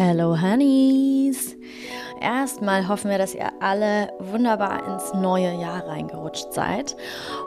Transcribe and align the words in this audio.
Hello 0.00 0.40
Honeys! 0.40 1.56
Erstmal 2.20 2.86
hoffen 2.86 3.10
wir, 3.10 3.18
dass 3.18 3.34
ihr 3.34 3.50
alle 3.58 4.12
wunderbar 4.20 4.86
ins 4.86 5.12
neue 5.12 5.52
Jahr 5.60 5.88
reingerutscht 5.88 6.52
seid. 6.52 6.94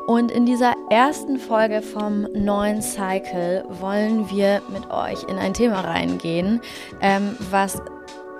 Und 0.05 0.31
in 0.31 0.45
dieser 0.45 0.73
ersten 0.89 1.37
Folge 1.37 1.81
vom 1.81 2.23
neuen 2.33 2.81
Cycle 2.81 3.63
wollen 3.79 4.29
wir 4.29 4.61
mit 4.67 4.91
euch 4.91 5.23
in 5.29 5.37
ein 5.37 5.53
Thema 5.53 5.79
reingehen, 5.79 6.59
ähm, 6.99 7.37
was 7.51 7.81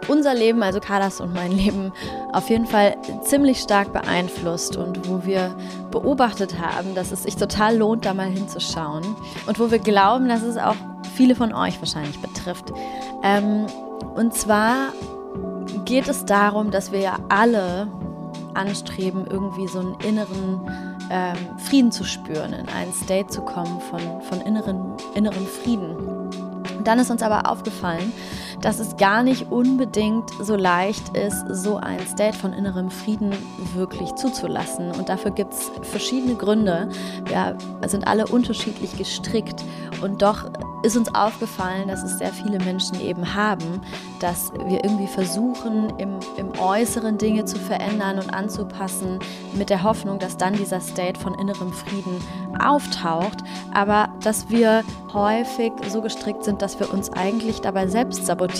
unser 0.10 0.34
Leben, 0.34 0.62
also 0.62 0.82
Carlas 0.82 1.22
und 1.22 1.34
mein 1.34 1.54
Leben, 1.54 1.94
auf 2.34 2.50
jeden 2.50 2.66
Fall 2.66 2.98
ziemlich 3.24 3.60
stark 3.60 3.94
beeinflusst 3.94 4.76
und 4.76 5.08
wo 5.08 5.26
wir 5.26 5.56
beobachtet 5.90 6.60
haben, 6.60 6.96
dass 6.96 7.14
es 7.14 7.24
sich 7.24 7.38
total 7.38 7.78
lohnt, 7.78 8.06
da 8.06 8.14
mal 8.14 8.28
hinzuschauen 8.28 9.06
und 9.48 9.58
wo 9.58 9.72
wir 9.72 9.80
glauben, 9.80 10.28
dass 10.28 10.42
es 10.42 10.58
auch 10.58 10.76
viele 11.16 11.34
von 11.34 11.54
euch 11.54 11.80
wahrscheinlich 11.80 12.20
betrifft. 12.20 12.74
Ähm, 13.24 13.68
und 14.04 14.34
zwar 14.34 14.94
geht 15.86 16.08
es 16.08 16.26
darum, 16.26 16.72
dass 16.72 16.92
wir 16.92 17.00
ja 17.00 17.18
alle 17.30 17.88
anstreben, 18.54 19.26
irgendwie 19.30 19.68
so 19.68 19.80
einen 19.80 19.96
inneren 20.02 20.62
ähm, 21.10 21.36
Frieden 21.58 21.92
zu 21.92 22.04
spüren, 22.04 22.54
in 22.54 22.68
einen 22.70 22.94
State 22.94 23.28
zu 23.28 23.42
kommen 23.42 23.80
von, 23.90 24.00
von 24.22 24.42
inneren, 24.42 24.94
inneren 25.16 25.46
Frieden. 25.46 25.96
Und 26.78 26.88
dann 26.88 27.00
ist 27.00 27.12
uns 27.12 27.22
aber 27.22 27.50
aufgefallen, 27.50 28.12
dass 28.62 28.80
es 28.80 28.96
gar 28.98 29.24
nicht 29.24 29.52
unbedingt 29.52 30.30
so 30.40 30.56
leicht 30.56 31.16
ist, 31.18 31.46
so 31.50 31.78
ein 31.78 32.00
State 32.08 32.38
von 32.38 32.54
innerem 32.54 32.92
Frieden 32.92 33.34
wirklich 33.74 34.14
zuzulassen. 34.16 34.92
Und 34.92 35.10
dafür 35.10 35.32
gibt 35.32 35.54
es 35.54 35.72
verschiedene 35.82 36.36
Gründe. 36.36 36.90
Wir 37.26 37.58
sind 37.88 38.08
alle 38.08 38.28
unterschiedlich 38.28 38.98
gestrickt 38.98 39.64
und 40.02 40.22
doch 40.22 40.50
ist 40.84 40.98
uns 40.98 41.14
aufgefallen, 41.14 41.88
dass 41.88 42.04
es 42.04 42.18
sehr 42.18 42.32
viele 42.32 42.60
Menschen 42.60 43.00
eben 43.00 43.36
haben, 43.36 43.82
dass 44.20 44.52
wir 44.54 44.84
irgendwie 44.84 45.08
versuchen, 45.08 45.92
im, 45.98 46.20
im 46.38 46.52
Äußeren 46.60 47.18
Dinge 47.18 47.46
zu 47.46 47.58
verändern 47.58 48.18
und 48.18 48.34
anzupassen, 48.34 49.20
mit 49.54 49.70
der 49.70 49.84
Hoffnung, 49.84 50.18
dass 50.20 50.38
dann 50.38 50.54
dieser 50.54 50.80
State 50.80 51.20
von 51.20 51.36
innerem 51.36 51.72
Frieden 51.72 52.18
auftaucht, 52.60 53.44
aber 53.74 54.10
dass 54.24 54.50
wir 54.50 54.84
häufig 55.14 55.72
so 55.88 56.02
gestrickt 56.02 56.44
sind, 56.44 56.62
dass 56.62 56.80
wir 56.80 56.92
uns 56.94 57.12
eigentlich 57.12 57.62
dabei 57.62 57.88
selbst 57.88 58.26
sabotieren, 58.26 58.51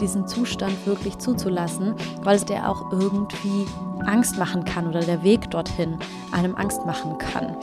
diesen 0.00 0.26
Zustand 0.26 0.86
wirklich 0.86 1.18
zuzulassen, 1.18 1.94
weil 2.22 2.36
es 2.36 2.44
der 2.44 2.70
auch 2.70 2.92
irgendwie 2.92 3.66
Angst 4.04 4.38
machen 4.38 4.64
kann 4.64 4.86
oder 4.86 5.00
der 5.00 5.22
Weg 5.22 5.50
dorthin 5.50 5.98
einem 6.32 6.54
Angst 6.54 6.84
machen 6.86 7.18
kann. 7.18 7.56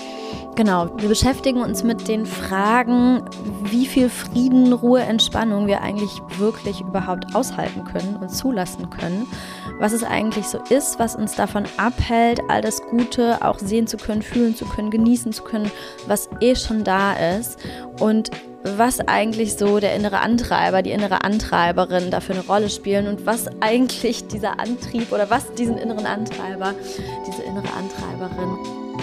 Genau, 0.55 0.87
wir 0.97 1.09
beschäftigen 1.09 1.61
uns 1.61 1.83
mit 1.83 2.07
den 2.07 2.27
Fragen, 2.27 3.23
wie 3.63 3.87
viel 3.87 4.07
Frieden, 4.07 4.71
Ruhe, 4.71 5.01
Entspannung 5.01 5.65
wir 5.65 5.81
eigentlich 5.81 6.11
wirklich 6.37 6.79
überhaupt 6.79 7.35
aushalten 7.35 7.83
können 7.85 8.17
und 8.17 8.29
zulassen 8.29 8.91
können. 8.91 9.25
Was 9.79 9.93
es 9.93 10.03
eigentlich 10.03 10.45
so 10.45 10.59
ist, 10.69 10.99
was 10.99 11.15
uns 11.15 11.33
davon 11.33 11.63
abhält, 11.77 12.39
all 12.49 12.61
das 12.61 12.83
Gute 12.83 13.43
auch 13.43 13.57
sehen 13.57 13.87
zu 13.87 13.97
können, 13.97 14.21
fühlen 14.21 14.55
zu 14.55 14.65
können, 14.65 14.91
genießen 14.91 15.33
zu 15.33 15.43
können, 15.43 15.71
was 16.05 16.29
eh 16.39 16.55
schon 16.55 16.83
da 16.83 17.13
ist. 17.13 17.57
Und 17.99 18.29
was 18.77 18.99
eigentlich 18.99 19.55
so 19.55 19.79
der 19.79 19.95
innere 19.95 20.19
Antreiber, 20.19 20.83
die 20.83 20.91
innere 20.91 21.23
Antreiberin 21.23 22.11
dafür 22.11 22.35
eine 22.35 22.45
Rolle 22.45 22.69
spielen 22.69 23.07
und 23.07 23.25
was 23.25 23.47
eigentlich 23.59 24.27
dieser 24.27 24.59
Antrieb 24.59 25.11
oder 25.11 25.29
was 25.31 25.51
diesen 25.55 25.77
inneren 25.77 26.05
Antreiber, 26.05 26.73
diese 27.27 27.41
innere 27.41 27.67
Antreiberin 27.73 28.57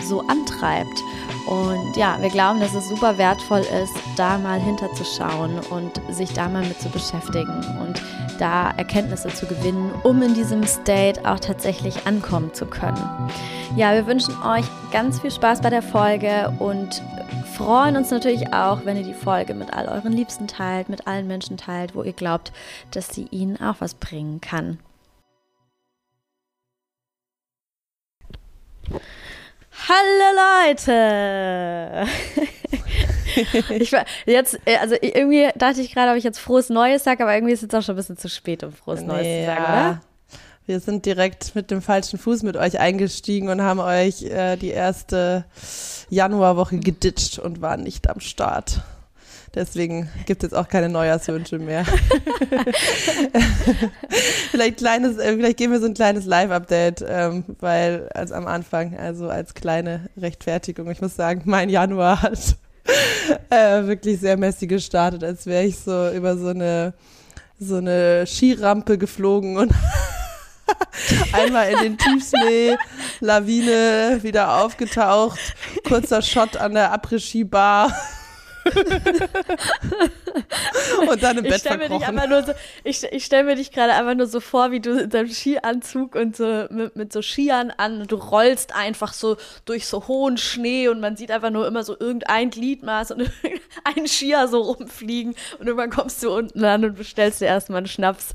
so 0.08 0.20
antreibt. 0.20 1.02
Und 1.50 1.96
ja, 1.96 2.16
wir 2.20 2.28
glauben, 2.28 2.60
dass 2.60 2.74
es 2.74 2.88
super 2.88 3.18
wertvoll 3.18 3.66
ist, 3.82 3.92
da 4.16 4.38
mal 4.38 4.60
hinterzuschauen 4.60 5.58
und 5.70 6.00
sich 6.08 6.32
da 6.32 6.48
mal 6.48 6.64
mit 6.64 6.80
zu 6.80 6.88
beschäftigen 6.90 7.64
und 7.82 8.00
da 8.38 8.70
Erkenntnisse 8.76 9.30
zu 9.30 9.46
gewinnen, 9.46 9.90
um 10.04 10.22
in 10.22 10.34
diesem 10.34 10.64
State 10.64 11.28
auch 11.28 11.40
tatsächlich 11.40 12.06
ankommen 12.06 12.54
zu 12.54 12.66
können. 12.66 13.04
Ja, 13.74 13.92
wir 13.94 14.06
wünschen 14.06 14.40
euch 14.44 14.64
ganz 14.92 15.20
viel 15.20 15.32
Spaß 15.32 15.60
bei 15.60 15.70
der 15.70 15.82
Folge 15.82 16.52
und 16.60 17.02
freuen 17.56 17.96
uns 17.96 18.12
natürlich 18.12 18.52
auch, 18.52 18.84
wenn 18.84 18.96
ihr 18.96 19.02
die 19.02 19.12
Folge 19.12 19.54
mit 19.54 19.74
all 19.74 19.88
euren 19.88 20.12
Liebsten 20.12 20.46
teilt, 20.46 20.88
mit 20.88 21.08
allen 21.08 21.26
Menschen 21.26 21.56
teilt, 21.56 21.96
wo 21.96 22.04
ihr 22.04 22.12
glaubt, 22.12 22.52
dass 22.92 23.08
sie 23.08 23.26
ihnen 23.32 23.60
auch 23.60 23.76
was 23.80 23.94
bringen 23.94 24.40
kann. 24.40 24.78
Hallo 29.90 30.68
Leute! 30.68 32.06
ich 33.80 33.92
war 33.92 34.04
jetzt, 34.24 34.56
äh, 34.64 34.76
also 34.76 34.94
irgendwie 35.00 35.48
dachte 35.56 35.80
ich 35.80 35.92
gerade, 35.92 36.12
ob 36.12 36.16
ich 36.16 36.22
jetzt 36.22 36.38
frohes 36.38 36.68
Neues 36.68 37.02
sage, 37.02 37.24
aber 37.24 37.34
irgendwie 37.34 37.52
ist 37.52 37.58
es 37.58 37.62
jetzt 37.62 37.74
auch 37.74 37.82
schon 37.82 37.94
ein 37.94 37.96
bisschen 37.96 38.16
zu 38.16 38.28
spät, 38.28 38.62
um 38.62 38.72
frohes 38.72 39.02
Neues 39.02 39.22
nee, 39.22 39.40
zu 39.40 39.46
sagen, 39.46 39.64
ja. 39.64 39.90
oder? 39.90 40.00
Wir 40.66 40.78
sind 40.78 41.06
direkt 41.06 41.56
mit 41.56 41.72
dem 41.72 41.82
falschen 41.82 42.20
Fuß 42.20 42.44
mit 42.44 42.56
euch 42.56 42.78
eingestiegen 42.78 43.48
und 43.48 43.62
haben 43.62 43.80
euch 43.80 44.22
äh, 44.22 44.54
die 44.56 44.68
erste 44.68 45.44
Januarwoche 46.08 46.78
geditcht 46.78 47.40
und 47.40 47.60
waren 47.60 47.82
nicht 47.82 48.08
am 48.08 48.20
Start. 48.20 48.82
Deswegen 49.54 50.08
gibt 50.26 50.44
es 50.44 50.50
jetzt 50.50 50.56
auch 50.56 50.68
keine 50.68 50.88
Neujahrswünsche 50.88 51.58
mehr. 51.58 51.84
vielleicht, 54.52 54.76
kleines, 54.76 55.18
äh, 55.18 55.34
vielleicht 55.34 55.56
geben 55.56 55.72
wir 55.72 55.80
so 55.80 55.86
ein 55.86 55.94
kleines 55.94 56.24
Live-Update, 56.24 57.04
ähm, 57.08 57.44
weil 57.58 58.08
als 58.14 58.30
am 58.30 58.46
Anfang, 58.46 58.96
also 58.96 59.28
als 59.28 59.54
kleine 59.54 60.08
Rechtfertigung, 60.16 60.88
ich 60.88 61.00
muss 61.00 61.16
sagen, 61.16 61.42
mein 61.46 61.68
Januar 61.68 62.22
hat 62.22 62.56
äh, 63.50 63.86
wirklich 63.86 64.20
sehr 64.20 64.36
messy 64.36 64.68
gestartet, 64.68 65.24
als 65.24 65.46
wäre 65.46 65.64
ich 65.64 65.80
so 65.80 66.10
über 66.10 66.36
so 66.36 66.48
eine, 66.48 66.94
so 67.58 67.76
eine 67.76 68.26
Skirampe 68.28 68.98
geflogen 68.98 69.56
und 69.56 69.72
einmal 71.32 71.70
in 71.70 71.78
den 71.80 71.98
Tiefschnee, 71.98 72.76
Lawine, 73.18 74.20
wieder 74.22 74.62
aufgetaucht, 74.62 75.40
kurzer 75.88 76.22
Shot 76.22 76.56
an 76.56 76.74
der 76.74 76.92
Après-Ski-Bar. 76.92 77.92
und 81.08 81.22
dann 81.22 81.38
im 81.38 81.44
ich 81.44 81.50
Bett 81.50 81.60
stell 81.60 81.78
verkrochen. 81.78 82.14
Mir 82.14 82.28
nur 82.28 82.44
so, 82.44 82.52
ich 82.84 83.02
ich 83.04 83.24
stelle 83.24 83.44
mir 83.44 83.56
dich 83.56 83.72
gerade 83.72 83.94
einfach 83.94 84.14
nur 84.14 84.26
so 84.26 84.40
vor, 84.40 84.70
wie 84.70 84.80
du 84.80 85.00
in 85.00 85.10
deinem 85.10 85.30
Skianzug 85.30 86.14
und 86.14 86.36
so 86.36 86.66
mit, 86.70 86.96
mit 86.96 87.12
so 87.12 87.22
Skiern 87.22 87.72
an 87.76 88.02
und 88.02 88.12
du 88.12 88.16
rollst 88.16 88.74
einfach 88.74 89.12
so 89.12 89.36
durch 89.64 89.86
so 89.86 90.06
hohen 90.08 90.36
Schnee 90.36 90.88
und 90.88 91.00
man 91.00 91.16
sieht 91.16 91.30
einfach 91.30 91.50
nur 91.50 91.66
immer 91.66 91.84
so 91.84 91.98
irgendein 91.98 92.50
Gliedmaß 92.50 93.12
und 93.12 93.22
ein 93.84 94.06
Skier 94.06 94.48
so 94.48 94.60
rumfliegen 94.60 95.34
und 95.58 95.66
irgendwann 95.66 95.90
kommst 95.90 96.22
du 96.22 96.34
unten 96.34 96.64
an 96.64 96.84
und 96.84 96.96
bestellst 96.96 97.40
dir 97.40 97.46
erstmal 97.46 97.78
einen 97.78 97.88
Schnaps. 97.88 98.28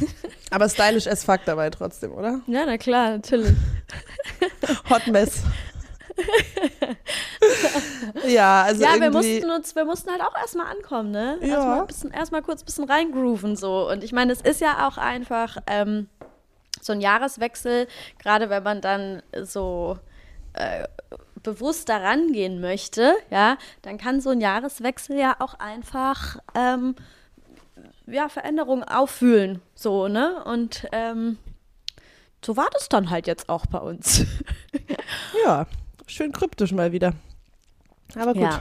Aber 0.50 0.68
stylisch 0.68 1.06
as 1.06 1.24
fuck 1.24 1.40
dabei 1.44 1.70
trotzdem, 1.70 2.12
oder? 2.12 2.40
Ja, 2.46 2.64
na 2.66 2.78
klar, 2.78 3.10
natürlich. 3.10 3.52
Hot 4.88 5.06
Mess. 5.08 5.42
Ja, 8.26 8.62
also 8.62 8.82
ja, 8.82 9.00
wir 9.00 9.10
mussten 9.10 9.50
uns, 9.50 9.74
wir 9.74 9.84
mussten 9.84 10.10
halt 10.10 10.22
auch 10.22 10.36
erstmal 10.36 10.66
ankommen, 10.66 11.10
ne? 11.10 11.38
Ja. 11.40 11.48
Erstmal, 11.48 11.86
bisschen, 11.86 12.10
erstmal 12.12 12.42
kurz 12.42 12.62
ein 12.62 12.66
bisschen 12.66 12.84
reingrooven 12.84 13.56
so. 13.56 13.90
Und 13.90 14.04
ich 14.04 14.12
meine, 14.12 14.32
es 14.32 14.40
ist 14.40 14.60
ja 14.60 14.86
auch 14.86 14.96
einfach 14.96 15.58
ähm, 15.66 16.08
so 16.80 16.92
ein 16.92 17.00
Jahreswechsel, 17.00 17.88
gerade 18.18 18.50
wenn 18.50 18.62
man 18.62 18.80
dann 18.80 19.22
so 19.42 19.98
äh, 20.54 20.84
bewusst 21.42 21.88
daran 21.88 22.32
gehen 22.32 22.60
möchte, 22.60 23.14
ja, 23.30 23.56
dann 23.82 23.98
kann 23.98 24.20
so 24.20 24.30
ein 24.30 24.40
Jahreswechsel 24.40 25.18
ja 25.18 25.36
auch 25.38 25.54
einfach 25.54 26.38
ähm, 26.54 26.96
ja, 28.06 28.28
Veränderungen 28.28 28.84
auffühlen, 28.84 29.60
so, 29.74 30.08
ne? 30.08 30.42
Und 30.44 30.86
ähm, 30.92 31.38
so 32.44 32.56
war 32.56 32.68
das 32.72 32.88
dann 32.88 33.10
halt 33.10 33.26
jetzt 33.26 33.48
auch 33.48 33.66
bei 33.66 33.78
uns. 33.78 34.24
ja, 35.44 35.66
schön 36.06 36.32
kryptisch 36.32 36.72
mal 36.72 36.92
wieder. 36.92 37.12
Aber 38.14 38.32
gut. 38.32 38.42
Ja. 38.42 38.60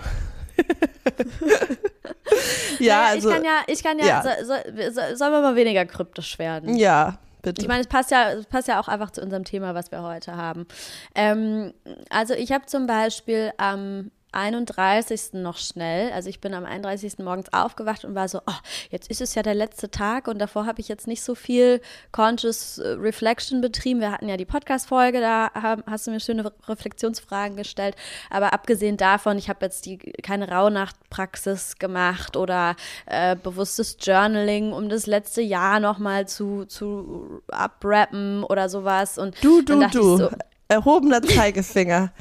ja, 2.79 3.06
also. 3.06 3.29
Ich 3.29 3.35
kann 3.35 3.44
ja, 3.44 3.61
ich 3.67 3.83
kann 3.83 4.00
ja, 4.00 4.06
ja. 4.06 4.23
So, 4.44 4.53
so, 4.91 5.01
sollen 5.16 5.31
wir 5.31 5.41
mal 5.41 5.56
weniger 5.56 5.85
kryptisch 5.85 6.40
werden? 6.40 6.75
Ja, 6.75 7.17
bitte. 7.41 7.61
Ich 7.61 7.67
meine, 7.67 7.81
es 7.81 7.87
passt 7.87 8.11
ja, 8.11 8.31
es 8.31 8.46
passt 8.46 8.67
ja 8.67 8.79
auch 8.79 8.87
einfach 8.87 9.11
zu 9.11 9.22
unserem 9.22 9.43
Thema, 9.43 9.75
was 9.75 9.91
wir 9.91 10.02
heute 10.02 10.35
haben. 10.35 10.66
Ähm, 11.14 11.73
also 12.09 12.34
ich 12.34 12.52
habe 12.52 12.66
zum 12.66 12.87
Beispiel 12.87 13.52
am 13.58 14.11
31. 14.35 15.34
noch 15.34 15.58
schnell. 15.58 16.11
Also 16.11 16.29
ich 16.29 16.40
bin 16.40 16.53
am 16.53 16.66
31. 16.66 17.20
morgens 17.20 17.52
aufgewacht 17.53 18.05
und 18.05 18.16
war 18.16 18.28
so, 18.28 18.40
oh, 18.46 18.53
jetzt 18.91 19.09
ist 19.09 19.22
es 19.22 19.35
ja 19.35 19.43
der 19.43 19.55
letzte 19.55 19.90
Tag 19.90 20.28
und 20.28 20.40
davor 20.40 20.66
habe 20.66 20.82
ich 20.82 20.87
jetzt 20.87 21.08
nicht 21.08 21.23
so 21.23 21.35
viel 21.35 21.82
Conscious 22.11 22.78
äh, 22.78 22.90
Reflection 22.90 23.61
betrieben. 23.61 24.02
Wir 24.02 24.11
hatten 24.11 24.29
ja 24.29 24.37
die 24.37 24.46
Podcast-Folge, 24.46 25.22
da 25.22 25.49
hast 25.87 26.08
du 26.08 26.11
mir 26.11 26.20
schöne 26.20 26.52
Reflexionsfragen 26.67 27.58
gestellt. 27.58 27.96
Aber 28.29 28.53
abgesehen 28.53 28.97
davon, 28.97 29.37
ich 29.37 29.49
habe 29.49 29.66
jetzt 29.66 29.85
die 29.85 29.97
keine 29.97 30.49
Rauhnachtpraxis 30.49 31.78
gemacht 31.78 32.38
oder 32.38 32.76
äh, 33.05 33.35
bewusstes 33.35 33.97
Journaling, 34.02 34.73
um 34.73 34.90
das 34.90 35.08
letzte 35.08 35.41
Jahr 35.41 35.79
nochmal 35.79 36.28
zu, 36.28 36.66
zu 36.66 37.41
abrappen 37.47 38.43
oder 38.43 38.70
sowas. 38.70 39.17
Und 39.17 39.41
du, 39.43 39.61
du, 39.61 39.88
du. 39.88 40.17
So, 40.17 40.29
Erhobener 40.67 41.22
Zeigefinger. 41.22 42.12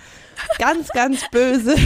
ganz, 0.59 0.89
ganz 0.89 1.29
böse. 1.31 1.77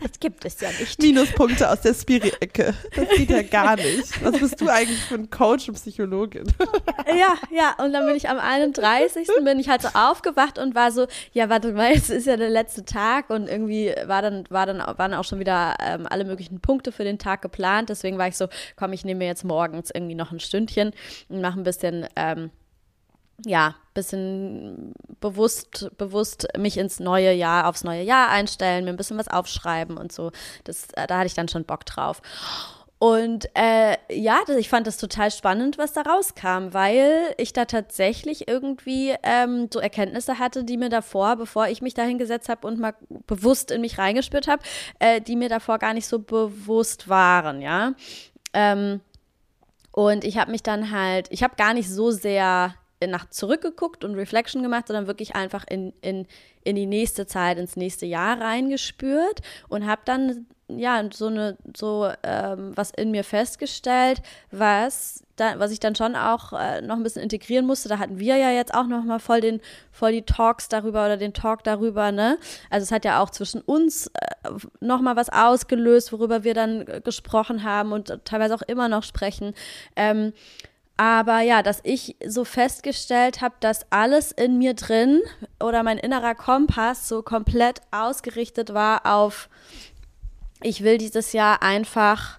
Das 0.00 0.18
gibt 0.18 0.44
es 0.44 0.60
ja 0.60 0.70
nicht. 0.70 1.00
Minuspunkte 1.02 1.70
aus 1.70 1.82
der 1.82 1.94
Spiri-Ecke. 1.94 2.74
Das 2.94 3.08
geht 3.16 3.30
ja 3.30 3.42
gar 3.42 3.76
nicht. 3.76 4.24
Was 4.24 4.38
bist 4.38 4.60
du 4.60 4.68
eigentlich 4.68 5.00
für 5.00 5.16
ein 5.16 5.30
Coach 5.30 5.68
und 5.68 5.74
Psychologin? 5.74 6.44
Ja, 7.06 7.34
ja. 7.50 7.74
Und 7.84 7.92
dann 7.92 8.06
bin 8.06 8.16
ich 8.16 8.28
am 8.28 8.38
31. 8.38 9.28
bin 9.44 9.58
ich 9.58 9.68
halt 9.68 9.82
so 9.82 9.88
aufgewacht 9.92 10.58
und 10.58 10.74
war 10.74 10.90
so, 10.90 11.06
ja, 11.32 11.50
warte 11.50 11.72
mal, 11.72 11.92
es 11.92 12.08
ist 12.08 12.26
ja 12.26 12.36
der 12.36 12.48
letzte 12.48 12.84
Tag 12.84 13.30
und 13.30 13.46
irgendwie 13.46 13.94
war 14.06 14.22
dann, 14.22 14.44
war 14.48 14.66
dann, 14.66 14.78
waren 14.78 15.14
auch 15.14 15.24
schon 15.24 15.38
wieder 15.38 15.76
ähm, 15.80 16.06
alle 16.08 16.24
möglichen 16.24 16.60
Punkte 16.60 16.92
für 16.92 17.04
den 17.04 17.18
Tag 17.18 17.42
geplant. 17.42 17.90
Deswegen 17.90 18.16
war 18.16 18.28
ich 18.28 18.36
so, 18.36 18.48
komm, 18.76 18.92
ich 18.94 19.04
nehme 19.04 19.18
mir 19.18 19.26
jetzt 19.26 19.44
morgens 19.44 19.90
irgendwie 19.92 20.14
noch 20.14 20.32
ein 20.32 20.40
Stündchen 20.40 20.92
und 21.28 21.40
mache 21.40 21.60
ein 21.60 21.64
bisschen 21.64 22.06
ähm, 22.16 22.50
ja, 23.44 23.74
bisschen 23.94 24.94
bewusst, 25.20 25.90
bewusst 25.96 26.48
mich 26.56 26.76
ins 26.76 27.00
neue 27.00 27.32
Jahr, 27.32 27.68
aufs 27.68 27.84
neue 27.84 28.02
Jahr 28.02 28.28
einstellen, 28.28 28.84
mir 28.84 28.90
ein 28.90 28.96
bisschen 28.96 29.18
was 29.18 29.28
aufschreiben 29.28 29.96
und 29.96 30.12
so. 30.12 30.32
Das, 30.64 30.88
äh, 30.94 31.06
da 31.06 31.18
hatte 31.18 31.26
ich 31.26 31.34
dann 31.34 31.48
schon 31.48 31.64
Bock 31.64 31.84
drauf. 31.86 32.20
Und 32.98 33.50
äh, 33.54 33.96
ja, 34.10 34.38
ich 34.56 34.68
fand 34.68 34.86
das 34.86 34.96
total 34.96 35.30
spannend, 35.30 35.76
was 35.78 35.92
da 35.92 36.02
rauskam, 36.02 36.72
weil 36.72 37.34
ich 37.36 37.52
da 37.52 37.66
tatsächlich 37.66 38.48
irgendwie 38.48 39.14
ähm, 39.22 39.68
so 39.70 39.78
Erkenntnisse 39.78 40.38
hatte, 40.38 40.64
die 40.64 40.78
mir 40.78 40.88
davor, 40.88 41.36
bevor 41.36 41.68
ich 41.68 41.82
mich 41.82 41.94
da 41.94 42.02
hingesetzt 42.02 42.48
habe 42.48 42.66
und 42.66 42.78
mal 42.78 42.94
bewusst 43.26 43.70
in 43.70 43.82
mich 43.82 43.98
reingespürt 43.98 44.48
habe, 44.48 44.62
äh, 45.00 45.20
die 45.20 45.36
mir 45.36 45.48
davor 45.48 45.78
gar 45.78 45.92
nicht 45.92 46.06
so 46.06 46.20
bewusst 46.20 47.08
waren, 47.08 47.60
ja. 47.60 47.92
Ähm, 48.54 49.00
und 49.90 50.24
ich 50.24 50.38
habe 50.38 50.50
mich 50.50 50.62
dann 50.62 50.90
halt, 50.90 51.26
ich 51.30 51.42
habe 51.42 51.56
gar 51.56 51.74
nicht 51.74 51.90
so 51.90 52.10
sehr 52.10 52.74
nach 53.06 53.28
zurückgeguckt 53.30 54.04
und 54.04 54.14
Reflection 54.14 54.62
gemacht, 54.62 54.86
sondern 54.86 55.06
wirklich 55.06 55.34
einfach 55.34 55.64
in, 55.68 55.92
in, 56.00 56.26
in 56.62 56.76
die 56.76 56.86
nächste 56.86 57.26
Zeit, 57.26 57.58
ins 57.58 57.76
nächste 57.76 58.06
Jahr 58.06 58.40
reingespürt 58.40 59.40
und 59.68 59.86
habe 59.86 60.02
dann 60.04 60.46
ja 60.68 61.02
so 61.12 61.26
eine 61.26 61.56
so 61.76 62.10
ähm, 62.22 62.72
was 62.74 62.90
in 62.90 63.10
mir 63.10 63.24
festgestellt, 63.24 64.22
was 64.50 65.22
da, 65.36 65.58
was 65.58 65.72
ich 65.72 65.80
dann 65.80 65.94
schon 65.94 66.16
auch 66.16 66.52
äh, 66.52 66.80
noch 66.80 66.96
ein 66.96 67.02
bisschen 67.02 67.22
integrieren 67.22 67.66
musste. 67.66 67.88
Da 67.88 67.98
hatten 67.98 68.18
wir 68.18 68.36
ja 68.36 68.50
jetzt 68.50 68.72
auch 68.72 68.86
noch 68.86 69.04
mal 69.04 69.18
voll 69.18 69.40
den 69.40 69.60
voll 69.92 70.12
die 70.12 70.22
Talks 70.22 70.68
darüber 70.68 71.04
oder 71.04 71.16
den 71.16 71.34
Talk 71.34 71.64
darüber, 71.64 72.12
ne? 72.12 72.38
Also 72.70 72.84
es 72.84 72.92
hat 72.92 73.04
ja 73.04 73.22
auch 73.22 73.30
zwischen 73.30 73.60
uns 73.60 74.06
äh, 74.06 74.50
noch 74.80 75.00
mal 75.00 75.16
was 75.16 75.28
ausgelöst, 75.28 76.12
worüber 76.12 76.44
wir 76.44 76.54
dann 76.54 76.86
gesprochen 77.04 77.64
haben 77.64 77.92
und 77.92 78.20
teilweise 78.24 78.54
auch 78.54 78.62
immer 78.62 78.88
noch 78.88 79.02
sprechen. 79.02 79.54
Ähm, 79.96 80.32
aber 80.96 81.40
ja, 81.40 81.62
dass 81.62 81.80
ich 81.82 82.16
so 82.24 82.44
festgestellt 82.44 83.40
habe, 83.40 83.56
dass 83.60 83.90
alles 83.90 84.30
in 84.30 84.58
mir 84.58 84.74
drin 84.74 85.22
oder 85.58 85.82
mein 85.82 85.98
innerer 85.98 86.34
Kompass 86.34 87.08
so 87.08 87.22
komplett 87.22 87.80
ausgerichtet 87.90 88.74
war 88.74 89.04
auf, 89.04 89.48
ich 90.62 90.82
will 90.84 90.98
dieses 90.98 91.32
Jahr 91.32 91.62
einfach 91.62 92.38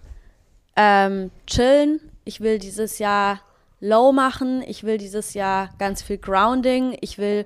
ähm, 0.76 1.32
chillen, 1.48 2.00
ich 2.24 2.42
will 2.42 2.58
dieses 2.58 2.98
Jahr 2.98 3.42
low 3.82 4.12
machen, 4.12 4.64
ich 4.66 4.84
will 4.84 4.98
dieses 4.98 5.34
Jahr 5.34 5.70
ganz 5.78 6.02
viel 6.02 6.18
Grounding, 6.18 6.98
ich 7.02 7.18
will 7.18 7.46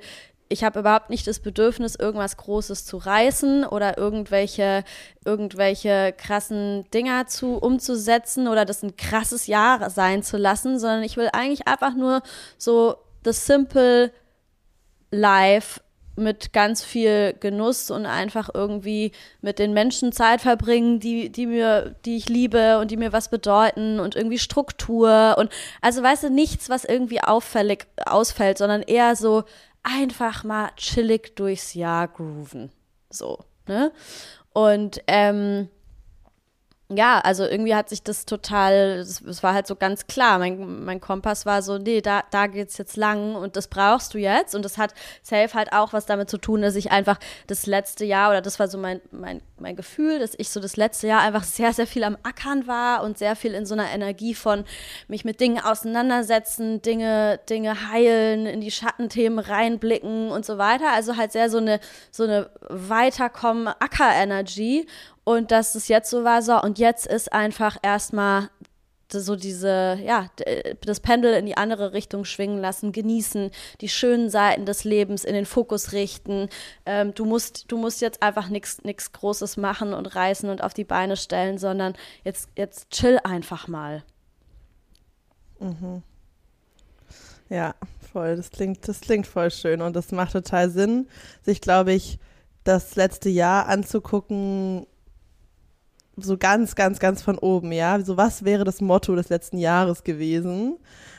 ich 0.49 0.63
habe 0.63 0.79
überhaupt 0.79 1.11
nicht 1.11 1.27
das 1.27 1.39
Bedürfnis, 1.39 1.95
irgendwas 1.95 2.35
Großes 2.35 2.85
zu 2.85 2.97
reißen 2.97 3.65
oder 3.65 3.99
irgendwelche, 3.99 4.83
irgendwelche 5.23 6.11
krassen 6.17 6.89
Dinger 6.91 7.27
zu 7.27 7.57
umzusetzen 7.57 8.47
oder 8.47 8.65
das 8.65 8.81
ein 8.81 8.97
krasses 8.97 9.45
Jahr 9.45 9.91
sein 9.91 10.23
zu 10.23 10.37
lassen, 10.37 10.79
sondern 10.79 11.03
ich 11.03 11.17
will 11.17 11.29
eigentlich 11.31 11.67
einfach 11.67 11.93
nur 11.93 12.23
so 12.57 12.95
das 13.21 13.45
simple 13.45 14.11
life 15.11 15.81
mit 16.19 16.53
ganz 16.53 16.83
viel 16.83 17.33
Genuss 17.39 17.89
und 17.89 18.05
einfach 18.05 18.49
irgendwie 18.53 19.11
mit 19.41 19.57
den 19.57 19.73
Menschen 19.73 20.11
Zeit 20.11 20.41
verbringen, 20.41 20.99
die, 20.99 21.31
die 21.31 21.47
mir, 21.47 21.95
die 22.05 22.17
ich 22.17 22.29
liebe 22.29 22.79
und 22.79 22.91
die 22.91 22.97
mir 22.97 23.13
was 23.13 23.29
bedeuten 23.29 23.99
und 23.99 24.15
irgendwie 24.15 24.37
Struktur 24.37 25.35
und 25.39 25.49
also 25.81 26.03
weißt 26.03 26.23
du, 26.23 26.29
nichts, 26.29 26.69
was 26.69 26.85
irgendwie 26.85 27.21
auffällig 27.21 27.87
ausfällt, 28.05 28.57
sondern 28.57 28.81
eher 28.81 29.15
so 29.15 29.43
einfach 29.83 30.43
mal 30.43 30.71
chillig 30.75 31.35
durchs 31.35 31.73
Jahr 31.73 32.07
grooven. 32.07 32.71
So, 33.09 33.45
ne? 33.67 33.91
Und 34.53 35.01
ähm, 35.07 35.69
ja, 36.91 37.19
also 37.19 37.43
irgendwie 37.45 37.75
hat 37.75 37.87
sich 37.87 38.01
das 38.01 38.25
total, 38.25 38.97
es 38.97 39.43
war 39.43 39.53
halt 39.53 39.67
so 39.67 39.75
ganz 39.75 40.07
klar. 40.07 40.39
Mein, 40.39 40.83
mein 40.85 40.99
Kompass 40.99 41.45
war 41.45 41.61
so, 41.61 41.77
nee, 41.77 42.01
da, 42.01 42.23
da 42.31 42.47
geht's 42.47 42.79
jetzt 42.79 42.97
lang 42.97 43.35
und 43.35 43.55
das 43.55 43.67
brauchst 43.67 44.15
du 44.15 44.17
jetzt. 44.17 44.55
Und 44.55 44.65
das 44.65 44.79
hat 44.79 44.95
safe 45.21 45.53
halt 45.53 45.71
auch 45.71 45.93
was 45.93 46.07
damit 46.07 46.31
zu 46.31 46.39
tun, 46.39 46.63
dass 46.63 46.75
ich 46.75 46.89
einfach 46.91 47.19
das 47.45 47.67
letzte 47.67 48.05
Jahr, 48.05 48.31
oder 48.31 48.41
das 48.41 48.57
war 48.57 48.67
so 48.67 48.79
mein, 48.79 49.01
mein, 49.11 49.41
mein 49.59 49.75
Gefühl, 49.75 50.17
dass 50.17 50.33
ich 50.35 50.49
so 50.49 50.59
das 50.59 50.77
letzte 50.77 51.05
Jahr 51.05 51.21
einfach 51.21 51.43
sehr, 51.43 51.73
sehr 51.73 51.85
viel 51.85 52.03
am 52.03 52.17
Ackern 52.23 52.65
war 52.65 53.03
und 53.03 53.19
sehr 53.19 53.35
viel 53.35 53.53
in 53.53 53.67
so 53.67 53.75
einer 53.75 53.91
Energie 53.91 54.33
von 54.33 54.65
mich 55.07 55.23
mit 55.23 55.39
Dingen 55.39 55.63
auseinandersetzen, 55.63 56.81
Dinge, 56.81 57.39
Dinge 57.47 57.91
heilen, 57.91 58.47
in 58.47 58.61
die 58.61 58.71
Schattenthemen 58.71 59.37
reinblicken 59.37 60.31
und 60.31 60.43
so 60.43 60.57
weiter. 60.57 60.91
Also 60.91 61.17
halt 61.17 61.33
sehr 61.33 61.51
so 61.51 61.59
eine, 61.59 61.79
so 62.09 62.23
eine 62.23 62.49
weiterkommen 62.67 63.67
Acker-Energy. 63.67 64.87
Und 65.29 65.51
dass 65.51 65.75
es 65.75 65.89
jetzt 65.89 66.09
so 66.09 66.23
war, 66.23 66.41
so, 66.41 66.59
und 66.59 66.79
jetzt 66.79 67.05
ist 67.05 67.31
einfach 67.31 67.77
erstmal 67.83 68.49
so 69.11 69.35
diese, 69.35 69.99
ja, 70.03 70.25
das 70.81 71.01
Pendel 71.01 71.35
in 71.35 71.45
die 71.45 71.55
andere 71.55 71.93
Richtung 71.93 72.25
schwingen 72.25 72.57
lassen, 72.59 72.91
genießen, 72.91 73.51
die 73.79 73.89
schönen 73.89 74.31
Seiten 74.31 74.65
des 74.65 74.85
Lebens 74.85 75.25
in 75.25 75.35
den 75.35 75.45
Fokus 75.45 75.91
richten. 75.91 76.49
Ähm, 76.87 77.13
du 77.13 77.25
musst, 77.25 77.71
du 77.71 77.77
musst 77.77 78.01
jetzt 78.01 78.23
einfach 78.23 78.49
nichts 78.49 79.11
Großes 79.11 79.57
machen 79.57 79.93
und 79.93 80.07
reißen 80.07 80.49
und 80.49 80.63
auf 80.63 80.73
die 80.73 80.83
Beine 80.83 81.15
stellen, 81.15 81.59
sondern 81.59 81.93
jetzt, 82.23 82.49
jetzt 82.55 82.89
chill 82.89 83.19
einfach 83.23 83.67
mal. 83.67 84.03
Mhm. 85.59 86.01
Ja, 87.49 87.75
voll. 88.11 88.35
Das 88.35 88.49
klingt, 88.49 88.87
das 88.87 89.01
klingt 89.01 89.27
voll 89.27 89.51
schön 89.51 89.83
und 89.83 89.95
das 89.95 90.11
macht 90.11 90.31
total 90.31 90.71
Sinn, 90.71 91.07
sich, 91.43 91.61
glaube 91.61 91.93
ich, 91.93 92.17
das 92.63 92.95
letzte 92.95 93.29
Jahr 93.29 93.67
anzugucken 93.67 94.87
so 96.23 96.37
ganz, 96.37 96.75
ganz, 96.75 96.99
ganz 96.99 97.21
von 97.21 97.37
oben, 97.37 97.71
ja. 97.71 97.99
So, 98.01 98.17
was 98.17 98.45
wäre 98.45 98.63
das 98.63 98.81
Motto 98.81 99.15
des 99.15 99.29
letzten 99.29 99.57
Jahres 99.57 100.03
gewesen? 100.03 100.77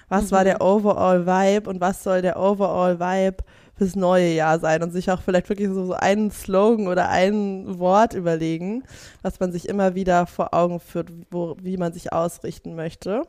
Was 0.09 0.27
mhm. 0.27 0.31
war 0.33 0.45
der 0.45 0.61
Overall 0.61 1.27
Vibe 1.27 1.71
und 1.71 1.81
was 1.81 2.03
soll 2.03 2.23
der 2.23 2.39
Overall 2.39 2.99
Vibe 2.99 3.45
fürs 3.77 3.97
neue 3.97 4.33
Jahr 4.33 4.59
sein? 4.59 4.83
Und 4.83 4.93
sich 4.93 5.11
auch 5.11 5.23
vielleicht 5.23 5.49
wirklich 5.49 5.69
so, 5.69 5.87
so 5.87 5.95
einen 5.95 6.31
Slogan 6.31 6.89
oder 6.89 7.09
ein 7.09 7.79
Wort 7.79 8.15
überlegen, 8.15 8.85
was 9.23 9.41
man 9.41 9.53
sich 9.53 9.69
immer 9.69 9.95
wieder 9.95 10.27
vor 10.27 10.53
Augen 10.53 10.81
führt, 10.81 11.11
wo, 11.31 11.57
wie 11.63 11.77
man 11.77 11.93
sich 11.93 12.13
ausrichten 12.13 12.75
möchte. 12.75 13.23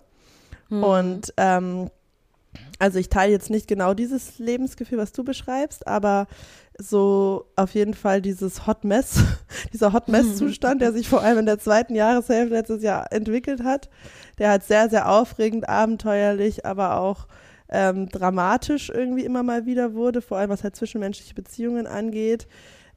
Mhm. 0.69 0.83
Und 0.83 1.33
ähm, 1.37 1.89
also 2.79 2.99
ich 2.99 3.09
teile 3.09 3.31
jetzt 3.31 3.49
nicht 3.49 3.67
genau 3.67 3.93
dieses 3.93 4.39
Lebensgefühl, 4.39 4.97
was 4.97 5.11
du 5.11 5.23
beschreibst, 5.23 5.87
aber 5.87 6.27
so 6.77 7.45
auf 7.55 7.73
jeden 7.73 7.93
Fall 7.93 8.21
dieses 8.21 8.65
Hot 8.67 8.83
Mess, 8.83 9.19
dieser 9.73 9.93
Hot 9.93 10.07
Mess-Zustand, 10.07 10.81
der 10.81 10.93
sich 10.93 11.07
vor 11.07 11.21
allem 11.21 11.39
in 11.39 11.45
der 11.45 11.59
zweiten 11.59 11.95
Jahreshälfte 11.95 12.55
letztes 12.55 12.83
Jahr 12.83 13.11
entwickelt 13.11 13.63
hat, 13.63 13.89
der 14.39 14.49
halt 14.49 14.63
sehr, 14.63 14.89
sehr 14.89 15.09
aufregend, 15.09 15.69
abenteuerlich, 15.69 16.65
aber 16.65 16.99
auch 16.99 17.27
ähm, 17.69 18.09
dramatisch 18.09 18.89
irgendwie 18.89 19.23
immer 19.25 19.43
mal 19.43 19.65
wieder 19.65 19.93
wurde, 19.93 20.21
vor 20.21 20.37
allem 20.37 20.49
was 20.49 20.63
halt 20.63 20.75
zwischenmenschliche 20.75 21.33
Beziehungen 21.33 21.87
angeht. 21.87 22.47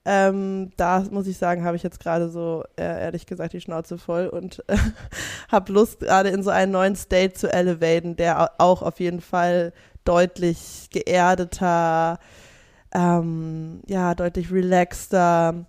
Ähm, 0.06 0.70
da 0.76 1.00
muss 1.10 1.26
ich 1.26 1.38
sagen, 1.38 1.64
habe 1.64 1.76
ich 1.76 1.82
jetzt 1.82 1.98
gerade 1.98 2.28
so 2.28 2.62
äh, 2.76 2.82
ehrlich 2.82 3.24
gesagt 3.24 3.54
die 3.54 3.60
Schnauze 3.60 3.96
voll 3.96 4.26
und 4.26 4.62
äh, 4.68 4.76
habe 5.50 5.72
Lust, 5.72 6.00
gerade 6.00 6.28
in 6.28 6.42
so 6.42 6.50
einen 6.50 6.72
neuen 6.72 6.94
State 6.94 7.32
zu 7.32 7.50
elevaten, 7.50 8.14
der 8.14 8.60
auch 8.60 8.82
auf 8.82 9.00
jeden 9.00 9.22
Fall 9.22 9.72
deutlich 10.04 10.88
geerdeter, 10.92 12.18
ähm, 12.92 13.80
ja, 13.86 14.14
deutlich 14.14 14.52
relaxter, 14.52 15.64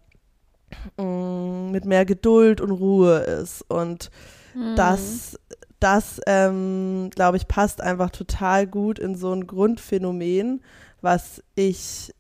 mh, 0.98 1.04
mm, 1.04 1.72
mit 1.72 1.86
mehr 1.86 2.04
Geduld 2.04 2.60
und 2.60 2.72
Ruhe 2.72 3.20
ist. 3.20 3.62
Und 3.70 4.12
mhm. 4.54 4.75
das, 4.75 5.39
das 5.80 6.20
ähm, 6.27 7.10
glaube 7.15 7.38
ich, 7.38 7.48
passt 7.48 7.80
einfach 7.80 8.10
total 8.10 8.68
gut 8.68 9.00
in 9.00 9.15
so 9.15 9.32
ein 9.32 9.48
Grundphänomen, 9.48 10.62
was 11.01 11.42
ich 11.56 12.13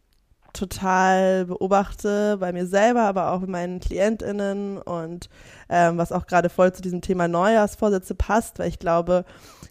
total 0.55 1.45
beobachte 1.45 2.37
bei 2.39 2.51
mir 2.51 2.65
selber, 2.65 3.01
aber 3.01 3.31
auch 3.31 3.41
bei 3.41 3.47
meinen 3.47 3.79
KlientInnen 3.79 4.77
und 4.77 5.29
ähm, 5.69 5.97
was 5.97 6.11
auch 6.11 6.25
gerade 6.25 6.49
voll 6.49 6.73
zu 6.73 6.81
diesem 6.81 7.01
Thema 7.01 7.27
Neujahrsvorsätze 7.27 8.15
passt, 8.15 8.59
weil 8.59 8.69
ich 8.69 8.79
glaube, 8.79 9.25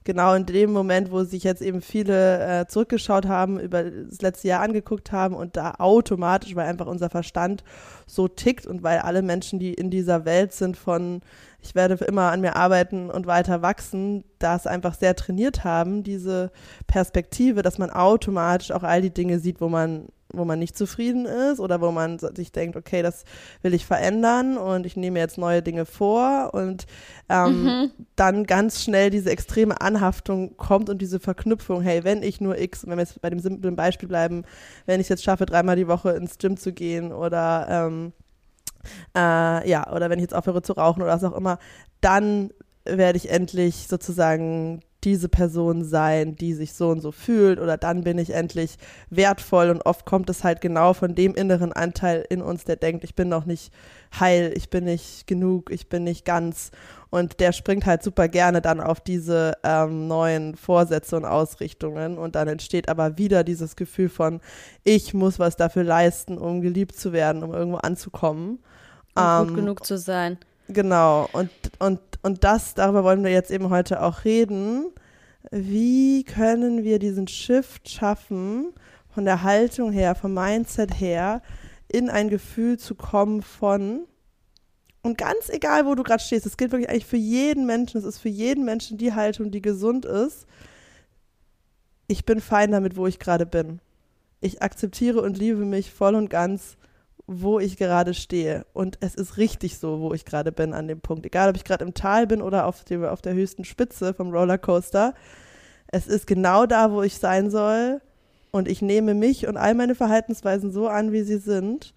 genau 0.04 0.34
in 0.34 0.46
dem 0.46 0.72
Moment, 0.72 1.10
wo 1.10 1.24
sich 1.24 1.42
jetzt 1.42 1.62
eben 1.62 1.80
viele 1.80 2.60
äh, 2.60 2.66
zurückgeschaut 2.66 3.26
haben, 3.26 3.58
über 3.58 3.84
das 3.84 4.20
letzte 4.20 4.48
Jahr 4.48 4.62
angeguckt 4.62 5.12
haben 5.12 5.34
und 5.34 5.56
da 5.56 5.74
automatisch, 5.78 6.54
weil 6.54 6.68
einfach 6.68 6.86
unser 6.86 7.10
Verstand 7.10 7.64
so 8.06 8.28
tickt 8.28 8.66
und 8.66 8.82
weil 8.82 8.98
alle 8.98 9.22
Menschen, 9.22 9.58
die 9.58 9.74
in 9.74 9.90
dieser 9.90 10.24
Welt 10.24 10.52
sind 10.52 10.76
von 10.76 11.20
ich 11.64 11.74
werde 11.74 11.96
für 11.96 12.04
immer 12.04 12.30
an 12.30 12.42
mir 12.42 12.56
arbeiten 12.56 13.10
und 13.10 13.26
weiter 13.26 13.62
wachsen, 13.62 14.24
das 14.38 14.66
einfach 14.66 14.92
sehr 14.92 15.16
trainiert 15.16 15.64
haben, 15.64 16.02
diese 16.02 16.52
Perspektive, 16.86 17.62
dass 17.62 17.78
man 17.78 17.88
automatisch 17.88 18.70
auch 18.70 18.82
all 18.82 19.00
die 19.00 19.14
Dinge 19.14 19.38
sieht, 19.38 19.62
wo 19.62 19.70
man 19.70 20.08
wo 20.36 20.44
man 20.44 20.58
nicht 20.58 20.76
zufrieden 20.76 21.26
ist 21.26 21.60
oder 21.60 21.80
wo 21.80 21.90
man 21.90 22.18
sich 22.18 22.52
denkt, 22.52 22.76
okay, 22.76 23.02
das 23.02 23.24
will 23.62 23.74
ich 23.74 23.86
verändern 23.86 24.56
und 24.58 24.86
ich 24.86 24.96
nehme 24.96 25.18
jetzt 25.18 25.38
neue 25.38 25.62
Dinge 25.62 25.86
vor 25.86 26.50
und 26.52 26.86
ähm, 27.28 27.64
mhm. 27.64 27.90
dann 28.16 28.44
ganz 28.44 28.82
schnell 28.82 29.10
diese 29.10 29.30
extreme 29.30 29.80
Anhaftung 29.80 30.56
kommt 30.56 30.90
und 30.90 31.00
diese 31.00 31.20
Verknüpfung, 31.20 31.82
hey, 31.82 32.04
wenn 32.04 32.22
ich 32.22 32.40
nur 32.40 32.58
X, 32.58 32.86
wenn 32.86 32.96
wir 32.96 33.04
jetzt 33.04 33.20
bei 33.20 33.30
dem 33.30 33.40
simplen 33.40 33.76
Beispiel 33.76 34.08
bleiben, 34.08 34.44
wenn 34.86 35.00
ich 35.00 35.06
es 35.06 35.10
jetzt 35.10 35.24
schaffe, 35.24 35.46
dreimal 35.46 35.76
die 35.76 35.88
Woche 35.88 36.10
ins 36.10 36.38
Gym 36.38 36.56
zu 36.56 36.72
gehen 36.72 37.12
oder 37.12 37.66
ähm, 37.68 38.12
äh, 39.16 39.68
ja, 39.68 39.92
oder 39.92 40.10
wenn 40.10 40.18
ich 40.18 40.24
jetzt 40.24 40.34
aufhöre 40.34 40.62
zu 40.62 40.74
rauchen 40.74 41.02
oder 41.02 41.12
was 41.12 41.24
auch 41.24 41.36
immer, 41.36 41.58
dann 42.00 42.50
werde 42.84 43.16
ich 43.16 43.30
endlich 43.30 43.88
sozusagen 43.88 44.80
diese 45.04 45.28
Person 45.28 45.84
sein, 45.84 46.36
die 46.36 46.54
sich 46.54 46.72
so 46.72 46.88
und 46.88 47.00
so 47.00 47.12
fühlt 47.12 47.60
oder 47.60 47.76
dann 47.76 48.04
bin 48.04 48.18
ich 48.18 48.30
endlich 48.30 48.76
wertvoll 49.10 49.70
und 49.70 49.82
oft 49.82 50.06
kommt 50.06 50.30
es 50.30 50.44
halt 50.44 50.60
genau 50.60 50.94
von 50.94 51.14
dem 51.14 51.34
inneren 51.34 51.72
Anteil 51.72 52.24
in 52.28 52.42
uns, 52.42 52.64
der 52.64 52.76
denkt, 52.76 53.04
ich 53.04 53.14
bin 53.14 53.28
noch 53.28 53.44
nicht 53.44 53.72
heil, 54.18 54.52
ich 54.56 54.70
bin 54.70 54.84
nicht 54.84 55.26
genug, 55.26 55.70
ich 55.70 55.88
bin 55.88 56.04
nicht 56.04 56.24
ganz 56.24 56.70
und 57.10 57.38
der 57.38 57.52
springt 57.52 57.86
halt 57.86 58.02
super 58.02 58.28
gerne 58.28 58.60
dann 58.60 58.80
auf 58.80 59.00
diese 59.00 59.54
ähm, 59.62 60.08
neuen 60.08 60.56
Vorsätze 60.56 61.16
und 61.16 61.24
Ausrichtungen 61.24 62.18
und 62.18 62.34
dann 62.34 62.48
entsteht 62.48 62.88
aber 62.88 63.18
wieder 63.18 63.44
dieses 63.44 63.76
Gefühl 63.76 64.08
von, 64.08 64.40
ich 64.82 65.14
muss 65.14 65.38
was 65.38 65.56
dafür 65.56 65.84
leisten, 65.84 66.38
um 66.38 66.60
geliebt 66.60 66.96
zu 66.96 67.12
werden, 67.12 67.42
um 67.42 67.52
irgendwo 67.52 67.78
anzukommen. 67.78 68.58
Um 69.14 69.22
ähm, 69.22 69.46
gut 69.46 69.56
genug 69.56 69.86
zu 69.86 69.96
sein. 69.96 70.38
Genau, 70.68 71.28
und, 71.32 71.50
und, 71.78 72.00
und 72.22 72.44
das, 72.44 72.74
darüber 72.74 73.04
wollen 73.04 73.22
wir 73.22 73.30
jetzt 73.30 73.50
eben 73.50 73.70
heute 73.70 74.02
auch 74.02 74.24
reden. 74.24 74.86
Wie 75.50 76.24
können 76.24 76.84
wir 76.84 76.98
diesen 76.98 77.28
Shift 77.28 77.88
schaffen, 77.88 78.72
von 79.14 79.24
der 79.24 79.42
Haltung 79.42 79.92
her, 79.92 80.14
vom 80.14 80.34
Mindset 80.34 80.98
her, 80.98 81.42
in 81.88 82.10
ein 82.10 82.28
Gefühl 82.28 82.78
zu 82.78 82.94
kommen 82.94 83.42
von, 83.42 84.06
und 85.02 85.18
ganz 85.18 85.50
egal, 85.50 85.86
wo 85.86 85.94
du 85.94 86.02
gerade 86.02 86.22
stehst, 86.22 86.46
es 86.46 86.56
gilt 86.56 86.72
wirklich 86.72 86.88
eigentlich 86.88 87.06
für 87.06 87.18
jeden 87.18 87.66
Menschen, 87.66 87.98
es 87.98 88.04
ist 88.04 88.18
für 88.18 88.28
jeden 88.28 88.64
Menschen 88.64 88.98
die 88.98 89.12
Haltung, 89.12 89.50
die 89.50 89.62
gesund 89.62 90.04
ist. 90.04 90.46
Ich 92.08 92.24
bin 92.24 92.40
fein 92.40 92.72
damit, 92.72 92.96
wo 92.96 93.06
ich 93.06 93.18
gerade 93.18 93.46
bin. 93.46 93.80
Ich 94.40 94.62
akzeptiere 94.62 95.22
und 95.22 95.38
liebe 95.38 95.64
mich 95.64 95.92
voll 95.92 96.14
und 96.14 96.28
ganz 96.28 96.76
wo 97.26 97.58
ich 97.58 97.76
gerade 97.76 98.14
stehe. 98.14 98.66
Und 98.72 98.98
es 99.00 99.14
ist 99.14 99.36
richtig 99.38 99.78
so, 99.78 100.00
wo 100.00 100.12
ich 100.12 100.24
gerade 100.24 100.52
bin 100.52 100.74
an 100.74 100.88
dem 100.88 101.00
Punkt. 101.00 101.24
Egal, 101.24 101.50
ob 101.50 101.56
ich 101.56 101.64
gerade 101.64 101.84
im 101.84 101.94
Tal 101.94 102.26
bin 102.26 102.42
oder 102.42 102.66
auf, 102.66 102.84
dem, 102.84 103.04
auf 103.04 103.22
der 103.22 103.34
höchsten 103.34 103.64
Spitze 103.64 104.12
vom 104.12 104.30
Rollercoaster. 104.30 105.14
Es 105.86 106.06
ist 106.06 106.26
genau 106.26 106.66
da, 106.66 106.92
wo 106.92 107.02
ich 107.02 107.16
sein 107.16 107.50
soll. 107.50 108.00
Und 108.50 108.68
ich 108.68 108.82
nehme 108.82 109.14
mich 109.14 109.46
und 109.48 109.56
all 109.56 109.74
meine 109.74 109.94
Verhaltensweisen 109.94 110.70
so 110.70 110.86
an, 110.86 111.12
wie 111.12 111.22
sie 111.22 111.38
sind. 111.38 111.94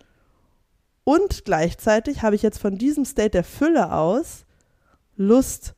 Und 1.04 1.46
gleichzeitig 1.46 2.22
habe 2.24 2.36
ich 2.36 2.42
jetzt 2.42 2.58
von 2.58 2.78
diesem 2.78 3.06
State 3.06 3.32
der 3.32 3.44
Fülle 3.44 3.92
aus 3.92 4.46
Lust, 5.16 5.74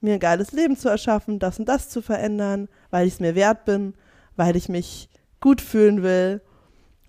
mir 0.00 0.14
ein 0.14 0.20
geiles 0.20 0.52
Leben 0.52 0.76
zu 0.76 0.88
erschaffen, 0.88 1.38
das 1.38 1.58
und 1.58 1.68
das 1.68 1.88
zu 1.88 2.00
verändern, 2.00 2.68
weil 2.90 3.06
ich 3.06 3.14
es 3.14 3.20
mir 3.20 3.34
wert 3.34 3.64
bin, 3.64 3.94
weil 4.36 4.56
ich 4.56 4.68
mich 4.68 5.10
gut 5.40 5.60
fühlen 5.60 6.02
will 6.02 6.40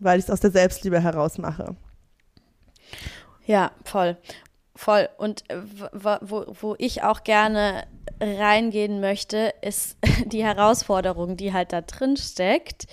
weil 0.02 0.20
ich 0.20 0.26
es 0.26 0.32
aus 0.32 0.40
der 0.40 0.52
Selbstliebe 0.52 1.02
heraus 1.02 1.38
mache. 1.38 1.76
Ja, 3.46 3.72
voll. 3.86 4.18
Voll. 4.76 5.10
Und 5.18 5.50
äh, 5.50 5.58
wo, 6.22 6.46
wo 6.60 6.76
ich 6.78 7.04
auch 7.04 7.24
gerne 7.24 7.86
reingehen 8.20 9.00
möchte, 9.00 9.54
ist 9.62 9.98
die 10.26 10.44
Herausforderung, 10.44 11.38
die 11.38 11.54
halt 11.54 11.72
da 11.74 11.82
drin 11.82 12.18
steckt, 12.18 12.88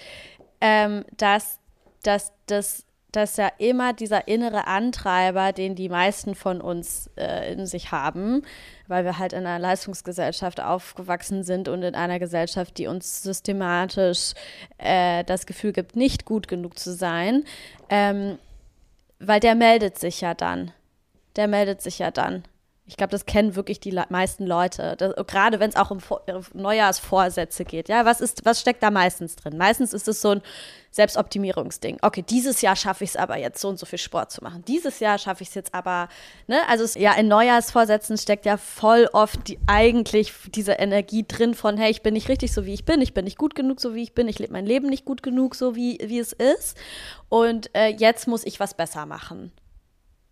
ähm, 0.60 1.04
dass, 1.16 1.58
dass 2.02 2.32
das 2.46 2.84
dass 3.10 3.38
ja 3.38 3.50
immer 3.58 3.94
dieser 3.94 4.28
innere 4.28 4.66
Antreiber, 4.66 5.52
den 5.52 5.74
die 5.74 5.88
meisten 5.88 6.34
von 6.34 6.60
uns 6.60 7.10
äh, 7.16 7.52
in 7.52 7.66
sich 7.66 7.90
haben, 7.90 8.42
weil 8.88 9.04
wir 9.04 9.18
halt 9.18 9.32
in 9.32 9.46
einer 9.46 9.58
Leistungsgesellschaft 9.58 10.60
aufgewachsen 10.60 11.44
sind 11.44 11.68
und 11.68 11.82
in 11.82 11.94
einer 11.94 12.18
Gesellschaft, 12.18 12.78
die 12.78 12.86
uns 12.86 13.22
systematisch 13.22 14.32
äh, 14.78 15.22
das 15.24 15.46
Gefühl 15.46 15.72
gibt, 15.72 15.94
nicht 15.94 16.24
gut 16.24 16.48
genug 16.48 16.78
zu 16.78 16.92
sein, 16.92 17.44
ähm, 17.90 18.38
weil 19.20 19.40
der 19.40 19.54
meldet 19.54 19.98
sich 19.98 20.20
ja 20.22 20.34
dann. 20.34 20.72
Der 21.36 21.48
meldet 21.48 21.82
sich 21.82 21.98
ja 21.98 22.10
dann. 22.10 22.44
Ich 22.88 22.96
glaube, 22.96 23.10
das 23.10 23.26
kennen 23.26 23.54
wirklich 23.54 23.80
die 23.80 24.00
meisten 24.08 24.46
Leute. 24.46 24.96
Das, 24.96 25.14
gerade 25.26 25.60
wenn 25.60 25.68
es 25.68 25.76
auch 25.76 25.90
um 25.90 25.98
äh, 26.26 26.40
Neujahrsvorsätze 26.54 27.66
geht. 27.66 27.90
Ja, 27.90 28.06
was 28.06 28.22
ist, 28.22 28.46
was 28.46 28.60
steckt 28.60 28.82
da 28.82 28.90
meistens 28.90 29.36
drin? 29.36 29.58
Meistens 29.58 29.92
ist 29.92 30.08
es 30.08 30.22
so 30.22 30.30
ein 30.30 30.42
Selbstoptimierungsding. 30.90 31.98
Okay, 32.00 32.22
dieses 32.22 32.62
Jahr 32.62 32.76
schaffe 32.76 33.04
ich 33.04 33.10
es 33.10 33.16
aber 33.16 33.36
jetzt 33.36 33.60
so 33.60 33.68
und 33.68 33.78
so 33.78 33.84
viel 33.84 33.98
Sport 33.98 34.32
zu 34.32 34.42
machen. 34.42 34.64
Dieses 34.66 35.00
Jahr 35.00 35.18
schaffe 35.18 35.42
ich 35.42 35.50
es 35.50 35.54
jetzt 35.54 35.74
aber, 35.74 36.08
ne? 36.46 36.56
Also 36.66 36.82
es, 36.82 36.94
ja, 36.94 37.12
in 37.12 37.28
Neujahrsvorsätzen 37.28 38.16
steckt 38.16 38.46
ja 38.46 38.56
voll 38.56 39.06
oft 39.12 39.48
die, 39.48 39.58
eigentlich 39.66 40.32
diese 40.54 40.72
Energie 40.72 41.26
drin 41.28 41.52
von, 41.52 41.76
hey, 41.76 41.90
ich 41.90 42.02
bin 42.02 42.14
nicht 42.14 42.30
richtig 42.30 42.54
so 42.54 42.64
wie 42.64 42.72
ich 42.72 42.86
bin, 42.86 43.02
ich 43.02 43.12
bin 43.12 43.26
nicht 43.26 43.36
gut 43.36 43.54
genug 43.54 43.80
so 43.80 43.94
wie 43.94 44.02
ich 44.02 44.14
bin, 44.14 44.28
ich 44.28 44.38
lebe 44.38 44.54
mein 44.54 44.64
Leben 44.64 44.88
nicht 44.88 45.04
gut 45.04 45.22
genug 45.22 45.56
so 45.56 45.76
wie, 45.76 45.98
wie 46.02 46.18
es 46.20 46.32
ist. 46.32 46.78
Und 47.28 47.68
äh, 47.76 47.88
jetzt 47.88 48.26
muss 48.26 48.46
ich 48.46 48.58
was 48.60 48.72
besser 48.72 49.04
machen. 49.04 49.52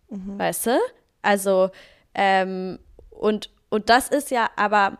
Mhm. 0.09 0.39
Weißt 0.39 0.65
du? 0.65 0.79
Also 1.21 1.69
ähm, 2.17 2.79
und, 3.09 3.51
und 3.69 3.89
das 3.89 4.09
ist 4.09 4.31
ja 4.31 4.49
aber, 4.55 4.97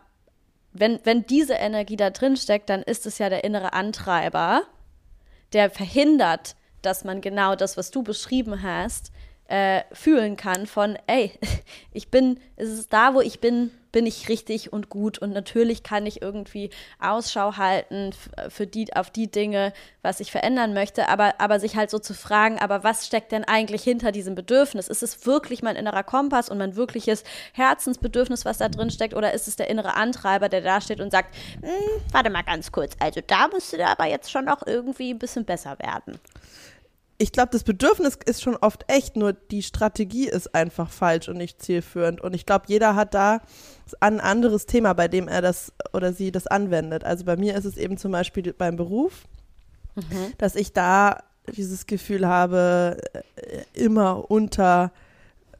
wenn, 0.72 1.00
wenn 1.04 1.26
diese 1.26 1.54
Energie 1.54 1.96
da 1.96 2.10
drin 2.10 2.36
steckt, 2.36 2.70
dann 2.70 2.82
ist 2.82 3.04
es 3.04 3.18
ja 3.18 3.28
der 3.28 3.44
innere 3.44 3.72
Antreiber, 3.72 4.62
der 5.52 5.70
verhindert, 5.70 6.56
dass 6.82 7.04
man 7.04 7.20
genau 7.20 7.56
das, 7.56 7.76
was 7.76 7.90
du 7.90 8.02
beschrieben 8.02 8.62
hast, 8.62 9.12
äh, 9.48 9.82
fühlen 9.92 10.36
kann 10.36 10.66
von, 10.66 10.96
ey, 11.06 11.32
ich 11.92 12.10
bin, 12.10 12.38
es 12.56 12.68
ist 12.68 12.92
da, 12.92 13.14
wo 13.14 13.20
ich 13.20 13.40
bin, 13.40 13.70
bin 13.92 14.04
ich 14.04 14.28
richtig 14.28 14.72
und 14.72 14.90
gut 14.90 15.18
und 15.18 15.32
natürlich 15.32 15.82
kann 15.82 16.04
ich 16.04 16.20
irgendwie 16.20 16.68
Ausschau 17.00 17.56
halten 17.56 18.10
für 18.50 18.66
die, 18.66 18.94
auf 18.94 19.10
die 19.10 19.30
Dinge, 19.30 19.72
was 20.02 20.20
ich 20.20 20.30
verändern 20.30 20.74
möchte, 20.74 21.08
aber, 21.08 21.40
aber 21.40 21.58
sich 21.58 21.76
halt 21.76 21.88
so 21.88 21.98
zu 21.98 22.12
fragen, 22.12 22.58
aber 22.58 22.84
was 22.84 23.06
steckt 23.06 23.32
denn 23.32 23.44
eigentlich 23.44 23.82
hinter 23.82 24.12
diesem 24.12 24.34
Bedürfnis? 24.34 24.88
Ist 24.88 25.02
es 25.02 25.24
wirklich 25.26 25.62
mein 25.62 25.76
innerer 25.76 26.02
Kompass 26.02 26.50
und 26.50 26.58
mein 26.58 26.76
wirkliches 26.76 27.24
Herzensbedürfnis, 27.54 28.44
was 28.44 28.58
da 28.58 28.68
drin 28.68 28.90
steckt, 28.90 29.14
oder 29.14 29.32
ist 29.32 29.48
es 29.48 29.56
der 29.56 29.70
innere 29.70 29.94
Antreiber, 29.94 30.50
der 30.50 30.60
da 30.60 30.82
steht 30.82 31.00
und 31.00 31.10
sagt, 31.10 31.34
hm, 31.62 32.02
warte 32.12 32.28
mal 32.28 32.42
ganz 32.42 32.70
kurz, 32.70 32.94
also 33.00 33.22
da 33.26 33.48
müsste 33.48 33.86
aber 33.86 34.04
jetzt 34.04 34.30
schon 34.30 34.44
noch 34.44 34.66
irgendwie 34.66 35.10
ein 35.14 35.18
bisschen 35.18 35.46
besser 35.46 35.78
werden? 35.78 36.20
Ich 37.20 37.32
glaube, 37.32 37.50
das 37.50 37.64
Bedürfnis 37.64 38.16
ist 38.24 38.42
schon 38.42 38.56
oft 38.56 38.84
echt, 38.86 39.16
nur 39.16 39.32
die 39.32 39.64
Strategie 39.64 40.28
ist 40.28 40.54
einfach 40.54 40.90
falsch 40.90 41.28
und 41.28 41.36
nicht 41.36 41.60
zielführend. 41.60 42.20
Und 42.20 42.32
ich 42.32 42.46
glaube, 42.46 42.66
jeder 42.68 42.94
hat 42.94 43.12
da 43.12 43.40
ein 43.98 44.20
anderes 44.20 44.66
Thema, 44.66 44.92
bei 44.92 45.08
dem 45.08 45.26
er 45.26 45.42
das 45.42 45.72
oder 45.92 46.12
sie 46.12 46.30
das 46.30 46.46
anwendet. 46.46 47.02
Also 47.02 47.24
bei 47.24 47.36
mir 47.36 47.56
ist 47.56 47.64
es 47.64 47.76
eben 47.76 47.98
zum 47.98 48.12
Beispiel 48.12 48.52
beim 48.52 48.76
Beruf, 48.76 49.24
mhm. 49.96 50.32
dass 50.38 50.54
ich 50.54 50.72
da 50.72 51.24
dieses 51.56 51.86
Gefühl 51.86 52.28
habe, 52.28 52.98
äh, 53.12 53.62
immer 53.74 54.30
unter 54.30 54.92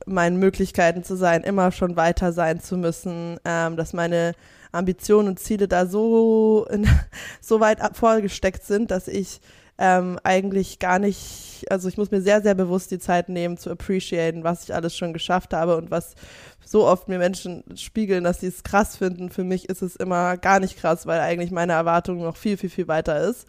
meinen 0.07 0.39
Möglichkeiten 0.39 1.03
zu 1.03 1.17
sein, 1.17 1.43
immer 1.43 1.73
schon 1.73 1.97
weiter 1.97 2.33
sein 2.33 2.61
zu 2.61 2.77
müssen, 2.77 3.41
ähm, 3.45 3.77
dass 3.77 3.93
meine 3.93 4.35
Ambitionen 4.71 5.29
und 5.29 5.41
Ziele 5.41 5.67
da 5.67 5.87
so, 5.87 6.67
in, 6.71 6.87
so 7.41 7.59
weit 7.59 7.81
vorgesteckt 7.97 8.63
sind, 8.65 8.93
dass 8.93 9.09
ich 9.09 9.41
ähm, 9.79 10.19
eigentlich 10.25 10.81
gar 10.81 10.99
nicht, 10.99 11.65
also 11.71 11.89
ich 11.89 11.97
muss 11.97 12.11
mir 12.11 12.21
sehr, 12.21 12.43
sehr 12.43 12.55
bewusst 12.55 12.91
die 12.91 12.99
Zeit 12.99 13.29
nehmen 13.29 13.57
zu 13.57 13.71
appreciaten, 13.71 14.45
was 14.45 14.65
ich 14.65 14.75
alles 14.75 14.97
schon 14.97 15.13
geschafft 15.13 15.55
habe 15.55 15.77
und 15.77 15.91
was 15.91 16.15
so 16.65 16.87
oft 16.87 17.09
mir 17.09 17.19
Menschen 17.19 17.65
spiegeln, 17.77 18.25
dass 18.25 18.41
sie 18.41 18.49
es 18.49 18.65
krass 18.65 18.97
finden. 18.97 19.31
Für 19.31 19.45
mich 19.45 19.69
ist 19.69 19.83
es 19.83 19.97
immer 19.97 20.37
gar 20.37 20.61
nicht 20.61 20.77
krass, 20.77 21.07
weil 21.07 21.21
eigentlich 21.21 21.53
meine 21.53 21.73
Erwartung 21.73 22.21
noch 22.21 22.37
viel, 22.37 22.57
viel, 22.57 22.71
viel 22.71 22.89
weiter 22.89 23.21
ist. 23.21 23.47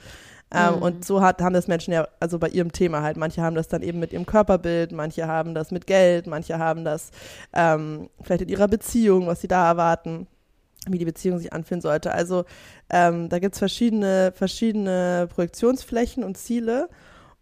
Ähm, 0.52 0.76
mhm. 0.76 0.82
Und 0.82 1.06
so 1.06 1.22
hat, 1.22 1.42
haben 1.42 1.54
das 1.54 1.68
Menschen 1.68 1.94
ja, 1.94 2.08
also 2.20 2.40
bei 2.40 2.50
ihrem 2.50 2.72
Thema 2.72 3.02
halt. 3.02 3.18
Manche 3.18 3.42
haben 3.42 3.56
das 3.56 3.68
dann 3.68 3.82
eben 3.82 4.00
mit 4.00 4.14
ihrem 4.14 4.26
Körperbild, 4.26 4.92
manche 4.92 5.28
haben 5.28 5.54
das 5.54 5.72
mit 5.72 5.86
Geld, 5.86 6.28
manche 6.28 6.58
haben 6.58 6.86
das 6.86 7.12
ähm, 7.54 8.10
vielleicht 8.22 8.44
in 8.44 8.50
ihrer 8.50 8.68
Beziehung, 8.68 9.28
was 9.28 9.42
sie 9.42 9.48
da 9.48 9.68
erwarten 9.68 10.28
wie 10.94 10.98
die 10.98 11.06
Beziehung 11.06 11.40
sich 11.40 11.54
anfühlen 11.54 11.82
sollte. 11.82 12.12
Also 12.12 12.46
ähm, 12.90 13.30
da 13.30 13.40
gibt 13.40 13.56
es 13.56 13.60
verschiedene, 13.60 14.32
verschiedene 14.36 15.28
Projektionsflächen 15.34 16.24
und 16.24 16.38
Ziele. 16.38 16.90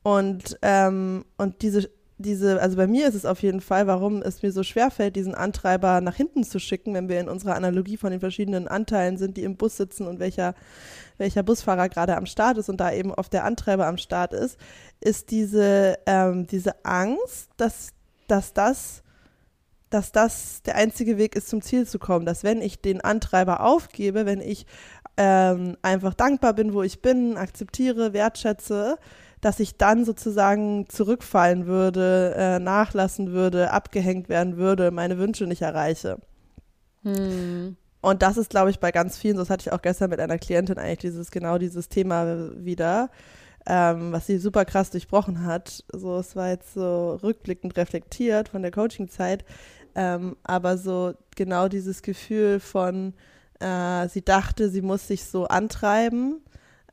Und, 0.04 0.58
ähm, 0.62 1.26
und 1.38 1.62
diese, 1.62 1.90
diese, 2.18 2.62
also 2.62 2.78
bei 2.78 2.88
mir 2.88 3.08
ist 3.08 3.14
es 3.14 3.26
auf 3.26 3.44
jeden 3.44 3.62
Fall, 3.62 3.86
warum 3.86 4.22
es 4.22 4.42
mir 4.42 4.52
so 4.52 4.64
schwerfällt, 4.64 5.16
diesen 5.16 5.36
Antreiber 5.36 6.02
nach 6.02 6.16
hinten 6.16 6.44
zu 6.44 6.60
schicken, 6.60 6.94
wenn 6.94 7.10
wir 7.10 7.20
in 7.20 7.30
unserer 7.30 7.56
Analogie 7.56 7.98
von 7.98 8.12
den 8.12 8.20
verschiedenen 8.20 8.68
Anteilen 8.68 9.18
sind, 9.18 9.38
die 9.38 9.44
im 9.44 9.56
Bus 9.56 9.78
sitzen 9.78 10.08
und 10.08 10.20
welcher, 10.20 10.56
welcher 11.18 11.44
Busfahrer 11.44 11.90
gerade 11.90 12.18
am 12.18 12.26
Start 12.26 12.58
ist 12.58 12.70
und 12.70 12.78
da 12.78 12.92
eben 12.92 13.14
oft 13.14 13.34
der 13.34 13.44
Antreiber 13.44 13.86
am 13.86 13.98
Start 13.98 14.34
ist, 14.34 14.58
ist 15.00 15.30
diese, 15.30 16.00
ähm, 16.08 16.48
diese 16.48 16.84
Angst, 16.84 17.50
dass, 17.58 17.90
dass 18.28 18.54
das 18.54 19.04
dass 19.90 20.12
das 20.12 20.62
der 20.64 20.76
einzige 20.76 21.18
Weg 21.18 21.36
ist, 21.36 21.50
zum 21.50 21.62
Ziel 21.62 21.88
zu 21.88 22.00
kommen. 22.00 22.26
Dass 22.26 22.44
wenn 22.44 22.62
ich 22.62 22.82
den 22.82 23.02
Antreiber 23.02 23.62
aufgebe, 23.62 24.26
wenn 24.26 24.42
ich 24.42 24.66
ähm, 25.18 25.78
einfach 25.82 26.14
dankbar 26.14 26.54
bin, 26.54 26.74
wo 26.74 26.84
ich 26.84 27.02
bin, 27.02 27.38
akzeptiere, 27.38 28.14
wertschätze, 28.14 28.98
dass 29.42 29.60
ich 29.60 29.78
dann 29.78 30.06
sozusagen 30.06 30.88
zurückfallen 30.90 31.68
würde, 31.68 32.34
äh, 32.36 32.60
nachlassen 32.60 33.32
würde, 33.32 33.72
abgehängt 33.72 34.30
werden 34.30 34.58
würde, 34.58 34.92
meine 34.92 35.18
Wünsche 35.18 35.46
nicht 35.46 35.62
erreiche. 35.62 36.18
Hm. 37.04 37.78
Und 38.02 38.22
das 38.22 38.38
ist, 38.38 38.50
glaube 38.50 38.70
ich, 38.70 38.80
bei 38.80 38.92
ganz 38.92 39.18
vielen, 39.18 39.36
so 39.36 39.42
das 39.42 39.50
hatte 39.50 39.68
ich 39.68 39.74
auch 39.74 39.82
gestern 39.82 40.10
mit 40.10 40.20
einer 40.20 40.38
Klientin 40.38 40.78
eigentlich 40.78 41.00
dieses, 41.00 41.32
genau 41.32 41.58
dieses 41.58 41.90
Thema 41.90 42.52
wieder, 42.64 43.10
ähm, 43.66 44.12
was 44.12 44.28
sie 44.28 44.38
super 44.38 44.66
krass 44.66 44.92
durchbrochen 44.92 45.46
hat. 45.46 45.84
So, 45.92 46.18
es 46.18 46.36
war 46.36 46.50
jetzt 46.50 46.74
so 46.74 47.16
rückblickend 47.22 47.76
reflektiert 47.76 48.50
von 48.50 48.62
der 48.62 48.72
Coaching-Zeit, 48.72 49.44
ähm, 49.98 50.38
aber 50.44 50.78
so 50.78 51.16
genau 51.36 51.68
dieses 51.68 52.04
Gefühl 52.04 52.60
von, 52.60 53.16
äh, 53.60 54.08
sie 54.08 54.24
dachte, 54.24 54.70
sie 54.70 54.84
muss 54.84 55.08
sich 55.08 55.26
so 55.26 55.48
antreiben, 55.48 56.40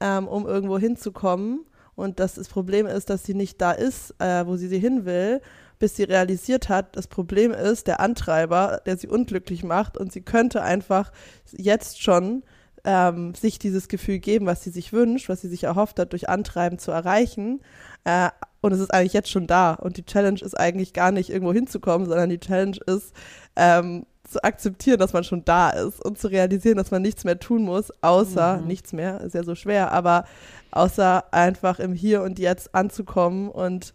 ähm, 0.01 0.27
um 0.27 0.47
irgendwo 0.47 0.79
hinzukommen. 0.79 1.67
Und 1.97 2.19
dass 2.19 2.35
das 2.35 2.49
Problem 2.49 2.87
ist, 2.87 3.11
dass 3.11 3.23
sie 3.23 3.35
nicht 3.35 3.61
da 3.61 3.73
ist, 3.73 4.15
äh, 4.19 4.47
wo 4.47 4.57
sie 4.57 4.69
sie 4.69 4.79
hin 4.79 5.05
will, 5.05 5.43
bis 5.79 5.97
sie 5.97 6.05
realisiert 6.05 6.71
hat, 6.71 6.97
das 6.97 7.07
Problem 7.07 7.53
ist 7.53 7.87
der 7.87 8.01
Antreiber, 8.01 8.81
der 8.87 8.97
sie 8.97 9.07
unglücklich 9.07 9.65
macht 9.65 9.99
und 9.99 10.11
sie 10.11 10.23
könnte 10.23 10.63
einfach 10.63 11.13
jetzt 11.53 12.03
schon 12.03 12.43
ähm, 12.85 13.35
sich 13.35 13.59
dieses 13.59 13.89
Gefühl 13.89 14.19
geben, 14.19 14.47
was 14.47 14.63
sie 14.63 14.71
sich 14.71 14.93
wünscht, 14.93 15.29
was 15.29 15.43
sie 15.43 15.49
sich 15.49 15.65
erhofft 15.65 15.99
hat, 15.99 16.13
durch 16.13 16.29
Antreiben 16.29 16.79
zu 16.79 16.91
erreichen. 16.91 17.61
Äh, 18.05 18.31
und 18.61 18.73
es 18.73 18.81
ist 18.81 18.93
eigentlich 18.93 19.13
jetzt 19.13 19.31
schon 19.31 19.47
da. 19.47 19.75
Und 19.75 19.97
die 19.97 20.05
Challenge 20.05 20.41
ist 20.41 20.59
eigentlich 20.59 20.93
gar 20.93 21.13
nicht 21.13 21.31
irgendwo 21.31 21.53
hinzukommen, 21.53 22.09
sondern 22.09 22.31
die 22.31 22.41
Challenge 22.41 22.79
ist, 22.87 23.13
ähm, 23.57 24.07
zu 24.31 24.43
akzeptieren, 24.43 24.99
dass 24.99 25.13
man 25.13 25.23
schon 25.23 25.45
da 25.45 25.71
ist 25.71 26.03
und 26.03 26.19
zu 26.19 26.29
realisieren, 26.29 26.79
dass 26.79 26.91
man 26.91 27.03
nichts 27.03 27.25
mehr 27.25 27.39
tun 27.39 27.63
muss, 27.63 27.93
außer, 28.01 28.59
mhm. 28.59 28.67
nichts 28.67 28.93
mehr, 28.95 29.21
ist 29.21 29.35
ja 29.35 29.45
so 29.45 29.55
schwer, 29.55 29.93
aber 29.93 30.25
außer 30.71 31.33
einfach 31.33 31.79
im 31.79 31.93
Hier 31.93 32.23
und 32.23 32.39
Jetzt 32.39 32.75
anzukommen 32.75 33.51
und 33.51 33.93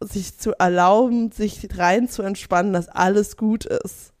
sich 0.00 0.38
zu 0.38 0.58
erlauben, 0.58 1.30
sich 1.30 1.68
rein 1.76 2.08
zu 2.08 2.22
entspannen, 2.22 2.72
dass 2.72 2.88
alles 2.88 3.36
gut 3.36 3.66
ist 3.66 4.12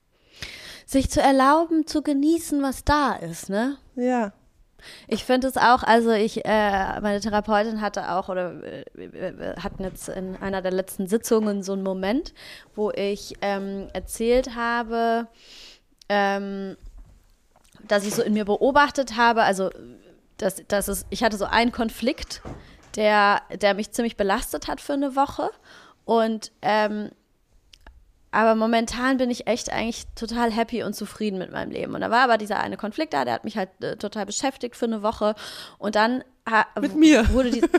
sich 0.88 1.10
zu 1.10 1.20
erlauben, 1.20 1.86
zu 1.86 2.02
genießen, 2.02 2.62
was 2.62 2.82
da 2.82 3.12
ist, 3.12 3.50
ne? 3.50 3.76
Ja. 3.94 4.32
Ich 5.06 5.24
finde 5.24 5.48
es 5.48 5.56
auch, 5.56 5.82
also 5.82 6.12
ich, 6.12 6.44
äh, 6.44 7.00
meine 7.00 7.20
Therapeutin 7.20 7.80
hatte 7.80 8.12
auch 8.12 8.28
oder 8.28 8.62
äh, 8.62 8.84
wir 8.94 9.56
hatten 9.62 9.82
jetzt 9.82 10.08
in 10.08 10.36
einer 10.36 10.62
der 10.62 10.72
letzten 10.72 11.06
Sitzungen 11.06 11.62
so 11.62 11.72
einen 11.72 11.82
Moment, 11.82 12.34
wo 12.74 12.90
ich 12.90 13.34
ähm, 13.40 13.88
erzählt 13.92 14.54
habe, 14.54 15.26
ähm, 16.08 16.76
dass 17.86 18.04
ich 18.04 18.14
so 18.14 18.22
in 18.22 18.34
mir 18.34 18.44
beobachtet 18.44 19.16
habe, 19.16 19.42
also 19.42 19.70
dass, 20.36 20.62
dass 20.68 20.88
es, 20.88 21.06
ich 21.10 21.22
hatte 21.22 21.36
so 21.36 21.44
einen 21.44 21.72
Konflikt, 21.72 22.42
der, 22.96 23.42
der 23.60 23.74
mich 23.74 23.92
ziemlich 23.92 24.16
belastet 24.16 24.68
hat 24.68 24.80
für 24.80 24.94
eine 24.94 25.16
Woche. 25.16 25.50
Und 26.04 26.52
ähm, 26.62 27.10
aber 28.30 28.54
momentan 28.54 29.16
bin 29.16 29.30
ich 29.30 29.46
echt 29.46 29.72
eigentlich 29.72 30.04
total 30.14 30.50
happy 30.50 30.82
und 30.82 30.94
zufrieden 30.94 31.38
mit 31.38 31.50
meinem 31.50 31.70
Leben. 31.70 31.94
Und 31.94 32.00
da 32.00 32.10
war 32.10 32.24
aber 32.24 32.38
dieser 32.38 32.60
eine 32.60 32.76
Konflikt 32.76 33.14
da, 33.14 33.24
der 33.24 33.34
hat 33.34 33.44
mich 33.44 33.56
halt 33.56 33.70
äh, 33.80 33.96
total 33.96 34.26
beschäftigt 34.26 34.76
für 34.76 34.86
eine 34.86 35.02
Woche. 35.02 35.34
Und 35.78 35.94
dann 35.94 36.22
mit 36.80 36.94
mir. 36.94 37.28
wurde 37.32 37.50
die. 37.50 37.62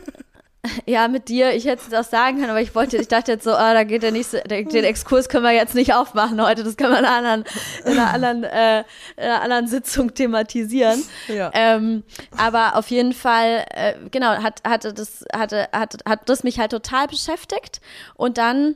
Ja, 0.85 1.07
mit 1.07 1.29
dir. 1.29 1.53
Ich 1.53 1.65
hätte 1.65 1.83
es 1.87 1.93
auch 1.93 2.03
sagen 2.03 2.37
können, 2.37 2.49
aber 2.49 2.61
ich 2.61 2.75
wollte, 2.75 2.97
ich 2.97 3.07
dachte 3.07 3.31
jetzt 3.31 3.45
so, 3.45 3.51
ah, 3.51 3.73
da 3.73 3.85
geht 3.85 4.03
der 4.03 4.11
nächste, 4.11 4.41
den, 4.41 4.67
den 4.67 4.83
Exkurs 4.83 5.29
können 5.29 5.45
wir 5.45 5.53
jetzt 5.53 5.73
nicht 5.73 5.93
aufmachen 5.93 6.45
heute. 6.45 6.65
Das 6.65 6.75
können 6.75 6.91
wir 6.91 6.99
in 6.99 7.05
einer 7.05 7.15
anderen, 7.15 7.43
in 7.85 7.91
einer 7.93 8.13
anderen, 8.13 8.43
äh, 8.43 8.79
in 9.15 9.23
einer 9.23 9.41
anderen 9.41 9.67
Sitzung 9.67 10.13
thematisieren. 10.13 11.01
Ja. 11.29 11.49
Ähm, 11.53 12.03
aber 12.35 12.75
auf 12.75 12.89
jeden 12.89 13.13
Fall, 13.13 13.65
äh, 13.69 13.93
genau, 14.11 14.43
hat, 14.43 14.61
hatte 14.67 14.93
das, 14.93 15.23
hatte, 15.33 15.69
hat, 15.71 15.99
hat 16.05 16.27
das 16.27 16.43
mich 16.43 16.59
halt 16.59 16.71
total 16.71 17.07
beschäftigt. 17.07 17.79
Und 18.15 18.37
dann 18.37 18.75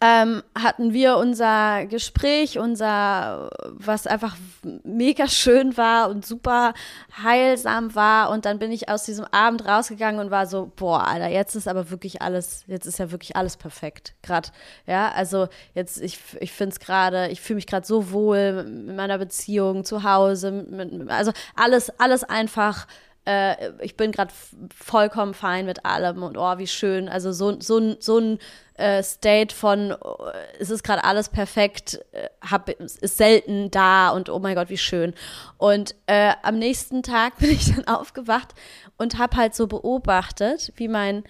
ähm, 0.00 0.44
hatten 0.56 0.92
wir 0.92 1.16
unser 1.16 1.86
Gespräch, 1.86 2.58
unser, 2.58 3.50
was 3.64 4.06
einfach 4.06 4.36
mega 4.84 5.26
schön 5.26 5.76
war 5.76 6.08
und 6.08 6.24
super 6.24 6.72
heilsam 7.20 7.94
war. 7.96 8.30
Und 8.30 8.44
dann 8.44 8.60
bin 8.60 8.70
ich 8.70 8.88
aus 8.88 9.04
diesem 9.04 9.24
Abend 9.32 9.66
rausgegangen 9.66 10.20
und 10.20 10.30
war 10.30 10.46
so, 10.46 10.70
boah, 10.76 11.04
Alter, 11.04 11.28
jetzt 11.28 11.56
ist 11.56 11.66
aber 11.66 11.90
wirklich 11.90 12.22
alles, 12.22 12.64
jetzt 12.68 12.86
ist 12.86 13.00
ja 13.00 13.10
wirklich 13.10 13.34
alles 13.34 13.56
perfekt. 13.56 14.14
Gerade, 14.22 14.50
ja, 14.86 15.10
also 15.10 15.48
jetzt, 15.74 16.00
ich, 16.00 16.20
ich 16.38 16.52
finde 16.52 16.74
es 16.74 16.80
gerade, 16.80 17.28
ich 17.28 17.40
fühle 17.40 17.56
mich 17.56 17.66
gerade 17.66 17.86
so 17.86 18.12
wohl 18.12 18.64
in 18.66 18.94
meiner 18.94 19.18
Beziehung, 19.18 19.84
zu 19.84 20.04
Hause, 20.04 20.52
mit, 20.52 21.10
also 21.10 21.32
alles, 21.56 21.90
alles 21.98 22.22
einfach 22.22 22.86
äh, 23.28 23.72
ich 23.82 23.94
bin 23.94 24.10
gerade 24.10 24.32
vollkommen 24.74 25.34
fein 25.34 25.66
mit 25.66 25.84
allem 25.84 26.22
und 26.22 26.38
oh, 26.38 26.58
wie 26.58 26.66
schön. 26.66 27.10
Also 27.10 27.32
so, 27.32 27.60
so, 27.60 27.96
so 28.00 28.18
ein 28.18 28.38
äh, 28.74 29.02
State 29.02 29.54
von, 29.54 29.94
oh, 30.00 30.16
es 30.58 30.70
ist 30.70 30.82
gerade 30.82 31.04
alles 31.04 31.28
perfekt, 31.28 32.00
äh, 32.12 32.28
hab, 32.40 32.70
ist 32.70 33.18
selten 33.18 33.70
da 33.70 34.10
und 34.10 34.30
oh 34.30 34.38
mein 34.38 34.54
Gott, 34.54 34.70
wie 34.70 34.78
schön. 34.78 35.12
Und 35.58 35.94
äh, 36.06 36.32
am 36.42 36.58
nächsten 36.58 37.02
Tag 37.02 37.36
bin 37.38 37.50
ich 37.50 37.74
dann 37.74 37.86
aufgewacht 37.86 38.54
und 38.96 39.18
habe 39.18 39.36
halt 39.36 39.54
so 39.54 39.66
beobachtet, 39.66 40.72
wie 40.76 40.88
mein, 40.88 41.22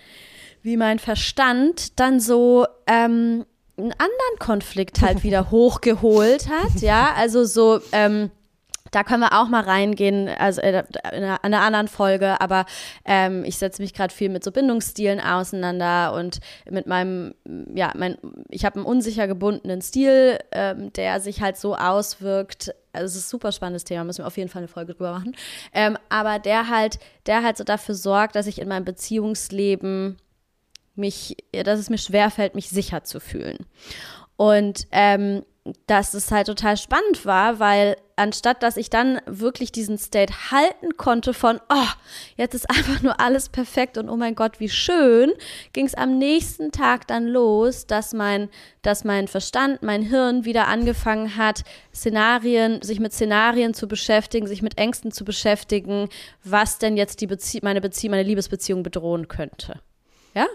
wie 0.62 0.76
mein 0.76 1.00
Verstand 1.00 1.98
dann 1.98 2.20
so 2.20 2.64
ähm, 2.87 3.44
einen 3.76 3.92
anderen 3.92 4.38
Konflikt 4.38 5.00
halt 5.00 5.22
wieder 5.24 5.50
hochgeholt 5.50 6.48
hat, 6.48 6.80
ja, 6.80 7.12
also 7.16 7.44
so, 7.44 7.80
ähm, 7.90 8.30
da 8.90 9.05
können 9.05 9.20
wir 9.20 9.40
auch 9.40 9.48
mal 9.48 9.62
reingehen, 9.62 10.29
also 10.29 10.61
in 10.61 10.74
einer, 11.03 11.44
einer 11.44 11.61
anderen 11.61 11.88
Folge, 11.88 12.40
aber 12.40 12.66
ähm, 13.05 13.44
ich 13.44 13.59
setze 13.59 13.83
mich 13.83 13.94
gerade 13.94 14.14
viel 14.14 14.29
mit 14.29 14.44
so 14.44 14.53
Bindungsstilen 14.53 15.20
auseinander 15.20 16.12
und 16.14 16.40
mit 16.70 16.87
meinem, 16.87 17.35
ja, 17.74 17.92
mein, 17.96 18.18
ich 18.48 18.64
habe 18.64 18.77
einen 18.77 18.87
unsicher 18.87 19.27
gebundenen 19.27 19.83
Stil, 19.83 20.38
ähm, 20.53 20.92
der 20.92 21.20
sich 21.20 21.40
halt 21.40 21.57
so 21.57 21.77
auswirkt. 21.77 22.74
Also 22.92 23.07
es 23.07 23.16
ist 23.16 23.27
ein 23.29 23.31
super 23.31 23.53
spannendes 23.53 23.85
Thema, 23.85 24.05
müssen 24.05 24.22
wir 24.22 24.27
auf 24.27 24.37
jeden 24.37 24.48
Fall 24.48 24.61
eine 24.61 24.68
Folge 24.68 24.94
drüber 24.94 25.12
machen. 25.12 25.37
Ähm, 25.72 25.96
aber 26.09 26.38
der 26.38 26.68
halt, 26.68 26.98
der 27.27 27.42
halt 27.42 27.57
so 27.57 27.64
dafür 27.64 27.94
sorgt, 27.94 28.37
dass 28.37 28.46
ich 28.46 28.61
in 28.61 28.68
meinem 28.68 28.85
Beziehungsleben 28.85 30.16
mich, 30.94 31.37
dass 31.53 31.79
es 31.79 31.90
mir 31.90 31.98
schwerfällt, 31.98 32.55
mich 32.55 32.68
sicher 32.68 33.05
zu 33.05 33.20
fühlen. 33.20 33.59
Und 34.37 34.87
ähm, 34.92 35.44
dass 35.87 36.14
es 36.14 36.31
halt 36.31 36.46
total 36.46 36.76
spannend 36.76 37.24
war, 37.24 37.59
weil 37.59 37.96
anstatt 38.16 38.62
dass 38.62 38.76
ich 38.76 38.90
dann 38.90 39.20
wirklich 39.26 39.72
diesen 39.72 39.96
State 39.96 40.50
halten 40.50 40.96
konnte 40.96 41.33
von, 41.33 41.61
oh, 41.68 41.88
jetzt 42.37 42.54
ist 42.54 42.68
einfach 42.70 43.02
nur 43.02 43.20
alles 43.20 43.48
perfekt 43.48 43.96
und 43.96 44.09
oh 44.09 44.16
mein 44.16 44.35
Gott, 44.35 44.61
wie 44.61 44.68
schön, 44.68 45.33
ging 45.72 45.87
es 45.87 45.94
am 45.94 46.18
nächsten 46.18 46.72
Tag 46.72 47.07
dann 47.07 47.26
los, 47.26 47.87
dass 47.87 48.12
mein, 48.12 48.48
dass 48.83 49.04
mein 49.04 49.28
Verstand, 49.28 49.83
mein 49.83 50.02
Hirn 50.02 50.44
wieder 50.44 50.66
angefangen 50.66 51.37
hat, 51.37 51.62
Szenarien, 51.94 52.83
sich 52.83 53.00
mit 53.00 53.12
Szenarien 53.12 53.74
zu 53.74 53.88
beschäftigen, 53.88 54.46
sich 54.46 54.62
mit 54.62 54.78
Ängsten 54.78 55.12
zu 55.12 55.24
beschäftigen, 55.24 56.09
was 56.44 56.78
denn 56.78 56.96
jetzt 56.96 57.20
die 57.20 57.26
Bezie 57.26 57.61
meine 57.62 57.81
Beziehung, 57.81 58.12
meine 58.12 58.28
Liebesbeziehung 58.28 58.83
bedrohen 58.83 59.28
könnte 59.28 59.81
ja, 60.35 60.47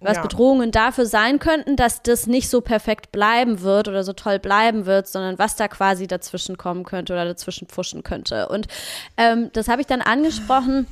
was 0.00 0.16
ja. 0.16 0.22
Bedrohungen 0.22 0.70
dafür 0.70 1.06
sein 1.06 1.38
könnten, 1.38 1.76
dass 1.76 2.02
das 2.02 2.26
nicht 2.26 2.48
so 2.48 2.60
perfekt 2.60 3.12
bleiben 3.12 3.60
wird 3.60 3.88
oder 3.88 4.02
so 4.02 4.12
toll 4.12 4.38
bleiben 4.38 4.86
wird, 4.86 5.06
sondern 5.06 5.38
was 5.38 5.56
da 5.56 5.68
quasi 5.68 6.06
dazwischen 6.06 6.56
kommen 6.56 6.84
könnte 6.84 7.12
oder 7.12 7.24
dazwischen 7.24 7.68
pfuschen 7.68 8.02
könnte. 8.02 8.48
Und 8.48 8.66
ähm, 9.16 9.50
das 9.52 9.68
habe 9.68 9.80
ich 9.80 9.86
dann 9.86 10.00
angesprochen 10.00 10.86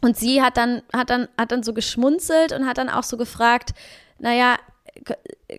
und 0.00 0.16
sie 0.16 0.42
hat 0.42 0.56
dann, 0.56 0.82
hat 0.92 1.10
dann, 1.10 1.28
hat 1.36 1.52
dann 1.52 1.62
so 1.62 1.72
geschmunzelt 1.72 2.52
und 2.52 2.66
hat 2.66 2.78
dann 2.78 2.88
auch 2.88 3.02
so 3.02 3.16
gefragt, 3.16 3.70
naja, 4.18 4.56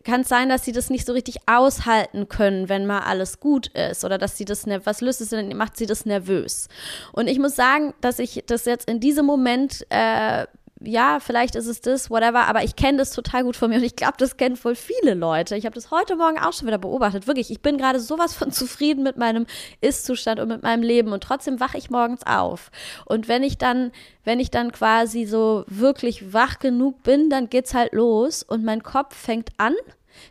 kann 0.04 0.22
es 0.22 0.30
sein, 0.30 0.50
dass 0.50 0.66
sie 0.66 0.72
das 0.72 0.90
nicht 0.90 1.06
so 1.06 1.14
richtig 1.14 1.38
aushalten 1.48 2.30
können, 2.30 2.70
wenn 2.70 2.86
mal 2.86 3.00
alles 3.00 3.40
gut 3.40 3.68
ist 3.68 4.06
oder 4.06 4.18
dass 4.18 4.38
sie 4.38 4.46
das, 4.46 4.66
was 4.68 5.02
löst 5.02 5.22
es 5.22 5.30
denn, 5.30 5.56
macht 5.58 5.78
sie 5.78 5.86
das 5.86 6.06
nervös? 6.06 6.68
Und 7.12 7.28
ich 7.28 7.40
muss 7.40 7.56
sagen, 7.56 7.94
dass 8.02 8.20
ich 8.20 8.44
das 8.46 8.66
jetzt 8.66 8.90
in 8.90 9.00
diesem 9.00 9.26
Moment 9.26 9.86
äh, 9.90 10.46
ja, 10.84 11.20
vielleicht 11.20 11.56
ist 11.56 11.68
es 11.68 11.82
das, 11.82 12.10
whatever, 12.10 12.48
aber 12.48 12.64
ich 12.64 12.76
kenne 12.76 12.98
das 12.98 13.12
total 13.12 13.44
gut 13.44 13.56
von 13.56 13.70
mir 13.70 13.78
und 13.78 13.84
ich 13.84 13.96
glaube, 13.96 14.16
das 14.18 14.38
kennen 14.38 14.56
voll 14.56 14.76
viele 14.76 15.14
Leute. 15.14 15.56
Ich 15.56 15.66
habe 15.66 15.76
das 15.76 15.92
heute 15.92 16.16
Morgen 16.16 16.40
auch 16.40 16.54
schon 16.54 16.68
wieder 16.68 16.80
beobachtet. 16.80 17.28
Wirklich, 17.28 17.52
ich 17.52 17.62
bin 17.62 17.78
gerade 17.78 18.00
sowas 18.00 18.34
von 18.34 18.52
zufrieden 18.52 19.04
mit 19.04 19.18
meinem 19.18 19.46
Ist-Zustand 19.82 20.40
und 20.40 20.48
mit 20.48 20.64
meinem 20.64 20.82
Leben 20.82 21.12
und 21.14 21.24
trotzdem 21.24 21.60
wache 21.60 21.78
ich 21.78 21.90
morgens 21.90 22.26
auf. 22.26 22.72
Und 23.06 23.28
wenn 23.28 23.44
ich 23.44 23.58
dann, 23.58 23.92
wenn 24.24 24.40
ich 24.40 24.50
dann 24.50 24.72
quasi 24.72 25.26
so 25.26 25.66
wirklich 25.68 26.34
wach 26.34 26.60
genug 26.60 27.04
bin, 27.04 27.30
dann 27.30 27.50
geht's 27.50 27.74
halt 27.74 27.94
los 27.94 28.42
und 28.42 28.64
mein 28.64 28.82
Kopf 28.82 29.16
fängt 29.16 29.50
an 29.58 29.76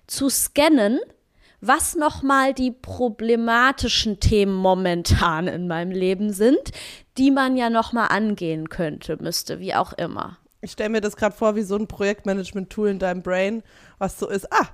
zu 0.06 0.28
scannen, 0.28 0.98
was 1.60 1.94
nochmal 1.94 2.54
die 2.54 2.70
problematischen 2.70 4.18
Themen 4.18 4.54
momentan 4.54 5.46
in 5.46 5.68
meinem 5.68 5.92
Leben 5.92 6.32
sind, 6.32 6.70
die 7.18 7.30
man 7.30 7.56
ja 7.56 7.70
nochmal 7.70 8.08
angehen 8.08 8.68
könnte, 8.68 9.18
müsste, 9.20 9.60
wie 9.60 9.74
auch 9.74 9.92
immer. 9.92 10.39
Ich 10.60 10.72
stelle 10.72 10.90
mir 10.90 11.00
das 11.00 11.16
gerade 11.16 11.34
vor 11.34 11.56
wie 11.56 11.62
so 11.62 11.76
ein 11.76 11.86
Projektmanagement-Tool 11.86 12.88
in 12.88 12.98
deinem 12.98 13.22
Brain, 13.22 13.62
was 13.98 14.18
so 14.18 14.28
ist, 14.28 14.52
ah, 14.52 14.68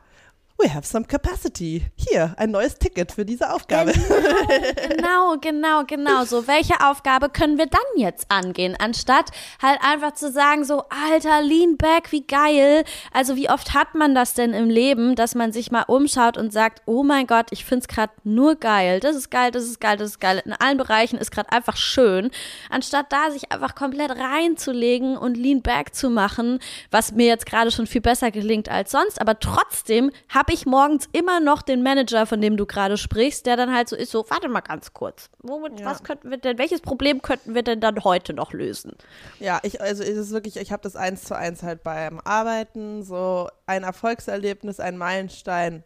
we 0.59 0.73
have 0.73 0.87
some 0.87 1.05
capacity. 1.05 1.85
Hier, 1.97 2.35
ein 2.39 2.51
neues 2.51 2.79
Ticket 2.79 3.13
für 3.13 3.25
diese 3.25 3.53
Aufgabe. 3.53 3.93
Genau, 3.93 5.37
genau, 5.37 5.37
genau, 5.41 5.85
genau. 5.85 6.25
So, 6.25 6.47
welche 6.47 6.75
Aufgabe 6.81 7.29
können 7.29 7.59
wir 7.59 7.67
dann 7.67 7.81
jetzt 7.97 8.31
angehen? 8.31 8.77
Anstatt 8.79 9.31
halt 9.61 9.79
einfach 9.83 10.13
zu 10.13 10.31
sagen, 10.31 10.65
so, 10.65 10.85
alter, 11.11 11.43
lean 11.43 11.77
back, 11.77 12.11
wie 12.13 12.27
geil. 12.27 12.85
Also, 13.13 13.37
wie 13.37 13.51
oft 13.51 13.75
hat 13.75 13.95
man 13.95 14.15
das 14.15 14.35
denn 14.35 14.55
im 14.55 14.71
Leben, 14.71 15.15
dass 15.15 15.35
man 15.35 15.53
sich 15.53 15.71
mal 15.71 15.85
umschaut 15.87 16.39
und 16.39 16.53
sagt, 16.53 16.83
oh 16.87 17.03
mein 17.03 17.27
Gott, 17.27 17.47
ich 17.51 17.65
find's 17.65 17.89
gerade 17.89 18.13
nur 18.25 18.57
geil. 18.57 19.01
Das 19.01 19.15
ist 19.15 19.31
geil, 19.31 19.51
das 19.51 19.65
ist 19.65 19.81
geil, 19.81 19.97
das 19.97 20.11
ist 20.11 20.21
geil. 20.21 20.43
In 20.45 20.53
allen 20.53 20.79
Bereichen 20.79 21.19
ist 21.19 21.31
gerade 21.31 21.53
einfach 21.53 21.77
schön. 21.77 22.31
Anstatt 22.71 23.13
da 23.13 23.31
sich 23.31 23.53
einfach 23.53 23.75
komplett 23.75 24.11
reinzulegen 24.11 25.17
und 25.17 25.37
lean 25.37 25.63
back 25.63 25.95
zu 25.95 26.09
machen, 26.09 26.61
was 26.91 27.13
mir 27.13 27.27
jetzt 27.27 27.47
gerade 27.47 27.71
schon 27.71 27.87
viel 27.87 28.01
besser 28.01 28.31
gelingt 28.31 28.69
als 28.69 28.91
sonst. 28.91 29.21
Aber 29.21 29.39
trotzdem 29.39 30.11
habe 30.29 30.46
habe 30.47 30.55
ich 30.55 30.65
morgens 30.65 31.09
immer 31.11 31.41
noch 31.41 31.61
den 31.61 31.83
Manager, 31.83 32.25
von 32.25 32.41
dem 32.41 32.57
du 32.57 32.67
gerade 32.67 32.97
sprichst, 32.97 33.47
der 33.47 33.57
dann 33.57 33.75
halt 33.75 33.89
so 33.89 33.97
ist, 33.97 34.13
so, 34.13 34.25
warte 34.29 34.49
mal 34.49 34.61
ganz 34.61 34.93
kurz. 34.93 35.29
Womit, 35.43 35.81
ja. 35.81 35.87
was 35.87 36.05
könnten 36.05 36.31
wir 36.31 36.37
denn, 36.37 36.57
welches 36.57 36.81
Problem 36.81 37.21
könnten 37.21 37.57
wir 37.57 37.65
denn 37.65 37.81
dann 37.81 38.05
heute 38.05 38.33
noch 38.33 38.53
lösen? 38.53 38.93
Ja, 39.41 39.59
ich, 39.65 39.81
also 39.81 40.05
es 40.05 40.17
ist 40.17 40.31
wirklich, 40.31 40.57
ich 40.57 40.71
habe 40.71 40.85
das 40.85 40.95
eins 40.95 41.25
zu 41.25 41.37
eins 41.37 41.65
halt 41.65 41.83
beim 41.83 42.21
Arbeiten, 42.21 43.03
so 43.03 43.49
ein 43.67 43.83
Erfolgserlebnis, 43.83 44.79
ein 44.79 44.97
Meilenstein, 44.99 45.83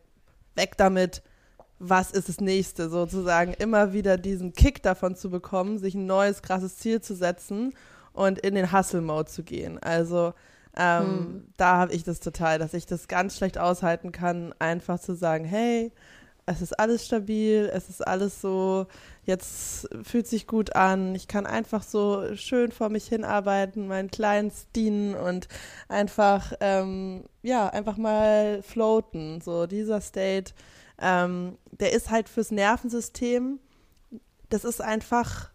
weg 0.57 0.77
damit. 0.77 1.23
Was 1.79 2.11
ist 2.11 2.29
das 2.29 2.43
nächste 2.43 2.91
sozusagen? 2.91 3.55
Immer 3.55 3.95
wieder 3.95 4.19
diesen 4.19 4.53
Kick 4.53 4.83
davon 4.83 5.17
zu 5.17 5.31
bekommen, 5.31 5.79
sich 5.79 5.95
ein 5.95 6.05
neues, 6.05 6.43
krasses 6.43 6.77
Ziel 6.77 7.01
zu 7.01 7.15
setzen 7.15 7.73
und 8.13 8.39
in 8.41 8.55
den 8.55 8.73
Hustle-Mode 8.73 9.31
zu 9.31 9.43
gehen. 9.43 9.79
Also 9.83 10.35
ähm, 10.77 11.07
hm. 11.07 11.53
Da 11.57 11.77
habe 11.77 11.93
ich 11.93 12.05
das 12.05 12.21
total, 12.21 12.59
dass 12.59 12.75
ich 12.75 12.87
das 12.87 13.09
ganz 13.09 13.37
schlecht 13.37 13.59
aushalten 13.59 14.13
kann, 14.13 14.55
einfach 14.59 15.01
zu 15.01 15.15
sagen, 15.15 15.45
hey, 15.45 15.93
es 16.47 16.63
ist 16.63 16.79
alles 16.79 17.07
stabil, 17.07 17.71
es 17.73 17.89
ist 17.89 18.07
alles 18.07 18.41
so, 18.41 18.87
jetzt 19.25 19.89
fühlt 20.03 20.27
sich 20.27 20.47
gut 20.47 20.75
an, 20.75 21.15
ich 21.15 21.29
kann 21.29 21.47
einfach 21.47 21.83
so 21.83 22.35
schön 22.35 22.73
vor 22.73 22.89
mich 22.89 23.07
hinarbeiten, 23.07 23.87
meinen 23.87 24.11
Clients 24.11 24.67
dienen 24.75 25.15
und 25.15 25.49
einfach, 25.89 26.53
ähm, 26.61 27.25
ja, 27.43 27.69
einfach 27.69 27.97
mal 27.97 28.63
floaten. 28.63 29.41
So 29.41 29.67
dieser 29.67 30.01
State, 30.01 30.53
ähm, 31.01 31.57
der 31.71 31.93
ist 31.93 32.11
halt 32.11 32.29
fürs 32.29 32.51
Nervensystem, 32.51 33.61
das 34.49 34.65
ist 34.65 34.81
einfach 34.81 35.51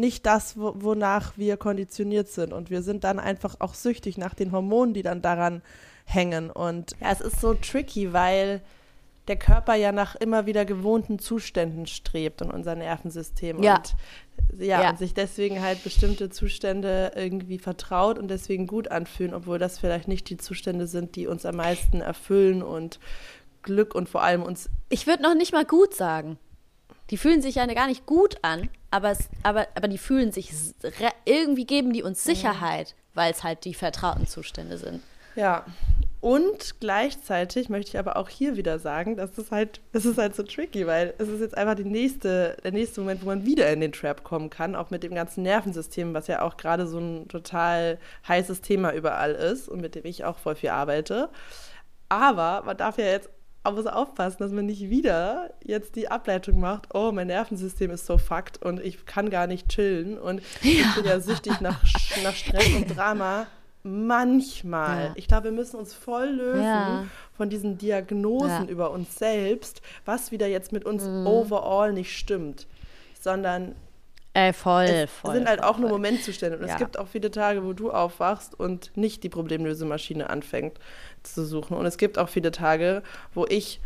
nicht 0.00 0.26
das, 0.26 0.54
wonach 0.56 1.36
wir 1.36 1.56
konditioniert 1.56 2.28
sind. 2.28 2.52
Und 2.52 2.70
wir 2.70 2.82
sind 2.82 3.04
dann 3.04 3.18
einfach 3.18 3.56
auch 3.60 3.74
süchtig 3.74 4.18
nach 4.18 4.34
den 4.34 4.52
Hormonen, 4.52 4.94
die 4.94 5.02
dann 5.02 5.22
daran 5.22 5.62
hängen. 6.04 6.50
Und 6.50 6.96
ja, 7.00 7.12
es 7.12 7.20
ist 7.20 7.40
so 7.40 7.54
tricky, 7.54 8.12
weil 8.12 8.62
der 9.28 9.36
Körper 9.36 9.74
ja 9.74 9.92
nach 9.92 10.16
immer 10.16 10.46
wieder 10.46 10.64
gewohnten 10.64 11.20
Zuständen 11.20 11.86
strebt 11.86 12.42
und 12.42 12.50
unser 12.50 12.74
Nervensystem. 12.74 13.62
Ja. 13.62 13.76
Und, 13.76 13.94
ja, 14.58 14.82
ja. 14.82 14.90
und 14.90 14.98
sich 14.98 15.14
deswegen 15.14 15.62
halt 15.62 15.84
bestimmte 15.84 16.30
Zustände 16.30 17.12
irgendwie 17.14 17.58
vertraut 17.58 18.18
und 18.18 18.28
deswegen 18.28 18.66
gut 18.66 18.90
anfühlen, 18.90 19.34
obwohl 19.34 19.58
das 19.58 19.78
vielleicht 19.78 20.08
nicht 20.08 20.28
die 20.30 20.36
Zustände 20.36 20.88
sind, 20.88 21.14
die 21.14 21.28
uns 21.28 21.46
am 21.46 21.56
meisten 21.56 22.00
erfüllen 22.00 22.62
und 22.62 22.98
Glück 23.62 23.94
und 23.94 24.08
vor 24.08 24.22
allem 24.22 24.42
uns. 24.42 24.68
Ich 24.88 25.06
würde 25.06 25.22
noch 25.22 25.34
nicht 25.34 25.52
mal 25.52 25.64
gut 25.64 25.94
sagen. 25.94 26.38
Die 27.10 27.16
fühlen 27.16 27.42
sich 27.42 27.56
ja 27.56 27.66
gar 27.66 27.88
nicht 27.88 28.06
gut 28.06 28.36
an, 28.42 28.68
aber, 28.90 29.10
es, 29.10 29.28
aber, 29.42 29.66
aber 29.74 29.88
die 29.88 29.98
fühlen 29.98 30.32
sich, 30.32 30.52
irgendwie 31.24 31.66
geben 31.66 31.92
die 31.92 32.02
uns 32.02 32.22
Sicherheit, 32.24 32.94
weil 33.14 33.32
es 33.32 33.42
halt 33.42 33.64
die 33.64 33.74
vertrauten 33.74 34.26
Zustände 34.26 34.78
sind. 34.78 35.02
Ja. 35.34 35.64
Und 36.20 36.80
gleichzeitig 36.80 37.70
möchte 37.70 37.88
ich 37.88 37.98
aber 37.98 38.16
auch 38.16 38.28
hier 38.28 38.56
wieder 38.56 38.78
sagen, 38.78 39.16
dass 39.16 39.32
das 39.32 39.50
halt, 39.50 39.80
das 39.92 40.04
ist 40.04 40.18
halt 40.18 40.36
so 40.36 40.42
tricky, 40.42 40.86
weil 40.86 41.14
es 41.16 41.28
ist 41.28 41.40
jetzt 41.40 41.56
einfach 41.56 41.76
die 41.76 41.84
nächste, 41.84 42.58
der 42.62 42.72
nächste 42.72 43.00
Moment, 43.00 43.22
wo 43.22 43.26
man 43.26 43.46
wieder 43.46 43.72
in 43.72 43.80
den 43.80 43.92
Trap 43.92 44.22
kommen 44.22 44.50
kann, 44.50 44.76
auch 44.76 44.90
mit 44.90 45.02
dem 45.02 45.14
ganzen 45.14 45.42
Nervensystem, 45.42 46.12
was 46.12 46.26
ja 46.26 46.42
auch 46.42 46.58
gerade 46.58 46.86
so 46.86 46.98
ein 46.98 47.26
total 47.28 47.98
heißes 48.28 48.60
Thema 48.60 48.92
überall 48.92 49.32
ist 49.32 49.66
und 49.66 49.80
mit 49.80 49.94
dem 49.94 50.04
ich 50.04 50.24
auch 50.24 50.36
voll 50.36 50.56
viel 50.56 50.68
arbeite. 50.68 51.30
Aber 52.10 52.64
man 52.66 52.76
darf 52.76 52.98
ja 52.98 53.06
jetzt 53.06 53.30
aber 53.62 53.76
muss 53.76 53.86
aufpassen, 53.86 54.38
dass 54.40 54.52
man 54.52 54.66
nicht 54.66 54.88
wieder 54.88 55.52
jetzt 55.62 55.96
die 55.96 56.10
Ableitung 56.10 56.60
macht, 56.60 56.94
oh, 56.94 57.12
mein 57.12 57.26
Nervensystem 57.26 57.90
ist 57.90 58.06
so 58.06 58.16
fucked 58.16 58.62
und 58.62 58.80
ich 58.80 59.04
kann 59.04 59.28
gar 59.30 59.46
nicht 59.46 59.68
chillen 59.68 60.18
und 60.18 60.40
ja. 60.62 60.70
ich 60.70 60.94
bin 60.94 61.04
ja 61.04 61.20
süchtig 61.20 61.60
nach, 61.60 61.82
nach 62.22 62.34
Stress 62.34 62.74
und 62.74 62.96
Drama. 62.96 63.46
Manchmal. 63.82 65.06
Ja. 65.06 65.12
Ich 65.14 65.26
glaube, 65.26 65.44
wir 65.44 65.52
müssen 65.52 65.76
uns 65.76 65.94
voll 65.94 66.28
lösen 66.28 66.64
ja. 66.64 67.04
von 67.34 67.48
diesen 67.48 67.78
Diagnosen 67.78 68.68
über 68.68 68.90
uns 68.90 69.16
selbst, 69.16 69.80
was 70.04 70.32
wieder 70.32 70.46
jetzt 70.46 70.70
mit 70.72 70.84
uns 70.84 71.04
mhm. 71.04 71.26
overall 71.26 71.92
nicht 71.92 72.14
stimmt, 72.14 72.66
sondern 73.18 73.74
Ey, 74.32 74.52
voll, 74.52 74.84
es 74.84 75.10
voll. 75.10 75.34
sind 75.34 75.48
halt 75.48 75.60
voll, 75.60 75.68
auch 75.68 75.78
nur 75.78 75.90
Momentzustände. 75.90 76.56
Und 76.58 76.66
ja. 76.66 76.72
es 76.72 76.78
gibt 76.78 76.98
auch 76.98 77.08
viele 77.08 77.30
Tage, 77.30 77.64
wo 77.64 77.72
du 77.72 77.90
aufwachst 77.90 78.58
und 78.58 78.96
nicht 78.96 79.24
die 79.24 79.28
Problemlösemaschine 79.28 80.30
anfängt 80.30 80.78
zu 81.22 81.44
suchen. 81.44 81.76
Und 81.76 81.84
es 81.86 81.98
gibt 81.98 82.16
auch 82.16 82.28
viele 82.28 82.52
Tage, 82.52 83.02
wo 83.34 83.44
ich 83.46 83.80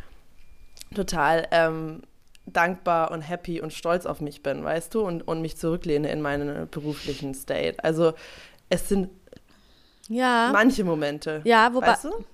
total 0.95 1.49
ähm, 1.51 2.03
dankbar 2.47 3.11
und 3.11 3.23
happy 3.23 3.61
und 3.61 3.73
stolz 3.73 4.05
auf 4.05 4.21
mich 4.21 4.43
bin, 4.43 4.65
weißt 4.65 4.95
du, 4.95 5.01
und, 5.01 5.27
und 5.27 5.41
mich 5.41 5.57
zurücklehne 5.57 6.11
in 6.11 6.21
meinen 6.21 6.69
beruflichen 6.69 7.35
State. 7.35 7.83
Also 7.83 8.13
es 8.69 8.89
sind 8.89 9.09
ja. 10.09 10.51
manche 10.53 10.85
Momente. 10.85 11.41
Ja, 11.45 11.73
wobei. 11.73 11.89
Weißt 11.89 12.05
du? 12.05 12.25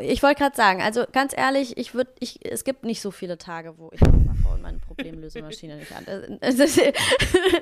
ich 0.00 0.22
wollte 0.22 0.38
gerade 0.38 0.54
sagen, 0.54 0.82
also 0.82 1.04
ganz 1.10 1.32
ehrlich, 1.36 1.76
ich 1.78 1.94
würde, 1.94 2.10
ich, 2.20 2.44
es 2.44 2.62
gibt 2.62 2.84
nicht 2.84 3.00
so 3.00 3.10
viele 3.10 3.38
Tage, 3.38 3.78
wo 3.78 3.90
ich 3.92 4.02
aufwache 4.02 4.45
und 4.56 4.62
meine 4.62 4.78
Problemlösemaschine 4.78 5.76
nicht 5.76 5.92
an. 5.92 6.04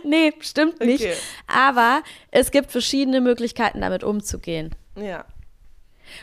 nee, 0.05 0.33
stimmt 0.41 0.81
nicht. 0.81 1.05
Okay. 1.05 1.15
Aber 1.47 2.03
es 2.31 2.51
gibt 2.51 2.71
verschiedene 2.71 3.21
Möglichkeiten, 3.21 3.81
damit 3.81 4.03
umzugehen. 4.03 4.75
Ja. 4.97 5.27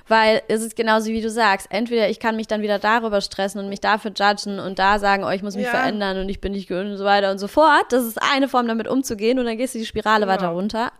Weil 0.07 0.41
es 0.47 0.61
ist 0.61 0.75
genauso 0.75 1.07
wie 1.07 1.21
du 1.21 1.29
sagst, 1.29 1.67
entweder 1.69 2.09
ich 2.09 2.19
kann 2.19 2.35
mich 2.35 2.47
dann 2.47 2.61
wieder 2.61 2.79
darüber 2.79 3.21
stressen 3.21 3.59
und 3.59 3.69
mich 3.69 3.81
dafür 3.81 4.11
judgen 4.11 4.59
und 4.59 4.79
da 4.79 4.99
sagen, 4.99 5.23
oh, 5.23 5.29
ich 5.29 5.43
muss 5.43 5.55
mich 5.55 5.65
ja. 5.65 5.71
verändern 5.71 6.19
und 6.19 6.29
ich 6.29 6.39
bin 6.39 6.53
nicht 6.53 6.67
gut 6.67 6.77
und 6.77 6.97
so 6.97 7.05
weiter 7.05 7.31
und 7.31 7.39
so 7.39 7.47
fort. 7.47 7.85
Das 7.89 8.03
ist 8.03 8.21
eine 8.21 8.47
Form, 8.47 8.67
damit 8.67 8.87
umzugehen 8.87 9.39
und 9.39 9.45
dann 9.45 9.57
gehst 9.57 9.75
du 9.75 9.79
die 9.79 9.85
Spirale 9.85 10.25
ja. 10.25 10.31
weiter 10.31 10.47
runter. 10.49 10.91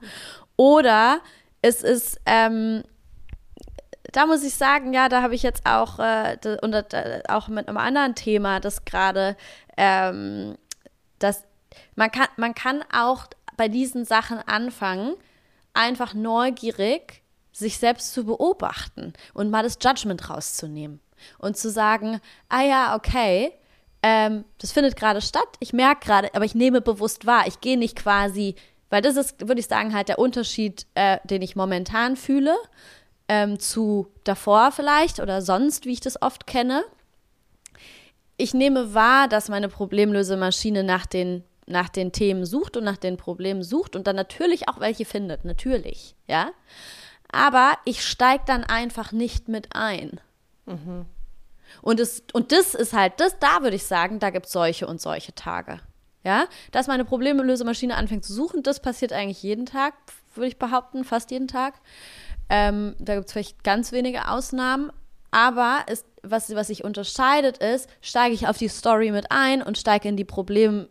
Oder 0.57 1.21
es 1.61 1.83
ist 1.83 2.19
ähm, 2.25 2.83
da 4.11 4.25
muss 4.25 4.43
ich 4.43 4.55
sagen, 4.55 4.93
ja, 4.93 5.09
da 5.09 5.21
habe 5.21 5.35
ich 5.35 5.43
jetzt 5.43 5.65
auch, 5.65 5.99
äh, 5.99 6.37
und 6.61 6.73
äh, 6.73 7.23
auch 7.27 7.47
mit 7.47 7.67
einem 7.67 7.77
anderen 7.77 8.15
Thema, 8.15 8.59
das 8.59 8.85
gerade, 8.85 9.37
ähm, 9.77 10.57
das, 11.19 11.43
man 11.95 12.11
kann, 12.11 12.27
man 12.37 12.53
kann 12.53 12.83
auch 12.93 13.27
bei 13.57 13.67
diesen 13.67 14.05
Sachen 14.05 14.39
anfangen, 14.39 15.13
einfach 15.73 16.13
neugierig 16.13 17.21
sich 17.51 17.77
selbst 17.77 18.13
zu 18.13 18.25
beobachten 18.25 19.13
und 19.33 19.49
mal 19.49 19.63
das 19.63 19.77
Judgment 19.81 20.29
rauszunehmen 20.29 20.99
und 21.37 21.57
zu 21.57 21.69
sagen, 21.69 22.19
ah 22.49 22.63
ja, 22.63 22.95
okay, 22.95 23.51
ähm, 24.03 24.45
das 24.57 24.71
findet 24.71 24.95
gerade 24.95 25.21
statt, 25.21 25.47
ich 25.59 25.73
merke 25.73 26.05
gerade, 26.05 26.33
aber 26.33 26.45
ich 26.45 26.55
nehme 26.55 26.81
bewusst 26.81 27.25
wahr, 27.25 27.45
ich 27.47 27.61
gehe 27.61 27.77
nicht 27.77 27.95
quasi, 27.95 28.55
weil 28.89 29.01
das 29.01 29.15
ist, 29.15 29.47
würde 29.47 29.59
ich 29.59 29.67
sagen, 29.67 29.93
halt 29.93 30.09
der 30.09 30.19
Unterschied, 30.19 30.85
äh, 30.95 31.19
den 31.23 31.41
ich 31.41 31.55
momentan 31.55 32.15
fühle 32.15 32.55
ähm, 33.31 33.59
zu 33.59 34.11
davor 34.25 34.73
vielleicht 34.73 35.21
oder 35.21 35.41
sonst, 35.41 35.85
wie 35.85 35.93
ich 35.93 36.01
das 36.01 36.21
oft 36.21 36.45
kenne. 36.45 36.83
Ich 38.35 38.53
nehme 38.53 38.93
wahr, 38.93 39.29
dass 39.29 39.47
meine 39.47 39.69
Problemlösemaschine 39.69 40.83
nach 40.83 41.05
den, 41.05 41.45
nach 41.65 41.87
den 41.87 42.11
Themen 42.11 42.45
sucht 42.45 42.75
und 42.75 42.83
nach 42.83 42.97
den 42.97 43.15
Problemen 43.15 43.63
sucht 43.63 43.95
und 43.95 44.05
dann 44.05 44.17
natürlich 44.17 44.67
auch 44.67 44.81
welche 44.81 45.05
findet, 45.05 45.45
natürlich, 45.45 46.13
ja. 46.27 46.51
Aber 47.31 47.77
ich 47.85 48.05
steige 48.05 48.43
dann 48.45 48.65
einfach 48.65 49.13
nicht 49.13 49.47
mit 49.47 49.69
ein. 49.73 50.19
Mhm. 50.65 51.05
Und, 51.81 52.01
es, 52.01 52.23
und 52.33 52.51
das 52.51 52.75
ist 52.75 52.91
halt, 52.91 53.13
das, 53.21 53.39
da 53.39 53.61
würde 53.61 53.77
ich 53.77 53.85
sagen, 53.85 54.19
da 54.19 54.31
gibt 54.31 54.47
es 54.47 54.51
solche 54.51 54.87
und 54.87 54.99
solche 54.99 55.33
Tage. 55.33 55.79
Ja, 56.25 56.47
dass 56.71 56.87
meine 56.87 57.05
Problemlösemaschine 57.05 57.95
anfängt 57.95 58.25
zu 58.25 58.33
suchen, 58.33 58.61
das 58.61 58.81
passiert 58.81 59.13
eigentlich 59.13 59.41
jeden 59.41 59.65
Tag, 59.65 59.93
würde 60.35 60.49
ich 60.49 60.59
behaupten, 60.59 61.05
fast 61.05 61.31
jeden 61.31 61.47
Tag. 61.47 61.75
Ähm, 62.53 62.97
da 62.99 63.15
gibt 63.15 63.27
es 63.27 63.31
vielleicht 63.31 63.63
ganz 63.63 63.93
wenige 63.93 64.27
Ausnahmen. 64.27 64.91
Aber 65.31 65.85
ist, 65.89 66.05
was, 66.21 66.53
was 66.53 66.67
sich 66.67 66.83
unterscheidet, 66.83 67.59
ist, 67.59 67.89
steige 68.01 68.35
ich 68.35 68.49
auf 68.49 68.57
die 68.57 68.67
Story 68.67 69.11
mit 69.11 69.27
ein 69.29 69.63
und 69.63 69.77
steige 69.77 70.09
in 70.09 70.17
die 70.17 70.25
Problem, 70.25 70.89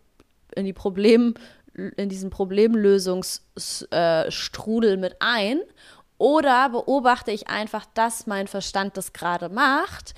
in 0.57 0.65
die 0.65 0.73
Problem, 0.73 1.35
in 1.75 2.09
diesen 2.09 2.31
Problemlösungsstrudel 2.31 4.95
äh, 4.95 4.97
mit 4.97 5.17
ein. 5.21 5.61
Oder 6.17 6.71
beobachte 6.71 7.31
ich 7.31 7.49
einfach, 7.49 7.85
dass 7.93 8.27
mein 8.27 8.47
Verstand 8.47 8.97
das 8.97 9.13
gerade 9.13 9.51
macht, 9.51 10.15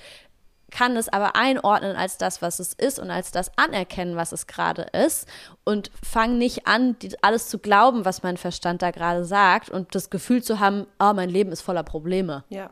kann 0.73 0.97
es 0.97 1.07
aber 1.07 1.35
einordnen 1.35 1.95
als 1.95 2.17
das, 2.17 2.41
was 2.41 2.57
es 2.57 2.73
ist 2.73 2.97
und 2.97 3.11
als 3.11 3.29
das 3.29 3.55
anerkennen, 3.59 4.15
was 4.15 4.31
es 4.31 4.47
gerade 4.47 4.87
ist 4.91 5.27
und 5.63 5.91
fange 6.03 6.33
nicht 6.33 6.65
an, 6.65 6.95
alles 7.21 7.47
zu 7.47 7.59
glauben, 7.59 8.05
was 8.05 8.23
mein 8.23 8.37
Verstand 8.37 8.81
da 8.81 8.89
gerade 8.89 9.23
sagt 9.23 9.69
und 9.69 9.93
das 9.93 10.09
Gefühl 10.09 10.41
zu 10.41 10.59
haben, 10.59 10.87
oh, 10.99 11.13
mein 11.13 11.29
Leben 11.29 11.51
ist 11.51 11.61
voller 11.61 11.83
Probleme. 11.83 12.43
Ja. 12.49 12.71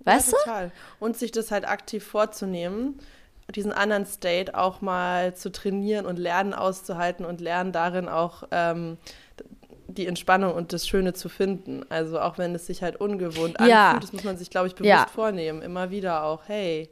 Weißt 0.00 0.32
ja, 0.32 0.38
total. 0.38 0.72
Und 0.98 1.16
sich 1.16 1.30
das 1.30 1.52
halt 1.52 1.68
aktiv 1.68 2.04
vorzunehmen, 2.04 2.98
diesen 3.54 3.72
anderen 3.72 4.04
State 4.04 4.58
auch 4.58 4.80
mal 4.80 5.36
zu 5.36 5.52
trainieren 5.52 6.04
und 6.04 6.18
lernen 6.18 6.52
auszuhalten 6.52 7.24
und 7.24 7.40
lernen 7.40 7.70
darin 7.70 8.08
auch 8.08 8.42
ähm, 8.50 8.98
die 9.88 10.06
Entspannung 10.06 10.52
und 10.54 10.72
das 10.72 10.86
Schöne 10.86 11.14
zu 11.14 11.28
finden. 11.28 11.84
Also 11.88 12.20
auch 12.20 12.38
wenn 12.38 12.54
es 12.54 12.66
sich 12.66 12.82
halt 12.82 13.00
ungewohnt 13.00 13.56
Ja. 13.60 13.88
anfühlt, 13.88 14.02
das 14.04 14.12
muss 14.12 14.24
man 14.24 14.36
sich, 14.36 14.50
glaube 14.50 14.68
ich, 14.68 14.74
bewusst 14.74 14.88
Ja. 14.90 15.06
vornehmen. 15.12 15.62
Immer 15.62 15.90
wieder 15.90 16.24
auch, 16.24 16.42
hey, 16.46 16.88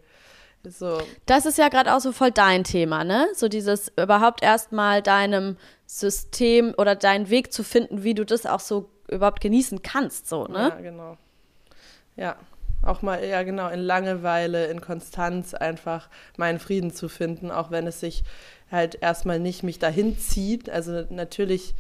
so, 0.69 0.99
Das 1.27 1.47
ist 1.47 1.59
ja 1.59 1.69
gerade 1.69 1.95
auch 1.95 2.01
so 2.01 2.11
voll 2.11 2.33
dein 2.33 2.65
Thema, 2.65 3.05
ne? 3.05 3.29
So 3.35 3.47
dieses 3.49 3.93
überhaupt 3.97 4.43
erstmal 4.43 5.01
deinem 5.01 5.57
System 5.87 6.75
oder 6.77 6.97
deinen 6.97 7.31
Weg 7.31 7.53
zu 7.53 7.63
finden, 7.63 8.03
wie 8.03 8.15
du 8.15 8.25
das 8.25 8.47
auch 8.47 8.59
so 8.59 8.91
überhaupt 9.09 9.41
genießen 9.41 9.83
kannst, 9.83 10.29
so, 10.29 10.47
ne? 10.47 10.71
ja, 10.75 10.81
genau. 10.81 11.17
Ja, 12.17 12.35
auch 12.83 13.03
mal, 13.03 13.25
ja 13.25 13.43
genau, 13.45 13.69
in 13.69 13.79
Langeweile, 13.81 14.67
in 14.67 14.81
Konstanz 14.81 15.55
einfach 15.55 16.09
meinen 16.37 16.59
Frieden 16.59 16.93
zu 16.93 17.09
finden, 17.09 17.53
auch 17.53 17.71
wenn 17.71 17.87
es 17.87 18.01
sich 18.01 18.25
halt 18.71 18.97
erstmal 19.01 19.39
nicht 19.39 19.63
mich 19.63 19.79
dahin 19.79 20.19
zieht. 20.19 20.69
Also 20.69 21.05
natürlich, 21.11 21.75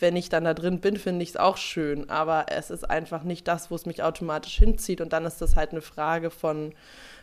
wenn 0.00 0.16
ich 0.16 0.28
dann 0.28 0.44
da 0.44 0.54
drin 0.54 0.80
bin, 0.80 0.96
finde 0.96 1.22
ich 1.22 1.30
es 1.30 1.36
auch 1.36 1.56
schön, 1.56 2.08
aber 2.10 2.46
es 2.48 2.70
ist 2.70 2.88
einfach 2.88 3.22
nicht 3.22 3.48
das, 3.48 3.70
wo 3.70 3.74
es 3.74 3.86
mich 3.86 4.02
automatisch 4.02 4.56
hinzieht. 4.58 5.00
Und 5.00 5.12
dann 5.12 5.24
ist 5.24 5.40
das 5.40 5.56
halt 5.56 5.72
eine 5.72 5.82
Frage 5.82 6.30
von 6.30 6.74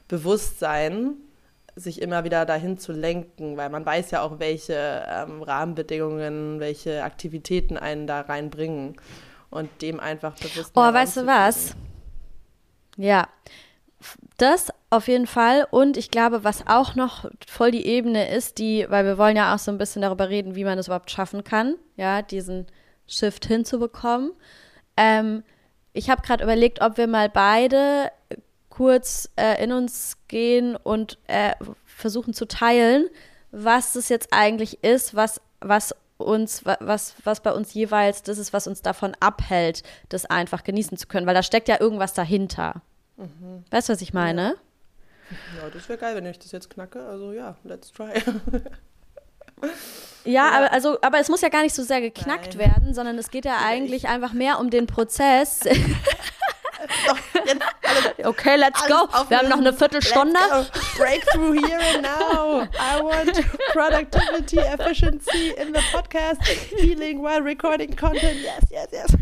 Bewusstsein, 0.08 1.16
sich 1.76 2.02
immer 2.02 2.24
wieder 2.24 2.46
dahin 2.46 2.78
zu 2.78 2.94
lenken, 2.94 3.58
weil 3.58 3.70
man 3.70 3.86
weiß 3.86 4.12
ja 4.12 4.22
auch, 4.22 4.40
welche 4.40 5.06
ähm, 5.08 5.42
Rahmenbedingungen, 5.42 6.60
welche 6.60 7.04
Aktivitäten 7.04 7.78
einen 7.78 8.08
da 8.08 8.22
reinbringen. 8.22 8.96
Und 9.50 9.70
dem 9.82 10.00
einfach 10.00 10.34
bewusst 10.36 10.72
Oh, 10.76 10.82
weißt 10.82 11.18
du 11.18 11.26
was? 11.28 11.76
Ja, 12.98 13.28
das 14.38 14.70
auf 14.96 15.08
jeden 15.08 15.28
Fall. 15.28 15.68
Und 15.70 15.98
ich 15.98 16.10
glaube, 16.12 16.44
was 16.44 16.66
auch 16.68 16.96
noch 16.96 17.30
voll 17.48 17.72
die 17.72 17.86
Ebene 17.86 18.30
ist, 18.30 18.58
die, 18.58 18.86
weil 18.90 19.06
wir 19.06 19.18
wollen 19.18 19.36
ja 19.38 19.54
auch 19.54 19.60
so 19.60 19.72
ein 19.72 19.78
bisschen 19.78 20.02
darüber 20.02 20.30
reden, 20.30 20.56
wie 20.56 20.64
man 20.64 20.78
es 20.78 20.88
überhaupt 20.88 21.12
schaffen 21.12 21.44
kann, 21.44 21.76
ja, 21.98 22.22
diesen 22.22 22.66
Shift 23.08 23.46
hinzubekommen. 23.46 24.32
Ähm, 24.98 25.44
ich 25.94 26.10
habe 26.10 26.22
gerade 26.22 26.44
überlegt, 26.44 26.82
ob 26.82 26.98
wir 26.98 27.08
mal 27.08 27.30
beide 27.30 28.12
kurz 28.70 29.30
äh, 29.38 29.64
in 29.64 29.72
uns 29.72 30.18
gehen 30.28 30.76
und 30.76 31.18
äh, 31.28 31.54
versuchen 31.86 32.34
zu 32.34 32.46
teilen, 32.48 33.08
was 33.52 33.96
es 33.96 34.10
jetzt 34.10 34.30
eigentlich 34.32 34.84
ist, 34.84 35.16
was, 35.16 35.40
was 35.62 35.96
uns, 36.18 36.66
wa- 36.66 36.78
was, 36.82 37.16
was 37.24 37.42
bei 37.42 37.52
uns 37.54 37.74
jeweils 37.74 38.24
das 38.24 38.38
ist, 38.38 38.52
was 38.54 38.68
uns 38.68 38.82
davon 38.82 39.16
abhält, 39.20 39.84
das 40.10 40.26
einfach 40.26 40.64
genießen 40.64 40.98
zu 40.98 41.08
können, 41.08 41.26
weil 41.28 41.36
da 41.36 41.44
steckt 41.44 41.68
ja 41.70 41.80
irgendwas 41.80 42.14
dahinter. 42.14 42.82
Weißt 43.72 43.88
du, 43.88 43.94
was 43.94 44.02
ich 44.02 44.14
meine? 44.14 44.56
Ja, 45.58 45.70
das 45.70 45.90
wäre 45.90 46.00
geil, 46.00 46.16
wenn 46.16 46.26
ich 46.26 46.40
das 46.40 46.52
jetzt 46.52 46.70
knacke. 46.70 47.06
Also 47.06 47.32
ja, 47.34 47.56
let's 47.64 47.92
try. 47.92 48.14
Ja, 50.26 50.50
aber, 50.50 50.72
also, 50.74 50.98
aber 51.02 51.20
es 51.20 51.30
muss 51.30 51.42
ja 51.42 51.50
gar 51.50 51.62
nicht 51.62 51.76
so 51.76 51.84
sehr 51.84 52.02
geknackt 52.02 52.56
Nein. 52.56 52.72
werden, 52.72 52.94
sondern 52.94 53.18
es 53.18 53.30
geht 53.30 53.46
ja 53.46 53.60
eigentlich 53.64 54.08
einfach 54.08 54.34
mehr 54.34 54.60
um 54.60 54.70
den 54.70 54.88
Prozess. 54.88 55.62
Okay, 58.24 58.56
let's 58.58 58.82
go. 58.88 59.08
Wir 59.30 59.38
haben 59.38 59.50
noch 59.50 59.58
eine 59.58 59.74
Viertelstunde. 59.74 60.40
Breakthrough 60.98 61.54
here 61.54 61.80
and 61.94 62.02
now. 62.02 62.68
I 62.78 63.02
want 63.02 63.34
productivity, 63.72 64.60
efficiency 64.60 65.52
in 65.58 65.74
the 65.74 65.82
podcast, 65.92 66.44
healing 66.78 67.22
while 67.22 67.42
recording 67.42 67.96
content. 67.96 68.42
Yes, 68.42 68.64
yes, 68.70 68.88
yes. 68.92 69.16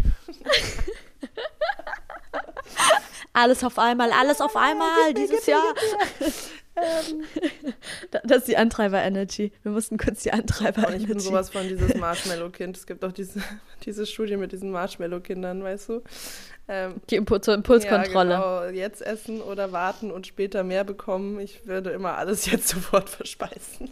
Alles 3.33 3.63
auf 3.63 3.79
einmal, 3.79 4.11
alles 4.11 4.41
auf 4.41 4.55
einmal 4.55 5.13
dieses 5.13 5.45
Jahr. 5.45 5.63
Ähm, 6.75 7.23
Das 8.23 8.39
ist 8.39 8.47
die 8.47 8.57
Antreiber-Energy. 8.57 9.51
Wir 9.61 9.71
mussten 9.71 9.97
kurz 9.97 10.23
die 10.23 10.31
und 10.31 10.39
ich 10.39 10.45
bin 10.45 10.65
Antreiber-Energy. 10.71 11.19
sowas 11.19 11.49
von 11.51 11.67
dieses 11.67 11.95
Marshmallow-Kind. 11.99 12.77
Es 12.77 12.87
gibt 12.87 13.03
auch 13.05 13.11
diese, 13.11 13.41
diese 13.85 14.05
Studie 14.05 14.37
mit 14.37 14.51
diesen 14.51 14.71
Marshmallow-Kindern, 14.71 15.63
weißt 15.63 15.89
du? 15.89 16.01
Ähm, 16.67 16.95
Die 17.09 17.15
Impu 17.17 17.37
zur 17.39 17.53
Impulskontrolle. 17.55 18.31
Ja, 18.31 18.65
genau. 18.67 18.75
Jetzt 18.75 19.01
essen 19.01 19.41
oder 19.41 19.71
warten 19.71 20.09
und 20.11 20.25
später 20.27 20.63
mehr 20.63 20.83
bekommen. 20.83 21.39
Ich 21.39 21.67
würde 21.67 21.91
immer 21.91 22.17
alles 22.17 22.45
jetzt 22.49 22.69
sofort 22.69 23.09
verspeisen. 23.09 23.91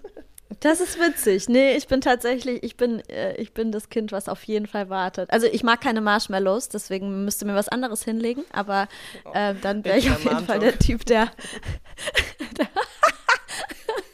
Das 0.60 0.82
ist 0.82 1.00
witzig. 1.00 1.50
Nee, 1.50 1.76
ich 1.76 1.88
bin 1.88 2.02
tatsächlich, 2.02 2.62
ich 2.64 2.78
bin, 2.78 3.00
äh, 3.10 3.36
ich 3.36 3.54
bin 3.54 3.72
das 3.72 3.90
Kind, 3.90 4.12
was 4.12 4.28
auf 4.28 4.44
jeden 4.44 4.68
Fall 4.68 4.90
wartet. 4.90 5.32
Also 5.32 5.48
ich 5.48 5.64
mag 5.64 5.82
keine 5.82 6.02
Marshmallows, 6.02 6.70
deswegen 6.70 7.24
müsste 7.26 7.46
mir 7.46 7.56
was 7.56 7.70
anderes 7.70 8.04
hinlegen, 8.04 8.44
aber 8.52 8.88
äh, 9.34 9.56
dann 9.62 9.84
wäre 9.86 9.98
ich 9.98 10.12
auf 10.12 10.24
jeden 10.24 10.46
Fall 10.46 10.60
Mom-Talk. 10.60 10.62
der 10.62 10.80
Typ, 10.80 11.06
der. 11.06 11.32
der 12.58 12.68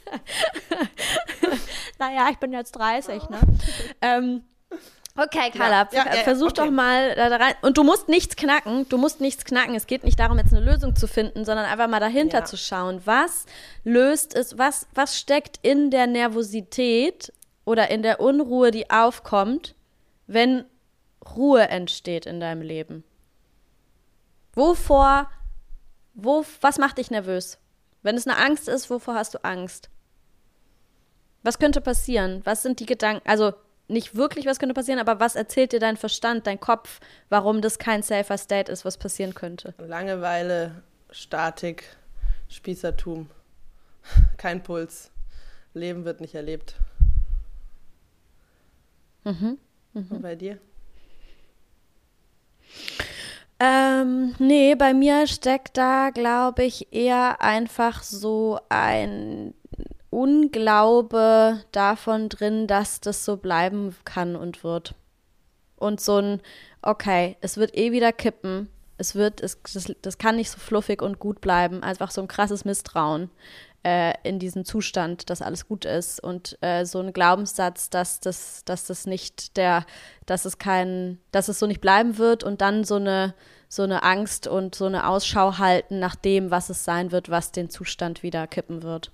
naja, 2.00 2.28
ich 2.32 2.38
bin 2.38 2.54
jetzt 2.54 2.72
30, 2.74 3.30
ne? 3.30 3.40
ähm, 4.02 4.44
okay, 5.18 5.52
Carla, 5.52 5.88
Ja, 5.92 6.06
ja, 6.06 6.16
ja, 6.16 6.24
versuch 6.24 6.52
okay. 6.52 6.66
doch 6.66 6.72
mal 6.72 7.16
da 7.16 7.28
rein. 7.36 7.56
Und 7.62 7.78
du 7.78 7.84
musst 7.84 8.08
nichts 8.10 8.36
knacken, 8.36 8.88
du 8.90 8.98
musst 8.98 9.20
nichts 9.20 9.44
knacken. 9.44 9.76
Es 9.76 9.88
geht 9.88 10.04
nicht 10.04 10.20
darum, 10.20 10.38
jetzt 10.38 10.54
eine 10.54 10.64
Lösung 10.64 10.96
zu 10.96 11.08
finden, 11.08 11.46
sondern 11.46 11.66
einfach 11.66 11.88
mal 11.88 12.00
dahinter 12.00 12.46
zu 12.46 12.58
schauen. 12.58 13.02
Was 13.06 13.46
löst 13.84 14.36
es, 14.36 14.58
was, 14.58 14.88
was 14.94 15.18
steckt 15.18 15.60
in 15.62 15.92
der 15.92 16.08
Nervosität 16.08 17.34
oder 17.66 17.90
in 17.90 18.02
der 18.02 18.20
Unruhe, 18.20 18.72
die 18.72 18.90
aufkommt, 18.90 19.76
wenn 20.28 20.66
Ruhe 21.36 21.68
entsteht 21.68 22.26
in 22.26 22.40
deinem 22.40 22.62
Leben? 22.62 23.04
Wovor, 24.54 25.30
wo, 26.14 26.46
was 26.62 26.78
macht 26.78 26.98
dich 26.98 27.12
nervös? 27.12 27.60
Wenn 28.02 28.16
es 28.16 28.28
eine 28.28 28.38
Angst 28.38 28.68
ist, 28.68 28.90
wovor 28.90 29.16
hast 29.16 29.34
du 29.34 29.44
Angst? 29.44 29.90
Was 31.44 31.60
könnte 31.60 31.82
passieren? 31.82 32.42
Was 32.44 32.64
sind 32.64 32.80
die 32.80 32.86
Gedanken? 32.86 33.28
Also 33.28 33.54
nicht 33.88 34.16
wirklich, 34.16 34.46
was 34.46 34.60
könnte 34.60 34.74
passieren, 34.74 35.00
aber 35.00 35.20
was 35.20 35.36
erzählt 35.36 35.72
dir 35.72 35.80
dein 35.80 35.98
Verstand, 35.98 36.48
dein 36.48 36.60
Kopf, 36.60 37.00
warum 37.30 37.62
das 37.62 37.80
kein 37.80 38.04
safer 38.04 38.38
State 38.38 38.72
ist, 38.72 38.86
was 38.86 38.98
passieren 38.98 39.34
könnte? 39.34 39.74
Langeweile, 39.78 40.84
Statik, 41.12 41.84
Spießertum, 42.50 43.30
kein 44.38 44.64
Puls. 44.64 45.12
Leben 45.74 46.06
wird 46.06 46.22
nicht 46.22 46.34
erlebt. 46.34 46.76
Mhm. 49.24 49.58
Und 49.94 50.22
bei 50.22 50.36
dir? 50.36 50.58
Ähm, 53.60 54.36
nee, 54.38 54.76
bei 54.76 54.94
mir 54.94 55.26
steckt 55.28 55.78
da, 55.78 56.12
glaube 56.12 56.64
ich, 56.64 56.94
eher 56.94 57.42
einfach 57.42 58.04
so 58.04 58.60
ein 58.70 59.54
Unglaube 60.18 61.64
davon 61.72 62.28
drin, 62.28 62.66
dass 62.66 63.02
das 63.02 63.24
so 63.24 63.38
bleiben 63.38 63.96
kann 64.04 64.36
und 64.36 64.64
wird. 64.64 64.96
Und 65.76 66.02
so 66.02 66.18
ein, 66.18 66.42
okay, 66.82 67.38
es 67.42 67.58
wird 67.58 67.78
eh 67.78 67.92
wieder 67.92 68.12
kippen. 68.12 68.68
Es 68.98 69.14
wird, 69.14 69.42
es, 69.42 69.62
das, 69.72 69.94
das 70.02 70.18
kann 70.18 70.38
nicht 70.38 70.50
so 70.50 70.58
fluffig 70.58 71.04
und 71.04 71.20
gut 71.20 71.40
bleiben. 71.40 71.84
Einfach 71.84 72.10
so 72.10 72.20
ein 72.20 72.28
krasses 72.28 72.66
Misstrauen 72.66 73.30
äh, 73.84 74.16
in 74.24 74.40
diesem 74.40 74.66
Zustand, 74.66 75.30
dass 75.30 75.44
alles 75.44 75.68
gut 75.68 75.86
ist. 75.86 76.20
Und 76.20 76.58
äh, 76.62 76.84
so 76.86 77.00
ein 77.00 77.14
Glaubenssatz, 77.14 77.92
dass 77.92 78.20
das, 78.20 78.66
dass 78.66 78.86
das 78.86 79.06
nicht 79.06 79.56
der, 79.56 79.86
dass 80.26 80.46
es 80.46 80.58
kein, 80.58 81.20
dass 81.32 81.48
es 81.48 81.60
so 81.60 81.68
nicht 81.68 81.80
bleiben 81.80 82.18
wird 82.18 82.44
und 82.44 82.62
dann 82.62 82.86
so 82.86 82.96
eine, 82.96 83.36
so 83.70 83.84
eine 83.84 84.02
Angst 84.02 84.48
und 84.48 84.74
so 84.74 84.86
eine 84.86 85.08
Ausschau 85.08 85.60
halten 85.60 86.00
nach 86.00 86.16
dem, 86.16 86.50
was 86.50 86.72
es 86.72 86.84
sein 86.84 87.12
wird, 87.12 87.30
was 87.30 87.52
den 87.52 87.70
Zustand 87.70 88.24
wieder 88.24 88.48
kippen 88.48 88.82
wird. 88.82 89.12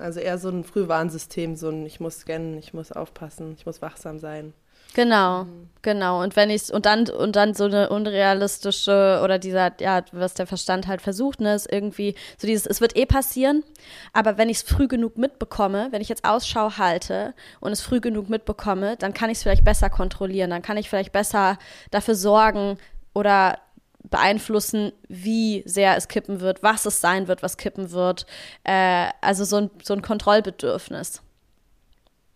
Also 0.00 0.20
eher 0.20 0.38
so 0.38 0.48
ein 0.48 0.64
Frühwarnsystem, 0.64 1.56
so 1.56 1.68
ein 1.68 1.84
ich 1.86 2.00
muss 2.00 2.20
scannen, 2.20 2.58
ich 2.58 2.74
muss 2.74 2.92
aufpassen, 2.92 3.54
ich 3.58 3.66
muss 3.66 3.82
wachsam 3.82 4.18
sein. 4.18 4.54
Genau, 4.94 5.46
genau. 5.82 6.22
Und 6.22 6.36
wenn 6.36 6.50
ich 6.50 6.72
und 6.72 6.86
dann 6.86 7.08
und 7.08 7.34
dann 7.34 7.54
so 7.54 7.64
eine 7.64 7.88
unrealistische 7.88 9.20
oder 9.24 9.40
dieser, 9.40 9.72
ja, 9.80 10.04
was 10.12 10.34
der 10.34 10.46
Verstand 10.46 10.86
halt 10.86 11.02
versucht, 11.02 11.40
ne, 11.40 11.52
ist 11.54 11.70
irgendwie 11.70 12.14
so 12.38 12.46
dieses, 12.46 12.64
es 12.64 12.80
wird 12.80 12.96
eh 12.96 13.04
passieren, 13.04 13.64
aber 14.12 14.38
wenn 14.38 14.48
ich 14.48 14.58
es 14.58 14.62
früh 14.62 14.86
genug 14.86 15.18
mitbekomme, 15.18 15.88
wenn 15.90 16.00
ich 16.00 16.08
jetzt 16.08 16.24
Ausschau 16.24 16.78
halte 16.78 17.34
und 17.58 17.72
es 17.72 17.80
früh 17.80 18.00
genug 18.00 18.30
mitbekomme, 18.30 18.96
dann 18.96 19.12
kann 19.14 19.30
ich 19.30 19.38
es 19.38 19.42
vielleicht 19.42 19.64
besser 19.64 19.90
kontrollieren, 19.90 20.50
dann 20.50 20.62
kann 20.62 20.76
ich 20.76 20.88
vielleicht 20.88 21.12
besser 21.12 21.58
dafür 21.90 22.14
sorgen 22.14 22.78
oder 23.14 23.58
beeinflussen, 24.04 24.92
wie 25.08 25.62
sehr 25.66 25.96
es 25.96 26.08
kippen 26.08 26.40
wird, 26.40 26.62
was 26.62 26.86
es 26.86 27.00
sein 27.00 27.26
wird, 27.28 27.42
was 27.42 27.56
kippen 27.56 27.90
wird. 27.90 28.26
Äh, 28.64 29.08
also 29.20 29.44
so 29.44 29.56
ein, 29.56 29.70
so 29.82 29.94
ein 29.94 30.02
Kontrollbedürfnis. 30.02 31.22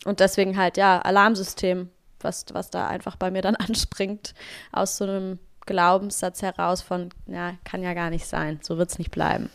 Und 0.05 0.21
deswegen 0.21 0.57
halt, 0.57 0.77
ja, 0.77 1.01
Alarmsystem, 1.01 1.91
was, 2.21 2.47
was 2.53 2.71
da 2.71 2.87
einfach 2.89 3.17
bei 3.17 3.31
mir 3.31 3.43
dann 3.43 3.57
anspringt, 3.57 4.35
aus 4.73 4.97
so 4.97 5.05
einem 5.05 5.39
Glaubenssatz 5.67 6.41
heraus 6.43 6.81
von, 6.81 7.11
ja, 7.27 7.53
kann 7.65 7.83
ja 7.83 7.93
gar 7.95 8.11
nicht 8.11 8.27
sein, 8.27 8.59
so 8.63 8.79
wird 8.79 8.91
es 8.91 8.99
nicht 8.99 9.11
bleiben. 9.11 9.51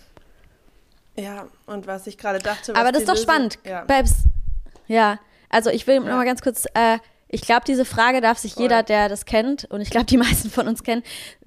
Ja, 1.16 1.48
und 1.66 1.88
was 1.88 2.08
ich 2.08 2.18
gerade 2.18 2.40
dachte, 2.40 2.74
was 2.74 2.80
Aber 2.80 2.92
das 2.92 3.02
ist 3.02 3.08
doch 3.10 3.14
Lösung- 3.16 3.24
spannend, 3.30 3.60
Ja. 3.66 3.84
Babs. 3.86 4.24
Ja, 4.88 5.20
also 5.50 5.70
ich 5.70 5.86
will 5.88 5.96
Ja. 5.96 6.00
noch 6.02 6.18
mal 6.18 6.26
ganz 6.26 6.42
kurz, 6.42 6.66
äh, 6.74 6.98
ich 7.28 7.42
glaube, 7.42 7.62
diese 7.66 7.86
Frage 7.86 8.22
darf 8.22 8.38
sich 8.38 8.54
Voll. 8.54 8.64
jeder, 8.64 8.84
der 8.84 9.10
das 9.10 9.26
kennt, 9.26 9.66
und 9.66 9.82
ich 9.82 9.90
glaube, 9.90 10.06
die 10.06 10.18
meisten 10.18 10.50
von 10.50 10.68
uns 10.68 10.84
kennen, 10.84 11.04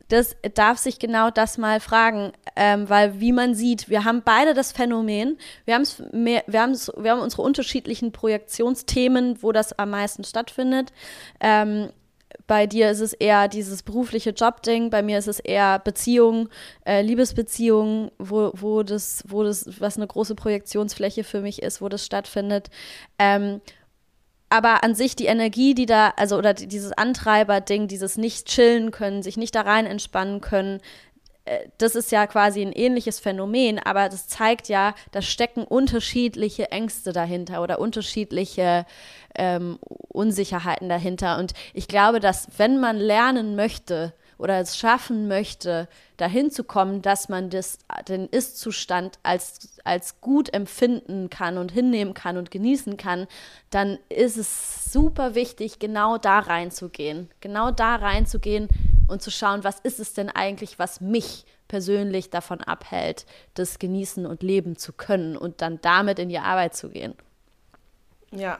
das 0.08 0.36
darf 0.54 0.78
sich 0.78 0.98
genau 0.98 1.30
das 1.30 1.58
mal 1.58 1.80
fragen, 1.80 2.32
ähm, 2.54 2.88
weil 2.88 3.20
wie 3.20 3.32
man 3.32 3.54
sieht, 3.54 3.88
wir 3.88 4.04
haben 4.04 4.22
beide 4.24 4.54
das 4.54 4.72
Phänomen, 4.72 5.38
wir, 5.64 5.82
mehr, 6.12 6.44
wir, 6.46 6.76
wir 6.96 7.10
haben 7.10 7.20
unsere 7.20 7.42
unterschiedlichen 7.42 8.12
Projektionsthemen, 8.12 9.42
wo 9.42 9.52
das 9.52 9.78
am 9.78 9.90
meisten 9.90 10.24
stattfindet. 10.24 10.92
Ähm, 11.40 11.90
bei 12.46 12.66
dir 12.66 12.90
ist 12.90 13.00
es 13.00 13.12
eher 13.12 13.48
dieses 13.48 13.82
berufliche 13.82 14.30
Jobding, 14.30 14.90
bei 14.90 15.02
mir 15.02 15.18
ist 15.18 15.28
es 15.28 15.40
eher 15.40 15.78
Beziehung, 15.78 16.48
äh, 16.84 17.02
Liebesbeziehungen, 17.02 18.10
wo, 18.18 18.52
wo, 18.54 18.82
das, 18.82 19.24
wo 19.26 19.42
das, 19.42 19.80
was 19.80 19.96
eine 19.96 20.06
große 20.06 20.34
Projektionsfläche 20.34 21.24
für 21.24 21.40
mich 21.40 21.62
ist, 21.62 21.80
wo 21.80 21.88
das 21.88 22.04
stattfindet. 22.04 22.68
Ähm, 23.18 23.60
aber 24.48 24.84
an 24.84 24.94
sich 24.94 25.16
die 25.16 25.26
Energie, 25.26 25.74
die 25.74 25.86
da, 25.86 26.12
also 26.16 26.36
oder 26.36 26.54
dieses 26.54 26.92
Antreiber-Ding, 26.92 27.88
dieses 27.88 28.16
nicht 28.16 28.46
chillen 28.46 28.90
können, 28.90 29.22
sich 29.22 29.36
nicht 29.36 29.54
da 29.54 29.62
rein 29.62 29.86
entspannen 29.86 30.40
können, 30.40 30.80
äh, 31.46 31.68
das 31.78 31.94
ist 31.94 32.12
ja 32.12 32.26
quasi 32.26 32.62
ein 32.62 32.72
ähnliches 32.72 33.18
Phänomen, 33.18 33.78
aber 33.78 34.08
das 34.08 34.28
zeigt 34.28 34.68
ja, 34.68 34.94
da 35.12 35.22
stecken 35.22 35.64
unterschiedliche 35.64 36.70
Ängste 36.70 37.12
dahinter 37.12 37.62
oder 37.62 37.78
unterschiedliche 37.78 38.84
ähm, 39.34 39.78
Unsicherheiten 40.08 40.88
dahinter. 40.88 41.38
Und 41.38 41.52
ich 41.72 41.88
glaube, 41.88 42.20
dass 42.20 42.48
wenn 42.58 42.78
man 42.78 42.96
lernen 42.98 43.56
möchte 43.56 44.12
oder 44.38 44.60
es 44.60 44.76
schaffen 44.76 45.28
möchte, 45.28 45.88
dahin 46.16 46.50
zu 46.50 46.64
kommen, 46.64 47.02
dass 47.02 47.28
man 47.28 47.50
das, 47.50 47.78
den 48.08 48.26
Ist-Zustand 48.28 49.18
als, 49.22 49.80
als 49.84 50.20
gut 50.20 50.52
empfinden 50.52 51.30
kann 51.30 51.58
und 51.58 51.72
hinnehmen 51.72 52.14
kann 52.14 52.36
und 52.36 52.50
genießen 52.50 52.96
kann, 52.96 53.26
dann 53.70 53.98
ist 54.08 54.36
es 54.36 54.92
super 54.92 55.34
wichtig, 55.34 55.78
genau 55.78 56.18
da 56.18 56.40
reinzugehen. 56.40 57.30
Genau 57.40 57.70
da 57.70 57.96
reinzugehen 57.96 58.68
und 59.08 59.22
zu 59.22 59.30
schauen, 59.30 59.64
was 59.64 59.80
ist 59.80 60.00
es 60.00 60.12
denn 60.12 60.30
eigentlich, 60.30 60.78
was 60.78 61.00
mich 61.00 61.46
persönlich 61.68 62.30
davon 62.30 62.60
abhält, 62.60 63.26
das 63.54 63.78
genießen 63.78 64.26
und 64.26 64.42
leben 64.42 64.76
zu 64.76 64.92
können 64.92 65.36
und 65.36 65.62
dann 65.62 65.80
damit 65.80 66.18
in 66.18 66.28
die 66.28 66.38
Arbeit 66.38 66.76
zu 66.76 66.90
gehen. 66.90 67.14
Ja, 68.32 68.58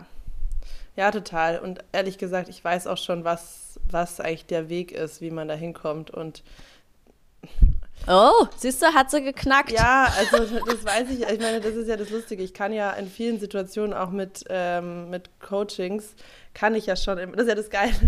ja, 0.97 1.11
total. 1.11 1.59
Und 1.59 1.81
ehrlich 1.93 2.19
gesagt, 2.19 2.49
ich 2.49 2.63
weiß 2.65 2.87
auch 2.87 2.99
schon, 2.99 3.25
was, 3.25 3.79
was 3.89 4.21
eigentlich 4.21 4.47
der 4.47 4.69
Weg 4.69 4.93
ist, 4.93 5.21
wie 5.21 5.31
man 5.31 5.49
da 5.49 5.55
hinkommt. 5.55 6.11
Und 6.11 6.43
Oh, 8.09 8.47
siehst 8.57 8.83
du, 8.83 8.87
hat 8.87 9.11
sie 9.11 9.23
geknackt. 9.23 9.73
Ja, 9.73 10.13
also 10.17 10.61
das 10.65 10.85
weiß 10.85 11.11
ich. 11.11 11.23
Ich 11.23 11.41
meine, 11.41 11.61
das 11.61 11.75
ist 11.75 11.89
ja 11.89 11.97
das 11.97 12.11
Lustige. 12.11 12.43
Ich 12.43 12.55
kann 12.55 12.73
ja 12.73 12.93
in 12.93 13.09
vielen 13.09 13.41
Situationen 13.41 13.93
auch 13.93 14.11
mit, 14.11 14.45
ähm, 14.49 15.11
mit 15.11 15.29
Coachings, 15.41 16.15
kann 16.55 16.75
ich 16.75 16.87
ja 16.87 16.95
schon, 16.97 17.19
das 17.33 17.43
ist 17.43 17.49
ja 17.49 17.55
das 17.55 17.71
Geile. 17.71 17.93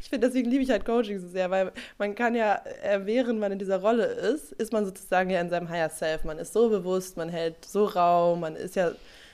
Ich 0.00 0.08
finde, 0.08 0.26
deswegen 0.26 0.50
liebe 0.50 0.62
ich 0.62 0.70
halt 0.70 0.84
Coaching 0.84 1.18
so 1.18 1.28
sehr, 1.28 1.50
weil 1.50 1.72
man 1.96 2.14
kann 2.14 2.34
ja, 2.34 2.60
äh, 2.82 3.00
während 3.04 3.40
man 3.40 3.50
in 3.52 3.58
dieser 3.58 3.80
Rolle 3.80 4.04
ist, 4.04 4.52
ist 4.52 4.70
man 4.70 4.84
sozusagen 4.84 5.30
ja 5.30 5.40
in 5.40 5.48
seinem 5.48 5.70
Higher 5.70 5.88
Self. 5.88 6.24
Man 6.24 6.38
ist 6.38 6.52
so 6.52 6.68
bewusst, 6.68 7.16
man 7.16 7.30
hält 7.30 7.64
so 7.64 7.86
Raum, 7.86 8.40
man 8.40 8.54
ist 8.54 8.76
ja 8.76 8.92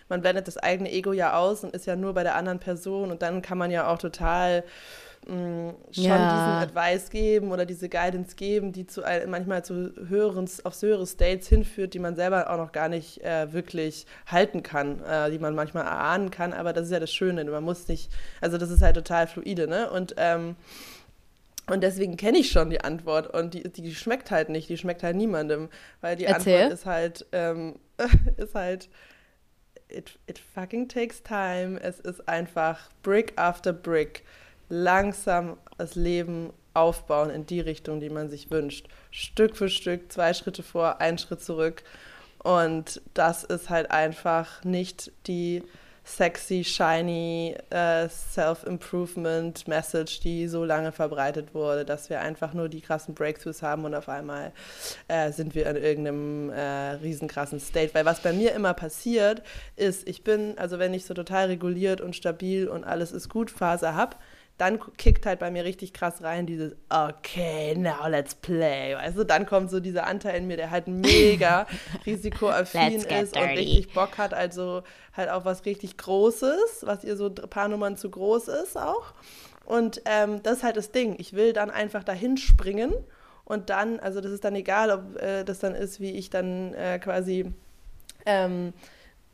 man 0.08 0.20
blendet 0.20 0.48
das 0.48 0.56
eigene 0.56 0.90
Ego 0.90 1.12
ja 1.12 1.36
aus 1.36 1.64
und 1.64 1.74
ist 1.74 1.86
ja 1.86 1.96
nur 1.96 2.14
bei 2.14 2.22
der 2.22 2.34
anderen 2.34 2.58
Person 2.58 3.10
und 3.10 3.22
dann 3.22 3.42
kann 3.42 3.58
man 3.58 3.70
ja 3.70 3.88
auch 3.88 3.98
total 3.98 4.64
mh, 5.26 5.34
mm, 5.34 5.74
schon 5.92 6.04
ja. 6.04 6.60
diesen 6.62 6.78
Advice 6.78 7.10
geben 7.10 7.52
oder 7.52 7.66
diese 7.66 7.88
Guidance 7.88 8.36
geben, 8.36 8.72
die 8.72 8.86
zu 8.86 9.02
manchmal 9.26 9.64
zu 9.64 9.92
höheren, 10.08 10.48
aufs 10.64 10.82
höhere 10.82 11.06
States 11.06 11.48
hinführt, 11.48 11.94
die 11.94 11.98
man 11.98 12.16
selber 12.16 12.50
auch 12.50 12.56
noch 12.56 12.72
gar 12.72 12.88
nicht 12.88 13.22
äh, 13.22 13.52
wirklich 13.52 14.06
halten 14.26 14.62
kann, 14.62 15.02
äh, 15.04 15.30
die 15.30 15.38
man 15.38 15.54
manchmal 15.54 15.84
erahnen 15.84 16.30
kann, 16.30 16.52
aber 16.52 16.72
das 16.72 16.86
ist 16.86 16.92
ja 16.92 17.00
das 17.00 17.12
Schöne, 17.12 17.44
man 17.44 17.64
muss 17.64 17.88
nicht, 17.88 18.10
also 18.40 18.58
das 18.58 18.70
ist 18.70 18.82
halt 18.82 18.96
total 18.96 19.26
fluide, 19.26 19.68
ne? 19.68 19.90
Und 19.90 20.14
ähm, 20.16 20.56
und 21.70 21.82
deswegen 21.82 22.16
kenne 22.16 22.38
ich 22.38 22.50
schon 22.50 22.70
die 22.70 22.80
Antwort 22.80 23.26
und 23.26 23.54
die, 23.54 23.62
die 23.64 23.94
schmeckt 23.94 24.30
halt 24.30 24.48
nicht, 24.48 24.68
die 24.68 24.78
schmeckt 24.78 25.02
halt 25.02 25.16
niemandem, 25.16 25.68
weil 26.00 26.16
die 26.16 26.24
Erzähl. 26.24 26.62
Antwort 26.62 26.72
ist 26.72 26.86
halt, 26.86 27.26
ähm, 27.32 27.74
ist 28.36 28.54
halt, 28.54 28.88
it, 29.88 30.18
it 30.26 30.38
fucking 30.38 30.88
takes 30.88 31.22
time. 31.22 31.78
Es 31.80 32.00
ist 32.00 32.28
einfach 32.28 32.90
Brick 33.02 33.32
after 33.36 33.72
Brick 33.72 34.24
langsam 34.68 35.56
das 35.78 35.94
Leben 35.94 36.52
aufbauen 36.74 37.30
in 37.30 37.46
die 37.46 37.60
Richtung, 37.60 38.00
die 38.00 38.10
man 38.10 38.28
sich 38.28 38.50
wünscht. 38.50 38.88
Stück 39.10 39.56
für 39.56 39.68
Stück, 39.68 40.12
zwei 40.12 40.34
Schritte 40.34 40.62
vor, 40.62 41.00
ein 41.00 41.18
Schritt 41.18 41.42
zurück. 41.42 41.82
Und 42.42 43.00
das 43.14 43.44
ist 43.44 43.68
halt 43.68 43.90
einfach 43.90 44.62
nicht 44.64 45.10
die 45.26 45.62
sexy, 46.08 46.64
shiny 46.64 47.54
äh, 47.70 48.08
Self-Improvement-Message, 48.08 50.20
die 50.20 50.48
so 50.48 50.64
lange 50.64 50.92
verbreitet 50.92 51.54
wurde, 51.54 51.84
dass 51.84 52.10
wir 52.10 52.20
einfach 52.20 52.54
nur 52.54 52.68
die 52.68 52.80
krassen 52.80 53.14
Breakthroughs 53.14 53.62
haben 53.62 53.84
und 53.84 53.94
auf 53.94 54.08
einmal 54.08 54.52
äh, 55.08 55.32
sind 55.32 55.54
wir 55.54 55.66
in 55.66 55.76
irgendeinem 55.76 56.50
äh, 56.50 56.92
riesenkrassen 56.92 57.60
State. 57.60 57.94
Weil 57.94 58.04
was 58.04 58.20
bei 58.20 58.32
mir 58.32 58.52
immer 58.52 58.74
passiert, 58.74 59.42
ist, 59.76 60.08
ich 60.08 60.24
bin, 60.24 60.56
also 60.56 60.78
wenn 60.78 60.94
ich 60.94 61.04
so 61.04 61.14
total 61.14 61.46
reguliert 61.46 62.00
und 62.00 62.16
stabil 62.16 62.68
und 62.68 62.84
alles 62.84 63.12
ist 63.12 63.28
gut 63.28 63.50
Phase 63.50 63.94
habe, 63.94 64.16
dann 64.58 64.80
kickt 64.96 65.24
halt 65.24 65.38
bei 65.38 65.50
mir 65.52 65.64
richtig 65.64 65.92
krass 65.92 66.22
rein 66.22 66.44
dieses 66.44 66.74
Okay, 66.88 67.76
now 67.76 68.08
let's 68.08 68.34
play. 68.34 68.94
Weißt 68.96 69.16
du, 69.16 69.24
dann 69.24 69.46
kommt 69.46 69.70
so 69.70 69.78
dieser 69.78 70.06
Anteil 70.06 70.36
in 70.36 70.48
mir, 70.48 70.56
der 70.56 70.70
halt 70.70 70.88
mega 70.88 71.66
risikoaffin 72.06 72.96
ist 72.96 73.36
und 73.36 73.42
richtig 73.42 73.94
Bock 73.94 74.18
hat, 74.18 74.34
also 74.34 74.82
halt 75.16 75.30
auch 75.30 75.44
was 75.44 75.64
richtig 75.64 75.96
Großes, 75.96 76.82
was 76.82 77.04
ihr 77.04 77.16
so 77.16 77.26
ein 77.26 77.34
paar 77.48 77.68
Nummern 77.68 77.96
zu 77.96 78.10
groß 78.10 78.48
ist 78.48 78.76
auch. 78.76 79.14
Und 79.64 80.02
ähm, 80.06 80.42
das 80.42 80.58
ist 80.58 80.62
halt 80.64 80.76
das 80.76 80.90
Ding. 80.90 81.16
Ich 81.18 81.34
will 81.34 81.52
dann 81.52 81.70
einfach 81.70 82.02
dahin 82.02 82.36
springen 82.36 82.92
und 83.44 83.70
dann, 83.70 84.00
also 84.00 84.20
das 84.20 84.32
ist 84.32 84.44
dann 84.44 84.56
egal, 84.56 84.90
ob 84.90 85.22
äh, 85.22 85.44
das 85.44 85.60
dann 85.60 85.74
ist, 85.74 86.00
wie 86.00 86.10
ich 86.10 86.30
dann 86.30 86.74
äh, 86.74 86.98
quasi 86.98 87.52
ähm, 88.26 88.72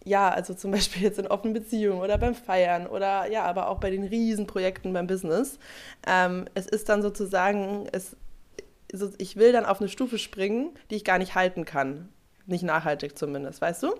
ja, 0.04 0.28
also 0.28 0.54
zum 0.54 0.70
Beispiel 0.70 1.02
jetzt 1.02 1.18
in 1.18 1.26
offenen 1.26 1.54
Beziehungen 1.54 2.00
oder 2.00 2.18
beim 2.18 2.34
Feiern 2.34 2.86
oder 2.86 3.30
ja, 3.30 3.44
aber 3.44 3.68
auch 3.68 3.80
bei 3.80 3.90
den 3.90 4.04
Riesenprojekten 4.04 4.92
beim 4.92 5.06
Business. 5.06 5.58
Ähm, 6.06 6.46
es 6.54 6.66
ist 6.66 6.88
dann 6.88 7.02
sozusagen, 7.02 7.88
es, 7.92 8.16
so, 8.92 9.10
ich 9.18 9.36
will 9.36 9.52
dann 9.52 9.64
auf 9.64 9.80
eine 9.80 9.88
Stufe 9.88 10.18
springen, 10.18 10.70
die 10.90 10.96
ich 10.96 11.04
gar 11.04 11.18
nicht 11.18 11.34
halten 11.34 11.64
kann. 11.64 12.10
Nicht 12.46 12.62
nachhaltig 12.62 13.18
zumindest, 13.18 13.60
weißt 13.62 13.82
du? 13.84 13.94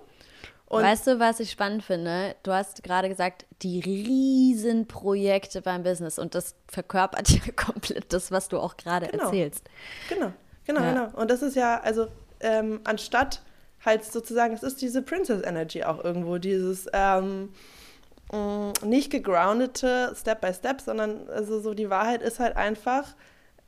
Und 0.67 0.83
weißt 0.83 1.07
du, 1.07 1.19
was 1.19 1.39
ich 1.39 1.51
spannend 1.51 1.83
finde? 1.83 2.35
Du 2.43 2.51
hast 2.51 2.83
gerade 2.83 3.07
gesagt, 3.07 3.45
die 3.61 3.79
Riesenprojekte 3.79 5.61
beim 5.61 5.83
Business 5.83 6.17
und 6.17 6.33
das 6.33 6.55
verkörpert 6.67 7.29
ja 7.45 7.51
komplett 7.55 8.11
das, 8.13 8.31
was 8.31 8.47
du 8.47 8.59
auch 8.59 8.77
gerade 8.77 9.07
genau. 9.07 9.25
erzählst. 9.25 9.69
Genau, 10.09 10.31
genau, 10.65 10.81
ja. 10.81 10.91
genau. 10.91 11.21
Und 11.21 11.29
das 11.29 11.41
ist 11.41 11.55
ja, 11.55 11.79
also 11.81 12.07
ähm, 12.39 12.81
anstatt 12.83 13.41
halt 13.85 14.03
sozusagen, 14.03 14.53
es 14.53 14.63
ist 14.63 14.81
diese 14.81 15.01
Princess 15.01 15.43
Energy 15.43 15.83
auch 15.83 16.03
irgendwo, 16.03 16.37
dieses 16.37 16.87
ähm, 16.93 17.49
mm, 18.31 18.71
nicht 18.83 19.11
gegroundete 19.11 20.13
Step 20.15 20.41
by 20.41 20.53
Step, 20.53 20.81
sondern 20.81 21.29
also 21.29 21.59
so 21.59 21.73
die 21.73 21.89
Wahrheit 21.89 22.21
ist 22.21 22.39
halt 22.39 22.55
einfach, 22.57 23.15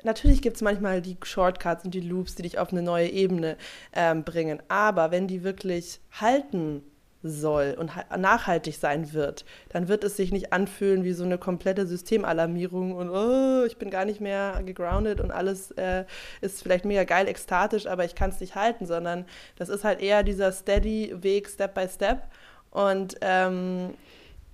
natürlich 0.04 0.42
gibt 0.42 0.58
es 0.58 0.62
manchmal 0.62 1.02
die 1.02 1.18
Shortcuts 1.24 1.86
und 1.86 1.94
die 1.94 2.02
Loops, 2.02 2.36
die 2.36 2.44
dich 2.44 2.60
auf 2.60 2.72
eine 2.72 2.82
neue 2.82 3.10
Ebene 3.10 3.58
ähm, 3.94 4.24
bringen, 4.24 4.62
aber 4.68 5.12
wenn 5.12 5.28
die 5.28 5.44
wirklich 5.44 6.00
halten 6.12 6.84
soll 7.24 7.76
und 7.78 7.92
nachhaltig 8.18 8.76
sein 8.76 9.14
wird, 9.14 9.46
dann 9.70 9.88
wird 9.88 10.04
es 10.04 10.18
sich 10.18 10.32
nicht 10.32 10.54
anfühlen 10.54 11.04
wie 11.04 11.14
so 11.14 11.24
eine 11.24 11.38
komplette 11.38 11.88
Systemalarmierung 11.88 12.94
und 12.94 13.10
oh, 13.10 13.66
ich 13.66 13.78
bin 13.78 13.90
gar 13.90 14.06
nicht 14.06 14.22
mehr 14.22 14.62
gegroundet 14.66 15.20
und 15.20 15.32
alles 15.32 15.72
äh, 15.72 16.06
ist 16.42 16.64
vielleicht 16.64 16.86
mega 16.86 17.04
geil, 17.04 17.28
ekstatisch, 17.28 17.88
aber 17.88 18.06
ich 18.06 18.16
kann 18.16 18.30
es 18.30 18.40
nicht 18.40 18.56
halten, 18.56 18.86
sondern 18.86 19.26
das 19.58 19.70
ist 19.70 19.84
halt 19.84 20.02
eher 20.02 20.24
dieser 20.24 20.52
steady 20.52 21.16
Weg, 21.22 21.50
Step 21.50 21.74
by 21.74 21.88
Step. 21.88 22.24
Und 22.72 23.16
ähm, 23.22 23.94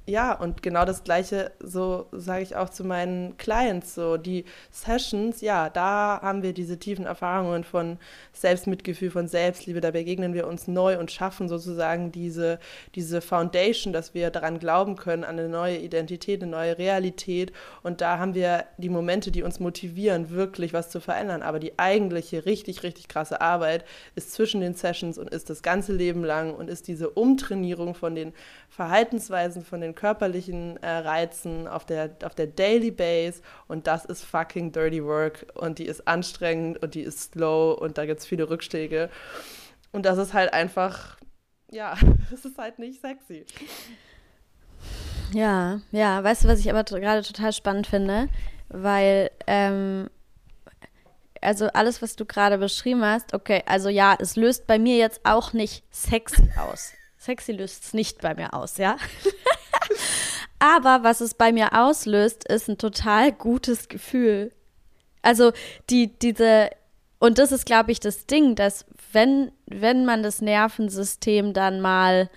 ja, 0.06 0.34
und 0.34 0.62
genau 0.62 0.84
das 0.84 1.06
Gleiche, 1.06 1.54
so 1.62 2.08
sage 2.12 2.44
ich 2.44 2.58
auch 2.58 2.68
zu 2.68 2.84
meinen 2.84 3.38
Clients, 3.38 3.96
so 3.96 4.18
die 4.18 4.44
Sessions, 4.70 5.40
ja, 5.40 5.70
da 5.70 6.20
haben 6.22 6.44
wir 6.44 6.54
diese 6.54 6.78
tiefen 6.78 7.06
Erfahrungen 7.06 7.64
von 7.64 7.98
Selbstmitgefühl, 8.34 9.12
von 9.12 9.30
Selbstliebe, 9.30 9.80
da 9.80 9.92
begegnen 9.92 10.34
wir 10.34 10.48
uns 10.48 10.68
neu 10.68 11.00
und 11.00 11.10
schaffen 11.10 11.48
sozusagen 11.48 12.12
diese, 12.12 12.60
diese 12.96 13.22
Foundation, 13.22 13.94
dass 13.94 14.14
wir 14.14 14.30
daran 14.30 14.60
glauben 14.60 14.98
können, 14.98 15.24
an 15.24 15.40
eine 15.40 15.48
neue 15.48 15.78
Identität, 15.78 16.44
eine 16.44 16.52
neue 16.52 16.78
Realität. 16.78 17.54
Und 17.82 18.02
da 18.02 18.20
haben 18.20 18.34
wir 18.34 18.66
die 18.78 18.90
Momente, 18.90 19.32
die 19.32 19.44
uns 19.44 19.62
motivieren, 19.62 20.32
wirklich 20.32 20.74
was 20.74 20.90
zu 20.90 21.00
verändern, 21.00 21.42
aber 21.42 21.60
die 21.60 21.80
eigentliche, 21.80 22.46
richtig, 22.46 22.84
richtig 22.84 23.08
krasse 23.08 23.40
Arbeit 23.40 23.86
ist 24.16 24.34
zwischen 24.34 24.60
den 24.60 24.74
Sessions 24.74 25.18
und 25.18 25.30
ist 25.30 25.50
das 25.50 25.64
ganze 25.64 25.94
Leben 25.94 26.26
lang 26.26 26.54
und 26.54 26.70
ist 26.70 26.90
diese 26.90 27.10
Umtrainierung 27.10 27.96
von 27.96 28.16
den 28.16 28.34
Verhaltensweisen, 28.68 29.64
von 29.64 29.80
den 29.80 29.93
körperlichen 29.96 30.82
äh, 30.82 30.90
Reizen 30.90 31.68
auf 31.68 31.86
der, 31.86 32.16
auf 32.24 32.36
der 32.36 32.48
Daily 32.48 32.92
Base 32.92 33.42
und 33.68 33.88
das 33.88 34.06
ist 34.06 34.24
fucking 34.24 34.72
dirty 34.72 35.04
work 35.04 35.46
und 35.56 35.80
die 35.80 35.86
ist 35.86 36.08
anstrengend 36.08 36.82
und 36.82 36.96
die 36.96 37.02
ist 37.02 37.34
slow 37.34 37.74
und 37.80 37.98
da 37.98 38.06
gibt 38.06 38.20
es 38.20 38.26
viele 38.26 38.50
Rückschläge 38.50 39.10
und 39.92 40.06
das 40.06 40.18
ist 40.18 40.34
halt 40.34 40.54
einfach, 40.54 41.18
ja, 41.72 41.96
das 42.32 42.46
ist 42.46 42.58
halt 42.58 42.80
nicht 42.80 43.02
sexy. 43.02 43.46
Ja, 45.34 45.82
ja, 45.92 46.24
weißt 46.24 46.44
du, 46.44 46.48
was 46.48 46.60
ich 46.60 46.70
aber 46.70 46.84
gerade 46.84 47.24
total 47.24 47.54
spannend 47.54 47.88
finde? 47.88 48.30
Weil 48.70 49.32
ähm, 49.48 50.10
also 51.44 51.68
alles, 51.68 52.02
was 52.02 52.16
du 52.16 52.26
gerade 52.26 52.58
beschrieben 52.58 53.04
hast, 53.04 53.34
okay, 53.34 53.64
also 53.66 53.90
ja, 53.90 54.16
es 54.20 54.36
löst 54.36 54.68
bei 54.68 54.80
mir 54.80 54.98
jetzt 54.98 55.22
auch 55.24 55.54
nicht 55.54 55.84
sexy 55.92 56.50
aus. 56.58 56.94
Sexy 57.20 57.54
löst 57.54 57.84
es 57.84 57.94
nicht 57.94 58.22
bei 58.22 58.34
mir 58.34 58.54
aus, 58.54 58.78
ja. 58.78 58.98
Aber 60.60 61.04
was 61.04 61.22
es 61.22 61.34
bei 61.34 61.52
mir 61.52 61.74
auslöst, 61.74 62.48
ist 62.48 62.70
ein 62.70 62.78
total 62.78 63.32
gutes 63.32 63.90
Gefühl. 63.90 64.52
Also 65.22 65.52
die, 65.90 66.18
diese, 66.20 66.70
und 67.20 67.38
das 67.38 67.52
ist, 67.52 67.66
glaube 67.66 67.92
ich, 67.92 68.00
das 68.00 68.26
Ding, 68.28 68.56
dass 68.56 68.86
wenn, 69.12 69.52
wenn 69.66 70.06
man 70.06 70.24
das 70.24 70.42
Nervensystem 70.42 71.54
dann 71.54 71.82
mal 71.82 72.30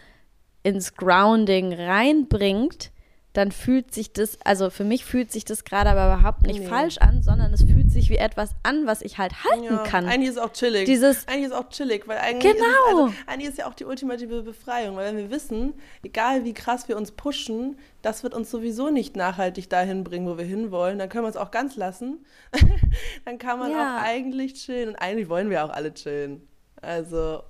ins 0.62 0.94
Grounding 0.94 1.72
reinbringt, 1.72 2.90
dann 3.36 3.52
fühlt 3.52 3.92
sich 3.92 4.12
das, 4.14 4.38
also 4.44 4.70
für 4.70 4.84
mich 4.84 5.04
fühlt 5.04 5.30
sich 5.30 5.44
das 5.44 5.64
gerade 5.64 5.90
aber 5.90 6.14
überhaupt 6.14 6.42
nicht 6.42 6.60
nee. 6.60 6.66
falsch 6.66 6.96
an, 6.98 7.22
sondern 7.22 7.52
es 7.52 7.64
fühlt 7.64 7.90
sich 7.90 8.08
wie 8.08 8.16
etwas 8.16 8.54
an, 8.62 8.86
was 8.86 9.02
ich 9.02 9.18
halt 9.18 9.44
halten 9.44 9.64
ja, 9.64 9.78
kann. 9.84 10.06
Eigentlich 10.06 10.30
ist 10.30 10.36
es 10.36 10.42
auch 10.42 10.52
chillig. 10.52 10.86
Dieses, 10.86 11.28
eigentlich 11.28 11.44
ist 11.44 11.52
es 11.52 11.56
auch 11.56 11.68
chillig, 11.68 12.08
weil 12.08 12.16
eigentlich, 12.16 12.54
genau. 12.54 12.64
ist 12.64 12.70
es, 12.70 12.88
also, 12.88 13.12
eigentlich 13.26 13.48
ist 13.50 13.58
ja 13.58 13.66
auch 13.66 13.74
die 13.74 13.84
ultimative 13.84 14.42
Befreiung, 14.42 14.96
weil 14.96 15.08
wenn 15.08 15.18
wir 15.18 15.30
wissen, 15.30 15.74
egal 16.02 16.44
wie 16.44 16.54
krass 16.54 16.88
wir 16.88 16.96
uns 16.96 17.12
pushen, 17.12 17.78
das 18.00 18.22
wird 18.22 18.32
uns 18.32 18.50
sowieso 18.50 18.88
nicht 18.88 19.16
nachhaltig 19.16 19.68
dahin 19.68 20.02
bringen, 20.02 20.26
wo 20.26 20.38
wir 20.38 20.44
hinwollen, 20.46 20.98
dann 20.98 21.10
können 21.10 21.24
wir 21.24 21.28
es 21.28 21.36
auch 21.36 21.50
ganz 21.50 21.76
lassen. 21.76 22.24
dann 23.26 23.38
kann 23.38 23.58
man 23.58 23.70
ja. 23.70 23.98
auch 23.98 24.02
eigentlich 24.02 24.54
chillen 24.54 24.88
und 24.90 24.96
eigentlich 24.96 25.28
wollen 25.28 25.50
wir 25.50 25.62
auch 25.62 25.70
alle 25.70 25.92
chillen. 25.92 26.48
Also, 26.80 27.42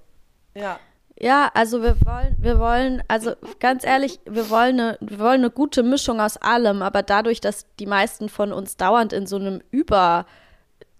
ja. 0.54 0.80
Ja, 1.18 1.50
also 1.54 1.82
wir 1.82 1.96
wollen, 2.04 2.36
wir 2.38 2.58
wollen, 2.58 3.02
also 3.08 3.32
ganz 3.58 3.84
ehrlich, 3.84 4.20
wir 4.26 4.50
wollen 4.50 4.78
eine, 4.78 4.98
wir 5.00 5.18
wollen 5.18 5.40
eine 5.40 5.50
gute 5.50 5.82
Mischung 5.82 6.20
aus 6.20 6.36
allem, 6.36 6.82
aber 6.82 7.02
dadurch, 7.02 7.40
dass 7.40 7.66
die 7.78 7.86
meisten 7.86 8.28
von 8.28 8.52
uns 8.52 8.76
dauernd 8.76 9.14
in 9.14 9.26
so 9.26 9.36
einem 9.36 9.62
Über 9.70 10.26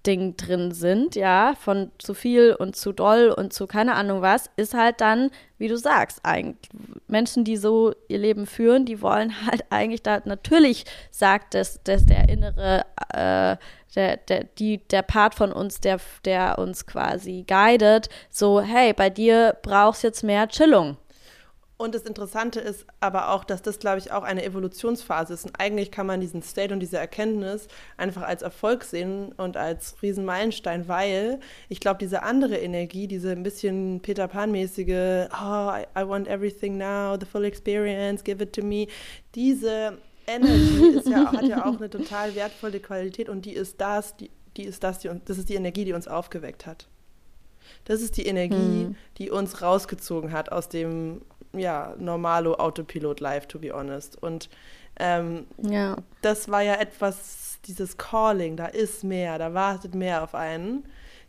Ding 0.07 0.37
drin 0.37 0.73
sind, 0.73 1.17
ja, 1.17 1.55
von 1.59 1.91
zu 1.99 2.15
viel 2.15 2.55
und 2.55 2.77
zu 2.77 2.93
doll 2.93 3.35
und 3.37 3.53
zu 3.53 3.67
keine 3.67 3.95
Ahnung 3.95 4.23
was, 4.23 4.49
ist 4.57 4.73
halt 4.73 5.01
dann, 5.01 5.31
wie 5.59 5.69
du 5.69 5.77
sagst, 5.77 6.21
eigentlich 6.23 6.71
Menschen, 7.09 7.45
die 7.45 7.57
so 7.57 7.93
ihr 8.09 8.19
Leben 8.19 8.47
führen, 8.47 8.87
die 8.87 9.03
wollen 9.03 9.35
halt 9.47 9.65
eigentlich 9.71 10.03
da 10.03 10.23
natürlich 10.25 10.85
sagt 11.11 11.55
dass, 11.55 11.83
dass 11.83 12.07
der 12.07 12.29
innere 12.29 12.85
äh, 13.13 13.57
der, 13.95 14.17
der, 14.17 14.45
die, 14.45 14.79
der 14.79 15.03
Part 15.03 15.35
von 15.35 15.53
uns, 15.53 15.81
der, 15.81 15.99
der 16.25 16.59
uns 16.59 16.87
quasi 16.87 17.45
guidet, 17.47 18.09
so, 18.31 18.61
hey, 18.61 18.93
bei 18.93 19.11
dir 19.11 19.57
brauchst 19.63 20.03
jetzt 20.03 20.23
mehr 20.23 20.49
Chillung. 20.49 20.97
Und 21.79 21.95
das 21.95 22.05
Interessante 22.05 22.59
ist 22.59 22.87
aber 23.01 23.33
auch, 23.33 23.45
dass 23.45 23.61
das, 23.61 23.79
glaube 23.79 23.99
ich, 23.99 24.11
auch 24.11 24.23
eine 24.23 24.43
Evolutionsphase 24.43 25.35
ist. 25.35 25.45
Und 25.45 25.61
eigentlich 25.61 25.91
kann 25.91 26.07
man 26.07 26.23
diesen 26.23 26.43
State 26.43 26.73
und 26.73 26.81
diese 26.81 26.97
Erkenntnis 26.97 27.69
einfach 27.99 28.23
als 28.23 28.41
Erfolg 28.41 28.83
sehen 28.83 29.33
und 29.33 29.59
als 29.59 29.95
Riesenmeilenstein, 30.01 30.89
weil 30.89 31.39
ich 31.69 31.81
glaube, 31.81 31.99
diese 31.99 32.23
andere 32.23 32.57
Energie, 32.57 33.07
diese 33.07 33.31
ein 33.33 33.43
bisschen 33.43 34.01
Peter 34.01 34.27
Pan-mäßige, 34.27 35.29
oh, 35.31 35.71
I, 35.71 35.85
I 35.95 36.09
want 36.09 36.29
everything 36.29 36.79
now, 36.79 37.19
the 37.21 37.27
full 37.27 37.45
experience, 37.45 38.25
give 38.25 38.43
it 38.43 38.55
to 38.55 38.63
me, 38.63 38.87
diese 39.35 39.99
Energy 40.27 40.89
ist 40.89 41.09
ja, 41.09 41.33
hat 41.33 41.45
ja 41.45 41.65
auch 41.67 41.77
eine 41.79 41.91
total 41.91 42.35
wertvolle 42.35 42.81
Qualität 42.81 43.29
und 43.29 43.45
die 43.45 43.53
ist 43.53 43.81
das, 43.81 44.17
die, 44.17 44.31
die 44.57 44.65
ist 44.65 44.83
das, 44.83 44.99
die, 44.99 45.11
das 45.25 45.39
ist 45.39 45.49
die 45.49 45.55
Energie, 45.55 45.85
die 45.85 45.93
uns 45.93 46.09
aufgeweckt 46.09 46.67
hat. 46.67 46.89
Das 47.85 48.01
ist 48.01 48.17
die 48.17 48.27
Energie, 48.27 48.85
hm. 48.85 48.97
die 49.19 49.31
uns 49.31 49.63
rausgezogen 49.63 50.33
hat 50.33 50.53
aus 50.53 50.69
dem 50.69 51.23
ja, 51.53 51.95
normalo 51.99 52.55
Autopilot 52.55 53.21
Life, 53.21 53.49
to 53.49 53.59
be 53.59 53.73
honest. 53.73 54.21
Und 54.23 54.49
ähm, 54.99 55.47
ja. 55.63 55.97
das 56.23 56.49
war 56.49 56.63
ja 56.63 56.75
etwas, 56.75 57.59
dieses 57.67 57.97
Calling, 57.97 58.57
da 58.57 58.67
ist 58.67 59.05
mehr, 59.05 59.39
da 59.39 59.55
wartet 59.55 59.95
mehr 59.95 60.23
auf 60.23 60.35
einen 60.35 60.85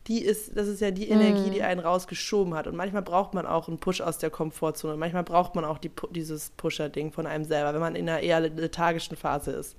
die 0.07 0.23
ist, 0.23 0.55
das 0.55 0.67
ist 0.67 0.79
ja 0.79 0.91
die 0.91 1.09
Energie, 1.09 1.49
die 1.49 1.59
mhm. 1.59 1.65
einen 1.65 1.79
rausgeschoben 1.81 2.53
hat. 2.53 2.67
Und 2.67 2.75
manchmal 2.75 3.01
braucht 3.01 3.33
man 3.33 3.45
auch 3.45 3.67
einen 3.67 3.77
Push 3.77 4.01
aus 4.01 4.17
der 4.17 4.29
Komfortzone. 4.29 4.93
Und 4.93 4.99
manchmal 4.99 5.23
braucht 5.23 5.55
man 5.55 5.65
auch 5.65 5.77
die, 5.77 5.91
dieses 6.11 6.51
Pusher-Ding 6.51 7.11
von 7.11 7.27
einem 7.27 7.43
selber, 7.43 7.73
wenn 7.73 7.81
man 7.81 7.95
in 7.95 8.07
einer 8.07 8.21
eher 8.21 8.39
lethargischen 8.39 9.17
Phase 9.17 9.51
ist. 9.51 9.75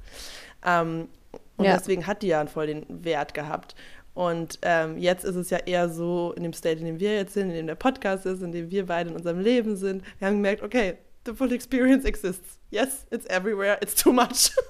Ähm, 0.64 1.08
und 1.56 1.64
ja. 1.64 1.76
deswegen 1.76 2.06
hat 2.06 2.22
die 2.22 2.28
ja 2.28 2.46
voll 2.46 2.66
den 2.66 2.84
Wert 2.88 3.32
gehabt. 3.32 3.74
Und 4.14 4.58
ähm, 4.62 4.98
jetzt 4.98 5.24
ist 5.24 5.36
es 5.36 5.48
ja 5.50 5.58
eher 5.58 5.88
so, 5.88 6.34
in 6.36 6.42
dem 6.42 6.52
State, 6.52 6.80
in 6.80 6.86
dem 6.86 7.00
wir 7.00 7.14
jetzt 7.14 7.34
sind, 7.34 7.50
in 7.50 7.56
dem 7.56 7.66
der 7.66 7.76
Podcast 7.76 8.26
ist, 8.26 8.42
in 8.42 8.52
dem 8.52 8.70
wir 8.70 8.86
beide 8.86 9.10
in 9.10 9.16
unserem 9.16 9.40
Leben 9.40 9.76
sind, 9.76 10.02
wir 10.18 10.28
haben 10.28 10.34
gemerkt, 10.36 10.62
okay, 10.62 10.98
the 11.24 11.32
full 11.32 11.52
experience 11.52 12.04
exists. 12.04 12.58
Yes, 12.70 13.06
it's 13.10 13.26
everywhere, 13.26 13.78
it's 13.80 13.94
too 13.94 14.12
much. 14.12 14.50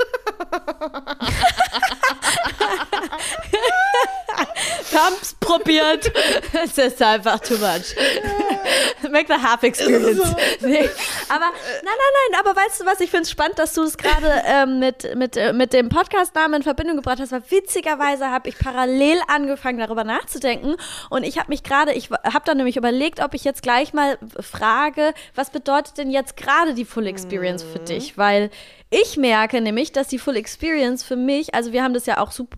Hab's 4.94 5.34
probiert. 5.38 6.10
Es 6.52 6.76
ist 6.78 7.02
einfach 7.02 7.40
too 7.40 7.58
much. 7.58 7.94
Make 9.10 9.26
the 9.28 9.40
half 9.40 9.62
experience. 9.62 10.20
Nee. 10.60 10.88
Aber 11.28 11.46
nein, 11.46 11.84
nein, 11.84 12.32
nein, 12.32 12.40
aber 12.40 12.56
weißt 12.56 12.80
du 12.80 12.86
was, 12.86 13.00
ich 13.00 13.10
finde 13.10 13.22
es 13.22 13.30
spannend, 13.30 13.58
dass 13.58 13.74
du 13.74 13.82
es 13.82 13.96
gerade 13.96 14.42
ähm, 14.46 14.78
mit, 14.78 15.14
mit, 15.14 15.36
äh, 15.36 15.52
mit 15.52 15.72
dem 15.72 15.88
Podcast-Namen 15.88 16.54
in 16.54 16.62
Verbindung 16.62 16.96
gebracht 16.96 17.20
hast, 17.20 17.32
weil 17.32 17.42
witzigerweise 17.48 18.30
habe 18.30 18.48
ich 18.48 18.58
parallel 18.58 19.18
angefangen, 19.28 19.78
darüber 19.78 20.04
nachzudenken 20.04 20.76
und 21.10 21.22
ich 21.22 21.38
habe 21.38 21.48
mich 21.48 21.62
gerade, 21.62 21.92
ich 21.92 22.10
habe 22.10 22.42
dann 22.44 22.56
nämlich 22.56 22.76
überlegt, 22.76 23.20
ob 23.20 23.34
ich 23.34 23.44
jetzt 23.44 23.62
gleich 23.62 23.92
mal 23.92 24.18
frage, 24.40 25.14
was 25.34 25.50
bedeutet 25.50 25.98
denn 25.98 26.10
jetzt 26.10 26.36
gerade 26.36 26.74
die 26.74 26.84
Full 26.84 27.06
Experience 27.06 27.64
mhm. 27.64 27.72
für 27.72 27.78
dich? 27.80 28.18
Weil 28.18 28.50
ich 28.90 29.18
merke 29.18 29.60
nämlich, 29.60 29.92
dass 29.92 30.08
die 30.08 30.18
Full 30.18 30.36
Experience 30.36 31.04
für 31.04 31.16
mich, 31.16 31.54
also 31.54 31.72
wir 31.72 31.82
haben 31.82 31.92
das 31.92 32.06
ja 32.06 32.20
auch 32.20 32.30
super, 32.30 32.56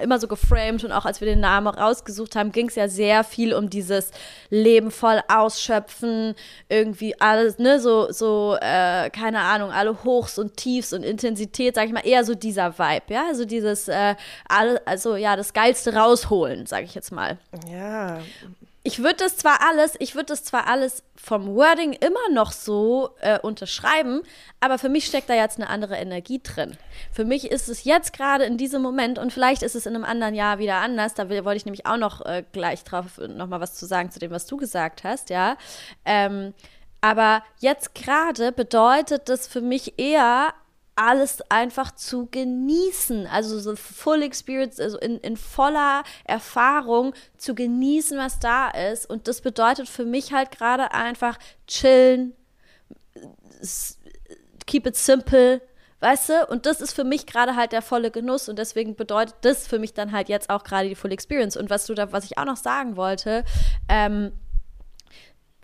immer 0.00 0.20
so 0.20 0.28
geframed 0.28 0.84
und 0.84 0.92
auch 0.92 1.04
als 1.04 1.20
wir 1.20 1.26
den 1.26 1.40
Namen 1.42 1.68
rausgesucht 1.68 2.36
haben, 2.36 2.52
ging 2.52 2.68
es 2.68 2.76
ja 2.76 2.88
sehr 2.88 3.24
viel 3.24 3.52
um 3.52 3.68
dieses 3.68 4.10
Leben 4.48 4.90
voll 4.90 5.20
ausschöpfen, 5.28 6.34
irgendwie 6.68 7.20
alles, 7.20 7.58
ne, 7.58 7.78
so, 7.80 8.10
so, 8.10 8.56
äh, 8.60 9.10
keine 9.10 9.40
Ahnung, 9.40 9.70
alle 9.70 10.04
Hochs 10.04 10.38
und 10.38 10.56
Tiefs 10.56 10.92
und 10.92 11.02
Intensität, 11.02 11.74
sag 11.74 11.86
ich 11.86 11.92
mal, 11.92 12.06
eher 12.06 12.24
so 12.24 12.34
dieser 12.34 12.78
Vibe, 12.78 13.12
ja, 13.12 13.26
also 13.28 13.44
dieses, 13.44 13.88
äh, 13.88 14.14
alle, 14.48 14.80
also 14.86 15.16
ja, 15.16 15.36
das 15.36 15.52
Geilste 15.52 15.94
rausholen, 15.94 16.66
sag 16.66 16.84
ich 16.84 16.94
jetzt 16.94 17.12
mal. 17.12 17.38
Ja, 17.70 18.20
ich 18.84 18.98
würde 18.98 19.16
das 19.16 19.36
zwar 19.36 19.60
alles, 19.62 19.94
ich 20.00 20.14
würde 20.14 20.26
das 20.26 20.42
zwar 20.42 20.66
alles 20.66 21.04
vom 21.14 21.54
Wording 21.54 21.92
immer 21.92 22.28
noch 22.32 22.50
so 22.50 23.10
äh, 23.20 23.38
unterschreiben, 23.38 24.22
aber 24.58 24.76
für 24.76 24.88
mich 24.88 25.06
steckt 25.06 25.30
da 25.30 25.34
jetzt 25.34 25.58
eine 25.58 25.68
andere 25.68 25.96
Energie 25.96 26.40
drin. 26.42 26.76
Für 27.12 27.24
mich 27.24 27.50
ist 27.50 27.68
es 27.68 27.84
jetzt 27.84 28.12
gerade 28.12 28.44
in 28.44 28.56
diesem 28.56 28.82
Moment 28.82 29.18
und 29.20 29.32
vielleicht 29.32 29.62
ist 29.62 29.76
es 29.76 29.86
in 29.86 29.94
einem 29.94 30.04
anderen 30.04 30.34
Jahr 30.34 30.58
wieder 30.58 30.76
anders. 30.76 31.14
Da 31.14 31.30
wollte 31.30 31.56
ich 31.56 31.64
nämlich 31.64 31.86
auch 31.86 31.96
noch 31.96 32.26
äh, 32.26 32.42
gleich 32.50 32.82
drauf 32.82 33.18
noch 33.18 33.46
mal 33.46 33.60
was 33.60 33.74
zu 33.74 33.86
sagen 33.86 34.10
zu 34.10 34.18
dem, 34.18 34.32
was 34.32 34.46
du 34.46 34.56
gesagt 34.56 35.04
hast, 35.04 35.30
ja. 35.30 35.56
Ähm, 36.04 36.52
aber 37.00 37.42
jetzt 37.58 37.94
gerade 37.94 38.52
bedeutet 38.52 39.28
das 39.28 39.46
für 39.46 39.60
mich 39.60 39.98
eher 39.98 40.54
alles 40.94 41.40
einfach 41.50 41.92
zu 41.92 42.26
genießen. 42.30 43.26
Also 43.26 43.58
so 43.58 43.76
Full 43.76 44.22
Experience, 44.22 44.78
also 44.78 44.98
in, 44.98 45.18
in 45.18 45.36
voller 45.36 46.02
Erfahrung 46.24 47.14
zu 47.36 47.54
genießen, 47.54 48.18
was 48.18 48.40
da 48.40 48.68
ist. 48.68 49.08
Und 49.08 49.28
das 49.28 49.40
bedeutet 49.40 49.88
für 49.88 50.04
mich 50.04 50.32
halt 50.32 50.50
gerade 50.50 50.92
einfach 50.92 51.38
chillen, 51.66 52.34
keep 54.66 54.86
it 54.86 54.96
simple, 54.96 55.62
weißt 56.00 56.28
du? 56.28 56.46
Und 56.48 56.66
das 56.66 56.80
ist 56.80 56.92
für 56.92 57.04
mich 57.04 57.26
gerade 57.26 57.56
halt 57.56 57.72
der 57.72 57.82
volle 57.82 58.10
Genuss 58.10 58.48
und 58.48 58.58
deswegen 58.58 58.96
bedeutet 58.96 59.36
das 59.42 59.66
für 59.66 59.78
mich 59.78 59.94
dann 59.94 60.12
halt 60.12 60.28
jetzt 60.28 60.50
auch 60.50 60.64
gerade 60.64 60.88
die 60.88 60.94
Full 60.94 61.12
Experience. 61.12 61.56
Und 61.56 61.70
was 61.70 61.86
du 61.86 61.94
da, 61.94 62.12
was 62.12 62.24
ich 62.24 62.38
auch 62.38 62.44
noch 62.44 62.56
sagen 62.56 62.96
wollte, 62.96 63.44
ähm, 63.88 64.32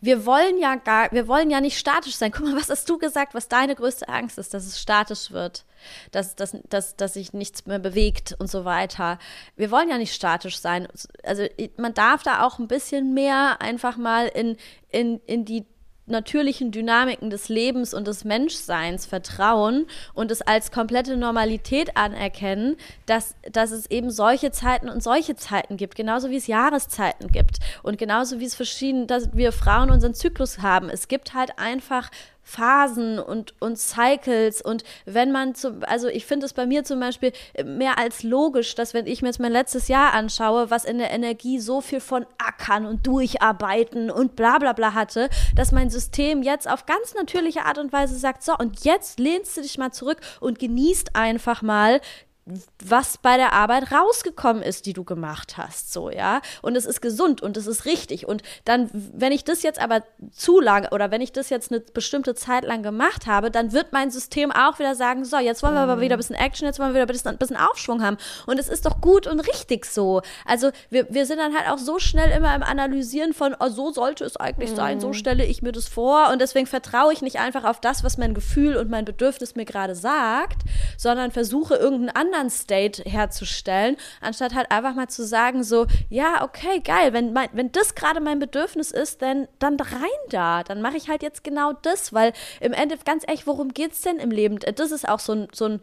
wir 0.00 0.26
wollen 0.26 0.58
ja 0.58 0.76
gar, 0.76 1.10
wir 1.12 1.26
wollen 1.26 1.50
ja 1.50 1.60
nicht 1.60 1.78
statisch 1.78 2.16
sein. 2.16 2.30
Guck 2.30 2.46
mal, 2.46 2.56
was 2.56 2.70
hast 2.70 2.88
du 2.88 2.98
gesagt, 2.98 3.34
was 3.34 3.48
deine 3.48 3.74
größte 3.74 4.08
Angst 4.08 4.38
ist, 4.38 4.54
dass 4.54 4.66
es 4.66 4.80
statisch 4.80 5.32
wird, 5.32 5.64
dass, 6.12 6.36
dass, 6.36 6.56
dass, 6.68 6.96
dass 6.96 7.14
sich 7.14 7.32
nichts 7.32 7.66
mehr 7.66 7.78
bewegt 7.78 8.36
und 8.38 8.48
so 8.50 8.64
weiter. 8.64 9.18
Wir 9.56 9.70
wollen 9.70 9.88
ja 9.88 9.98
nicht 9.98 10.14
statisch 10.14 10.58
sein. 10.58 10.86
Also 11.24 11.46
man 11.76 11.94
darf 11.94 12.22
da 12.22 12.46
auch 12.46 12.58
ein 12.58 12.68
bisschen 12.68 13.14
mehr 13.14 13.60
einfach 13.60 13.96
mal 13.96 14.28
in, 14.28 14.56
in, 14.90 15.20
in 15.26 15.44
die 15.44 15.66
natürlichen 16.10 16.70
Dynamiken 16.70 17.30
des 17.30 17.48
Lebens 17.48 17.94
und 17.94 18.06
des 18.06 18.24
Menschseins 18.24 19.06
vertrauen 19.06 19.86
und 20.14 20.30
es 20.30 20.42
als 20.42 20.70
komplette 20.70 21.16
Normalität 21.16 21.96
anerkennen, 21.96 22.76
dass, 23.06 23.34
dass 23.50 23.70
es 23.70 23.90
eben 23.90 24.10
solche 24.10 24.50
Zeiten 24.50 24.88
und 24.88 25.02
solche 25.02 25.36
Zeiten 25.36 25.76
gibt, 25.76 25.94
genauso 25.94 26.30
wie 26.30 26.36
es 26.36 26.46
Jahreszeiten 26.46 27.28
gibt 27.28 27.58
und 27.82 27.98
genauso 27.98 28.40
wie 28.40 28.44
es 28.44 28.54
verschieden, 28.54 29.06
dass 29.06 29.34
wir 29.34 29.52
Frauen 29.52 29.90
unseren 29.90 30.14
Zyklus 30.14 30.58
haben. 30.60 30.90
Es 30.90 31.08
gibt 31.08 31.34
halt 31.34 31.58
einfach 31.58 32.10
Phasen 32.48 33.18
und, 33.18 33.52
und 33.60 33.78
Cycles 33.78 34.62
und 34.62 34.82
wenn 35.04 35.32
man 35.32 35.54
zum, 35.54 35.82
also 35.84 36.08
ich 36.08 36.24
finde 36.24 36.46
es 36.46 36.54
bei 36.54 36.64
mir 36.64 36.82
zum 36.82 36.98
Beispiel 36.98 37.32
mehr 37.62 37.98
als 37.98 38.22
logisch, 38.22 38.74
dass 38.74 38.94
wenn 38.94 39.06
ich 39.06 39.20
mir 39.20 39.28
jetzt 39.28 39.38
mein 39.38 39.52
letztes 39.52 39.88
Jahr 39.88 40.14
anschaue, 40.14 40.70
was 40.70 40.86
in 40.86 40.96
der 40.96 41.10
Energie 41.10 41.60
so 41.60 41.82
viel 41.82 42.00
von 42.00 42.24
Ackern 42.38 42.86
und 42.86 43.06
Durcharbeiten 43.06 44.10
und 44.10 44.34
bla 44.34 44.58
bla 44.58 44.72
bla 44.72 44.94
hatte, 44.94 45.28
dass 45.54 45.72
mein 45.72 45.90
System 45.90 46.42
jetzt 46.42 46.68
auf 46.70 46.86
ganz 46.86 47.14
natürliche 47.14 47.66
Art 47.66 47.76
und 47.76 47.92
Weise 47.92 48.16
sagt, 48.16 48.42
so 48.42 48.54
und 48.56 48.82
jetzt 48.82 49.20
lehnst 49.20 49.58
du 49.58 49.60
dich 49.60 49.76
mal 49.76 49.92
zurück 49.92 50.18
und 50.40 50.58
genießt 50.58 51.16
einfach 51.16 51.60
mal 51.60 52.00
was 52.84 53.18
bei 53.18 53.36
der 53.36 53.52
Arbeit 53.52 53.92
rausgekommen 53.92 54.62
ist, 54.62 54.86
die 54.86 54.92
du 54.92 55.04
gemacht 55.04 55.56
hast, 55.56 55.92
so, 55.92 56.10
ja. 56.10 56.40
Und 56.62 56.76
es 56.76 56.86
ist 56.86 57.00
gesund 57.00 57.42
und 57.42 57.56
es 57.56 57.66
ist 57.66 57.84
richtig. 57.84 58.26
Und 58.26 58.42
dann, 58.64 58.90
wenn 58.92 59.32
ich 59.32 59.44
das 59.44 59.62
jetzt 59.62 59.80
aber 59.80 60.02
zu 60.32 60.60
lange 60.60 60.90
oder 60.90 61.10
wenn 61.10 61.20
ich 61.20 61.32
das 61.32 61.50
jetzt 61.50 61.70
eine 61.70 61.80
bestimmte 61.80 62.34
Zeit 62.34 62.64
lang 62.64 62.82
gemacht 62.82 63.26
habe, 63.26 63.50
dann 63.50 63.72
wird 63.72 63.92
mein 63.92 64.10
System 64.10 64.50
auch 64.52 64.78
wieder 64.78 64.94
sagen, 64.94 65.24
so, 65.24 65.38
jetzt 65.38 65.62
wollen 65.62 65.74
wir 65.74 65.80
aber 65.80 66.00
wieder 66.00 66.16
ein 66.16 66.18
bisschen 66.18 66.36
Action, 66.36 66.66
jetzt 66.66 66.78
wollen 66.78 66.94
wir 66.94 67.02
wieder 67.06 67.30
ein 67.30 67.38
bisschen 67.38 67.56
Aufschwung 67.56 68.02
haben. 68.02 68.16
Und 68.46 68.58
es 68.58 68.68
ist 68.68 68.86
doch 68.86 69.00
gut 69.00 69.26
und 69.26 69.40
richtig 69.40 69.84
so. 69.84 70.22
Also 70.44 70.70
wir, 70.90 71.06
wir 71.12 71.26
sind 71.26 71.38
dann 71.38 71.54
halt 71.54 71.68
auch 71.68 71.78
so 71.78 71.98
schnell 71.98 72.30
immer 72.30 72.54
im 72.54 72.62
Analysieren 72.62 73.32
von, 73.32 73.54
oh, 73.58 73.68
so 73.68 73.92
sollte 73.92 74.24
es 74.24 74.36
eigentlich 74.36 74.70
sein, 74.70 75.00
so 75.00 75.08
mhm. 75.08 75.14
stelle 75.14 75.44
ich 75.44 75.62
mir 75.62 75.72
das 75.72 75.88
vor. 75.88 76.30
Und 76.32 76.40
deswegen 76.40 76.66
vertraue 76.66 77.12
ich 77.12 77.22
nicht 77.22 77.38
einfach 77.38 77.64
auf 77.64 77.80
das, 77.80 78.04
was 78.04 78.18
mein 78.18 78.34
Gefühl 78.34 78.76
und 78.76 78.90
mein 78.90 79.04
Bedürfnis 79.04 79.54
mir 79.54 79.64
gerade 79.64 79.94
sagt, 79.94 80.62
sondern 80.96 81.30
versuche 81.30 81.74
irgendeinen 81.74 82.16
anderen 82.16 82.37
State 82.46 83.02
herzustellen, 83.04 83.96
anstatt 84.20 84.54
halt 84.54 84.70
einfach 84.70 84.94
mal 84.94 85.08
zu 85.08 85.26
sagen, 85.26 85.64
so, 85.64 85.86
ja, 86.08 86.42
okay, 86.44 86.80
geil, 86.80 87.12
wenn, 87.12 87.32
mein, 87.32 87.48
wenn 87.52 87.72
das 87.72 87.94
gerade 87.94 88.20
mein 88.20 88.38
Bedürfnis 88.38 88.90
ist, 88.90 89.20
dann, 89.22 89.48
dann 89.58 89.78
rein 89.78 90.08
da. 90.30 90.62
Dann 90.62 90.80
mache 90.80 90.96
ich 90.96 91.08
halt 91.08 91.22
jetzt 91.22 91.42
genau 91.42 91.72
das, 91.72 92.12
weil 92.12 92.32
im 92.60 92.72
Endeffekt, 92.72 93.06
ganz 93.06 93.24
ehrlich, 93.26 93.46
worum 93.46 93.70
geht 93.74 93.92
es 93.92 94.00
denn 94.02 94.18
im 94.18 94.30
Leben? 94.30 94.58
Das 94.58 94.92
ist 94.92 95.08
auch 95.08 95.20
so 95.20 95.32
ein, 95.32 95.48
so 95.52 95.64
ein 95.66 95.80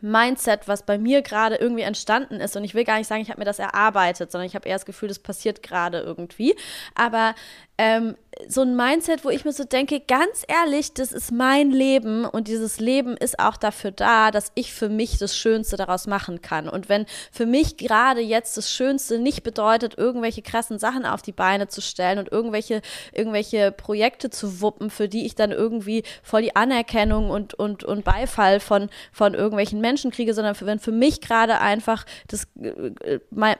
Mindset, 0.00 0.68
was 0.68 0.84
bei 0.84 0.98
mir 0.98 1.22
gerade 1.22 1.56
irgendwie 1.56 1.82
entstanden 1.82 2.40
ist. 2.40 2.56
Und 2.56 2.64
ich 2.64 2.74
will 2.74 2.84
gar 2.84 2.98
nicht 2.98 3.06
sagen, 3.06 3.22
ich 3.22 3.30
habe 3.30 3.40
mir 3.40 3.44
das 3.44 3.58
erarbeitet, 3.58 4.30
sondern 4.30 4.46
ich 4.46 4.54
habe 4.54 4.68
eher 4.68 4.74
das 4.74 4.86
Gefühl, 4.86 5.08
das 5.08 5.18
passiert 5.18 5.62
gerade 5.62 6.00
irgendwie. 6.00 6.54
Aber 6.94 7.34
ähm, 7.76 8.16
so 8.48 8.62
ein 8.62 8.76
Mindset, 8.76 9.24
wo 9.24 9.30
ich 9.30 9.44
mir 9.44 9.52
so 9.52 9.64
denke, 9.64 10.00
ganz 10.00 10.44
ehrlich, 10.48 10.92
das 10.94 11.12
ist 11.12 11.32
mein 11.32 11.70
Leben 11.70 12.24
und 12.24 12.48
dieses 12.48 12.80
Leben 12.80 13.16
ist 13.16 13.38
auch 13.38 13.56
dafür 13.56 13.90
da, 13.90 14.30
dass 14.30 14.52
ich 14.54 14.72
für 14.72 14.88
mich 14.88 15.18
das 15.18 15.36
Schönste 15.36 15.76
daraus 15.76 16.06
machen 16.06 16.42
kann. 16.42 16.68
Und 16.68 16.88
wenn 16.88 17.06
für 17.32 17.46
mich 17.46 17.76
gerade 17.76 18.20
jetzt 18.20 18.56
das 18.56 18.70
Schönste 18.70 19.18
nicht 19.18 19.42
bedeutet, 19.42 19.96
irgendwelche 19.98 20.42
krassen 20.42 20.78
Sachen 20.78 21.06
auf 21.06 21.22
die 21.22 21.32
Beine 21.32 21.68
zu 21.68 21.80
stellen 21.80 22.18
und 22.18 22.30
irgendwelche, 22.30 22.82
irgendwelche 23.12 23.72
Projekte 23.72 24.30
zu 24.30 24.60
wuppen, 24.60 24.90
für 24.90 25.08
die 25.08 25.26
ich 25.26 25.34
dann 25.34 25.52
irgendwie 25.52 26.02
voll 26.22 26.42
die 26.42 26.56
Anerkennung 26.56 27.30
und, 27.30 27.54
und, 27.54 27.84
und 27.84 28.04
Beifall 28.04 28.60
von, 28.60 28.88
von 29.12 29.34
irgendwelchen 29.34 29.80
Menschen 29.80 30.10
kriege, 30.10 30.34
sondern 30.34 30.56
wenn 30.60 30.78
für 30.78 30.92
mich 30.92 31.20
gerade 31.20 31.60
einfach 31.60 32.04
das, 32.28 32.46
äh, 32.60 33.20
mein, 33.30 33.56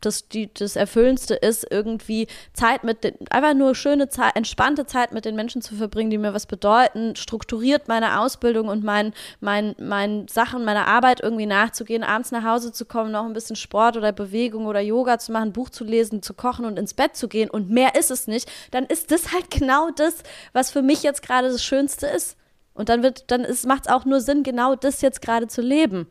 das, 0.00 0.28
die, 0.28 0.52
das 0.52 0.76
Erfüllendste 0.76 1.34
ist, 1.34 1.66
irgendwie 1.70 2.28
Zeit 2.52 2.84
mit 2.84 3.04
den, 3.04 3.14
einfach 3.30 3.54
nur 3.54 3.74
schöne 3.74 4.08
Zeit, 4.08 4.36
entspannte 4.36 4.86
Zeit 4.86 5.12
mit 5.12 5.24
den 5.24 5.36
Menschen 5.36 5.62
zu 5.62 5.74
verbringen, 5.74 6.10
die 6.10 6.18
mir 6.18 6.34
was 6.34 6.46
bedeuten, 6.46 7.16
strukturiert 7.16 7.88
meine 7.88 8.20
Ausbildung 8.20 8.68
und 8.68 8.84
mein, 8.84 9.12
mein, 9.40 9.74
mein 9.78 10.28
Sachen, 10.28 10.64
meiner 10.64 10.86
Arbeit 10.86 11.20
irgendwie 11.20 11.46
nachzugehen, 11.46 12.04
abends 12.04 12.30
nach 12.30 12.44
Hause 12.44 12.72
zu 12.72 12.84
kommen, 12.84 13.10
noch 13.10 13.24
ein 13.24 13.32
bisschen 13.32 13.56
Sport 13.56 13.96
oder 13.96 14.12
Bewegung 14.12 14.66
oder 14.66 14.80
Yoga 14.80 15.18
zu 15.18 15.32
machen, 15.32 15.52
Buch 15.52 15.70
zu 15.70 15.84
lesen, 15.84 16.22
zu 16.22 16.34
kochen 16.34 16.64
und 16.64 16.78
ins 16.78 16.94
Bett 16.94 17.16
zu 17.16 17.28
gehen 17.28 17.50
und 17.50 17.70
mehr 17.70 17.94
ist 17.96 18.10
es 18.10 18.26
nicht, 18.26 18.50
dann 18.70 18.84
ist 18.84 19.10
das 19.10 19.32
halt 19.32 19.50
genau 19.50 19.90
das, 19.90 20.22
was 20.52 20.70
für 20.70 20.82
mich 20.82 21.02
jetzt 21.02 21.22
gerade 21.22 21.48
das 21.48 21.64
Schönste 21.64 22.06
ist. 22.06 22.36
Und 22.74 22.88
dann 22.88 23.02
wird, 23.02 23.30
dann 23.32 23.44
macht 23.66 23.86
es 23.86 23.92
auch 23.92 24.04
nur 24.04 24.20
Sinn, 24.20 24.44
genau 24.44 24.76
das 24.76 25.00
jetzt 25.00 25.20
gerade 25.20 25.48
zu 25.48 25.60
leben. 25.60 26.06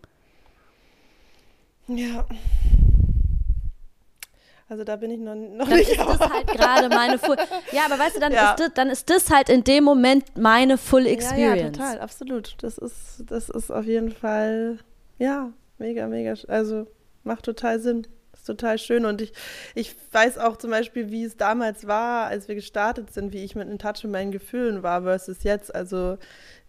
Ja. 1.87 2.25
Also 4.69 4.83
da 4.83 4.97
bin 4.97 5.11
ich 5.11 5.19
noch, 5.19 5.35
noch 5.35 5.67
dann 5.67 5.77
nicht. 5.77 5.91
Ist 5.91 5.99
das 5.99 6.19
halt 6.19 6.47
gerade 6.47 6.89
meine 6.89 7.17
Full. 7.19 7.37
Ja, 7.71 7.85
aber 7.85 7.97
weißt 7.97 8.17
du, 8.17 8.19
dann, 8.19 8.33
ja. 8.33 8.51
ist 8.51 8.59
das, 8.59 8.73
dann 8.73 8.89
ist 8.89 9.09
das 9.09 9.29
halt 9.29 9.49
in 9.49 9.63
dem 9.63 9.83
Moment 9.83 10.37
meine 10.37 10.77
Full 10.77 11.05
Experience. 11.05 11.57
Ja, 11.57 11.65
ja, 11.65 11.69
total, 11.69 11.99
absolut. 11.99 12.55
Das 12.61 12.77
ist, 12.77 13.23
das 13.25 13.49
ist 13.49 13.71
auf 13.71 13.85
jeden 13.85 14.11
Fall, 14.11 14.79
ja, 15.19 15.51
mega, 15.77 16.07
mega. 16.07 16.33
Also 16.49 16.87
macht 17.23 17.45
total 17.45 17.79
Sinn. 17.79 18.07
Ist 18.33 18.45
total 18.45 18.77
schön. 18.77 19.05
Und 19.05 19.21
ich, 19.21 19.31
ich 19.73 19.95
weiß 20.11 20.37
auch 20.37 20.57
zum 20.57 20.71
Beispiel, 20.71 21.11
wie 21.11 21.23
es 21.23 21.37
damals 21.37 21.87
war, 21.87 22.27
als 22.27 22.49
wir 22.49 22.55
gestartet 22.55 23.13
sind, 23.13 23.31
wie 23.31 23.45
ich 23.45 23.55
mit 23.55 23.69
in 23.69 23.79
Touch 23.79 24.03
mit 24.03 24.11
meinen 24.11 24.31
Gefühlen 24.33 24.83
war 24.83 25.03
versus 25.03 25.43
jetzt. 25.43 25.73
Also 25.73 26.17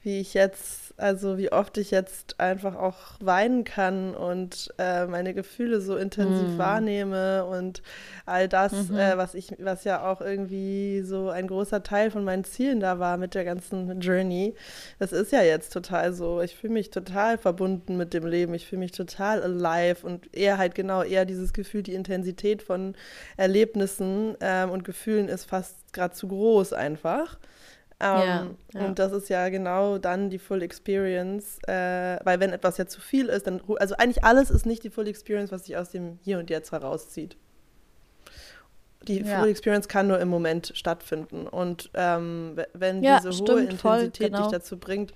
wie 0.02 0.20
ich 0.20 0.34
jetzt 0.34 0.87
also 0.98 1.38
wie 1.38 1.52
oft 1.52 1.78
ich 1.78 1.90
jetzt 1.90 2.40
einfach 2.40 2.74
auch 2.74 2.96
weinen 3.20 3.64
kann 3.64 4.14
und 4.14 4.74
äh, 4.78 5.06
meine 5.06 5.32
Gefühle 5.32 5.80
so 5.80 5.96
intensiv 5.96 6.56
mm. 6.56 6.58
wahrnehme 6.58 7.44
und 7.44 7.82
all 8.26 8.48
das, 8.48 8.72
mhm. 8.72 8.98
äh, 8.98 9.16
was 9.16 9.34
ich, 9.34 9.54
was 9.60 9.84
ja 9.84 10.10
auch 10.10 10.20
irgendwie 10.20 11.02
so 11.02 11.30
ein 11.30 11.46
großer 11.46 11.82
Teil 11.82 12.10
von 12.10 12.24
meinen 12.24 12.44
Zielen 12.44 12.80
da 12.80 12.98
war 12.98 13.16
mit 13.16 13.34
der 13.34 13.44
ganzen 13.44 14.00
Journey. 14.00 14.54
Das 14.98 15.12
ist 15.12 15.32
ja 15.32 15.42
jetzt 15.42 15.72
total 15.72 16.12
so. 16.12 16.42
Ich 16.42 16.56
fühle 16.56 16.72
mich 16.72 16.90
total 16.90 17.38
verbunden 17.38 17.96
mit 17.96 18.12
dem 18.12 18.26
Leben. 18.26 18.52
Ich 18.54 18.66
fühle 18.66 18.80
mich 18.80 18.92
total 18.92 19.42
alive 19.42 20.04
und 20.04 20.34
eher 20.34 20.58
halt 20.58 20.74
genau 20.74 21.02
eher 21.02 21.24
dieses 21.24 21.52
Gefühl, 21.52 21.82
die 21.82 21.94
Intensität 21.94 22.62
von 22.62 22.94
Erlebnissen 23.36 24.36
ähm, 24.40 24.70
und 24.70 24.84
Gefühlen 24.84 25.28
ist 25.28 25.44
fast 25.44 25.76
gerade 25.92 26.14
zu 26.14 26.28
groß 26.28 26.72
einfach. 26.72 27.38
Ähm, 28.00 28.20
ja, 28.20 28.46
ja. 28.74 28.86
Und 28.86 28.98
das 28.98 29.12
ist 29.12 29.28
ja 29.28 29.48
genau 29.48 29.98
dann 29.98 30.30
die 30.30 30.38
Full 30.38 30.62
Experience, 30.62 31.58
äh, 31.66 32.18
weil 32.24 32.38
wenn 32.38 32.52
etwas 32.52 32.78
ja 32.78 32.86
zu 32.86 33.00
viel 33.00 33.26
ist, 33.26 33.46
dann, 33.46 33.60
also 33.78 33.96
eigentlich 33.96 34.22
alles 34.22 34.50
ist 34.50 34.66
nicht 34.66 34.84
die 34.84 34.90
Full 34.90 35.08
Experience, 35.08 35.50
was 35.50 35.66
sich 35.66 35.76
aus 35.76 35.90
dem 35.90 36.18
Hier 36.22 36.38
und 36.38 36.48
Jetzt 36.48 36.70
herauszieht. 36.70 37.36
Die 39.02 39.22
ja. 39.22 39.40
Full 39.40 39.48
Experience 39.48 39.88
kann 39.88 40.06
nur 40.06 40.20
im 40.20 40.28
Moment 40.28 40.72
stattfinden. 40.74 41.46
Und 41.46 41.90
ähm, 41.94 42.56
wenn 42.74 43.02
diese 43.02 43.32
stimmt, 43.32 43.50
hohe 43.50 43.60
Intensität 43.62 43.80
voll, 43.80 44.10
genau. 44.10 44.42
dich 44.42 44.52
dazu 44.52 44.78
bringt, 44.78 45.12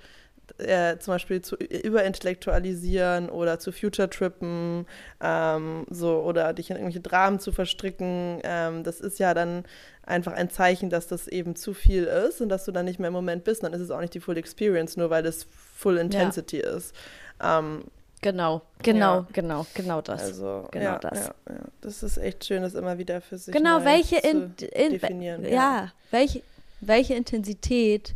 äh, 0.58 0.98
zum 0.98 1.14
Beispiel 1.14 1.42
zu 1.42 1.56
überintellektualisieren 1.56 3.28
oder 3.28 3.58
zu 3.58 3.72
Future-Trippen 3.72 4.86
ähm, 5.20 5.86
so, 5.90 6.20
oder 6.20 6.52
dich 6.52 6.70
in 6.70 6.76
irgendwelche 6.76 7.00
Dramen 7.00 7.40
zu 7.40 7.52
verstricken, 7.52 8.40
ähm, 8.44 8.84
das 8.84 9.00
ist 9.00 9.18
ja 9.18 9.34
dann 9.34 9.64
einfach 10.04 10.32
ein 10.32 10.50
Zeichen, 10.50 10.90
dass 10.90 11.06
das 11.06 11.28
eben 11.28 11.56
zu 11.56 11.74
viel 11.74 12.04
ist 12.04 12.40
und 12.40 12.48
dass 12.48 12.64
du 12.64 12.72
dann 12.72 12.84
nicht 12.84 12.98
mehr 12.98 13.08
im 13.08 13.14
Moment 13.14 13.44
bist. 13.44 13.62
Dann 13.62 13.72
ist 13.72 13.80
es 13.80 13.90
auch 13.90 14.00
nicht 14.00 14.14
die 14.14 14.20
Full 14.20 14.36
Experience, 14.36 14.96
nur 14.96 15.10
weil 15.10 15.22
das 15.22 15.46
Full 15.76 15.96
Intensity 15.98 16.60
ja. 16.60 16.70
ist. 16.70 16.94
Ähm, 17.42 17.84
Genau, 18.24 18.62
genau, 18.80 19.16
ja. 19.16 19.26
genau, 19.32 19.66
genau 19.74 20.00
das. 20.00 20.22
Also, 20.22 20.68
genau 20.70 20.84
ja, 20.84 20.98
das. 21.00 21.26
Ja. 21.48 21.56
Das 21.80 22.04
ist 22.04 22.18
echt 22.18 22.44
schön, 22.44 22.62
das 22.62 22.74
immer 22.74 22.96
wieder 22.96 23.20
für 23.20 23.36
sich 23.36 23.52
genau, 23.52 23.84
welche 23.84 24.22
zu 24.22 24.28
in, 24.30 24.54
in, 24.72 24.90
definieren. 24.92 25.44
Ja, 25.44 25.90
welche, 26.12 26.40
welche 26.80 27.14
Intensität 27.14 28.14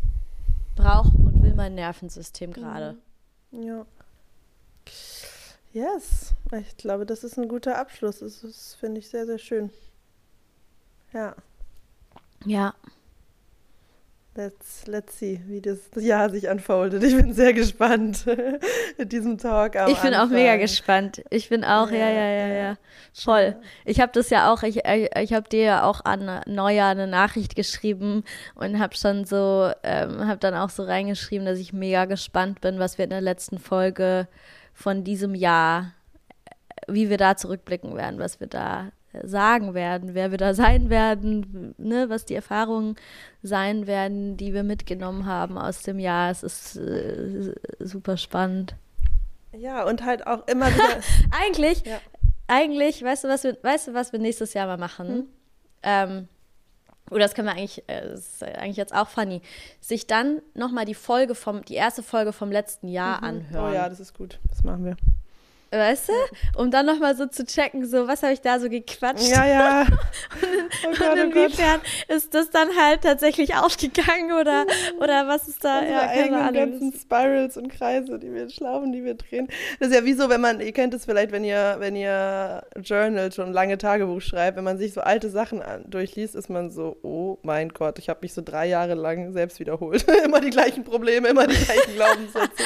braucht 0.77 1.13
will 1.19 1.26
mein 1.57 1.75
Nervensystem 1.75 2.53
gerade? 2.53 2.97
Mhm. 3.51 3.63
Ja. 3.63 3.87
Yes, 5.73 6.33
ich 6.53 6.77
glaube, 6.77 7.05
das 7.05 7.25
ist 7.25 7.39
ein 7.39 7.49
guter 7.49 7.79
Abschluss. 7.79 8.21
Das, 8.21 8.41
das 8.41 8.75
finde 8.75 9.01
ich 9.01 9.09
sehr, 9.09 9.27
sehr 9.27 9.39
schön. 9.39 9.71
Ja. 11.13 11.35
Ja. 12.45 12.75
Let's, 14.37 14.87
let's 14.87 15.19
see, 15.19 15.41
wie 15.47 15.63
das 15.63 15.79
Jahr 15.95 16.29
sich 16.29 16.47
unfoldet. 16.47 17.03
Ich 17.03 17.17
bin 17.17 17.33
sehr 17.33 17.55
gespannt 17.55 18.27
mit 18.99 19.11
diesem 19.11 19.39
Talk. 19.39 19.77
ich 19.89 19.99
bin 20.01 20.13
Anfang. 20.13 20.15
auch 20.15 20.29
mega 20.29 20.57
gespannt. 20.57 21.23
Ich 21.31 21.49
bin 21.49 21.65
auch, 21.65 21.91
ja, 21.91 22.11
ja, 22.11 22.29
ja, 22.29 22.47
ja. 22.47 22.55
ja. 22.55 22.77
Voll. 23.15 23.57
Ich 23.87 23.99
habe 23.99 24.13
das 24.13 24.29
ja 24.29 24.53
auch, 24.53 24.63
ich, 24.63 24.83
ich 24.85 25.33
habe 25.33 25.49
dir 25.49 25.63
ja 25.63 25.83
auch 25.85 26.05
an 26.05 26.43
Neujahr 26.47 26.91
eine 26.91 27.07
Nachricht 27.07 27.57
geschrieben 27.57 28.25
und 28.55 28.79
habe 28.79 28.95
schon 28.95 29.25
so, 29.25 29.71
ähm, 29.83 30.27
habe 30.27 30.39
dann 30.39 30.55
auch 30.55 30.69
so 30.69 30.83
reingeschrieben, 30.83 31.47
dass 31.47 31.59
ich 31.59 31.73
mega 31.73 32.05
gespannt 32.05 32.61
bin, 32.61 32.79
was 32.79 32.99
wir 32.99 33.05
in 33.05 33.11
der 33.11 33.23
letzten 33.23 33.59
Folge 33.59 34.29
von 34.75 35.03
diesem 35.03 35.35
Jahr, 35.35 35.93
wie 36.89 37.09
wir 37.09 37.17
da 37.17 37.37
zurückblicken 37.37 37.97
werden, 37.97 38.19
was 38.19 38.39
wir 38.39 38.49
da 38.49 38.93
sagen 39.25 39.75
werden, 39.75 40.15
wer 40.15 40.31
wir 40.31 40.39
da 40.39 40.55
sein 40.55 40.91
werden, 40.91 41.75
ne, 41.79 42.09
was 42.09 42.25
die 42.25 42.35
Erfahrungen 42.35 42.97
sein 43.43 43.87
werden, 43.87 44.37
die 44.37 44.55
wir 44.55 44.63
mitgenommen 44.63 45.27
haben 45.27 45.59
aus 45.59 45.83
dem 45.83 45.99
Jahr. 45.99 46.31
Es 46.31 46.43
ist 46.43 46.77
äh, 46.77 47.55
super 47.79 48.17
spannend. 48.17 48.75
Ja, 49.53 49.85
und 49.85 50.05
halt 50.05 50.27
auch 50.27 50.47
immer 50.47 50.67
wieder. 50.67 51.01
eigentlich, 51.31 51.85
ja. 51.85 51.99
eigentlich, 52.47 53.03
weißt 53.03 53.25
du, 53.25 53.29
was 53.29 53.45
wir, 53.45 53.57
weißt 53.63 53.89
du, 53.89 53.95
was 53.95 54.13
wir 54.13 54.19
nächstes 54.19 54.55
Jahr 54.55 54.67
mal 54.67 54.77
machen? 54.77 55.09
Hm. 55.09 55.27
Ähm, 55.83 56.29
oder 57.11 57.21
das 57.21 57.35
können 57.35 57.47
wir 57.47 57.55
eigentlich, 57.55 57.85
äh, 57.89 58.09
das 58.09 58.21
ist 58.21 58.43
eigentlich 58.43 58.77
jetzt 58.77 58.95
auch 58.95 59.09
funny, 59.09 59.41
sich 59.81 60.07
dann 60.07 60.43
nochmal 60.55 60.85
die 60.85 60.95
Folge 60.95 61.35
vom, 61.35 61.65
die 61.65 61.75
erste 61.75 62.03
Folge 62.03 62.33
vom 62.33 62.51
letzten 62.51 62.89
Jahr 62.89 63.19
mhm. 63.19 63.25
anhören. 63.25 63.71
Oh 63.71 63.75
ja, 63.75 63.89
das 63.89 64.01
ist 64.01 64.15
gut. 64.15 64.41
Das 64.49 64.65
machen 64.65 64.85
wir. 64.85 64.97
Weißt 65.71 66.09
du? 66.09 66.13
Um 66.61 66.71
dann 66.71 66.87
nochmal 66.87 67.17
so 67.17 67.27
zu 67.27 67.45
checken, 67.45 67.85
so, 67.87 68.07
was 68.07 68.23
habe 68.23 68.33
ich 68.33 68.41
da 68.41 68.61
so 68.61 68.69
gequatscht? 68.69 69.29
Ja, 69.29 69.47
ja. 69.47 69.81
und, 70.87 70.97
in, 70.97 71.03
oh 71.03 71.07
oh 71.11 71.17
inwiefern 71.17 71.81
oh 72.09 72.15
ist 72.15 72.35
das 72.35 72.51
dann 72.51 72.69
halt 72.77 73.03
tatsächlich 73.03 73.55
aufgegangen 73.57 74.33
oder, 74.33 74.65
oder 75.01 75.27
was 75.27 75.49
ist 75.49 75.65
da? 75.65 75.81
Unsere 75.81 76.31
ja, 76.31 76.41
Ahnung. 76.41 76.55
ganzen 76.55 76.93
Spirals 76.93 77.57
und 77.57 77.69
Kreise, 77.69 78.19
die 78.21 78.33
wir 78.33 78.49
schlaufen, 78.49 78.93
die 78.93 79.05
wir 79.05 79.15
drehen. 79.15 79.49
Das 79.81 79.89
ist 79.89 79.95
ja 79.95 80.05
wie 80.05 80.13
so, 80.13 80.29
wenn 80.29 80.41
man, 80.41 80.61
ihr 80.61 80.73
kennt 80.73 80.95
es 80.95 81.05
vielleicht, 81.05 81.33
wenn 81.33 81.45
ihr, 81.45 81.77
wenn 81.81 81.97
ihr 81.97 82.63
Journal 82.81 83.33
schon 83.33 83.53
lange 83.53 83.77
Tagebuch 83.77 84.21
schreibt, 84.21 84.57
wenn 84.57 84.65
man 84.65 84.79
sich 84.79 84.93
so 84.93 85.01
alte 85.01 85.31
Sachen 85.31 85.63
an, 85.63 85.85
durchliest, 85.89 86.37
ist 86.37 86.49
man 86.49 86.71
so, 86.71 86.97
oh 87.03 87.39
mein 87.43 87.71
Gott, 87.71 87.99
ich 87.99 88.09
habe 88.09 88.21
mich 88.23 88.35
so 88.35 88.43
drei 88.43 88.67
Jahre 88.67 88.95
lang 88.95 89.33
selbst 89.33 89.59
wiederholt. 89.59 90.07
immer 90.25 90.41
die 90.41 90.51
gleichen 90.51 90.85
Probleme, 90.85 91.27
immer 91.29 91.49
die 91.49 91.57
gleichen 91.57 91.95
Glaubenssätze. 91.97 92.65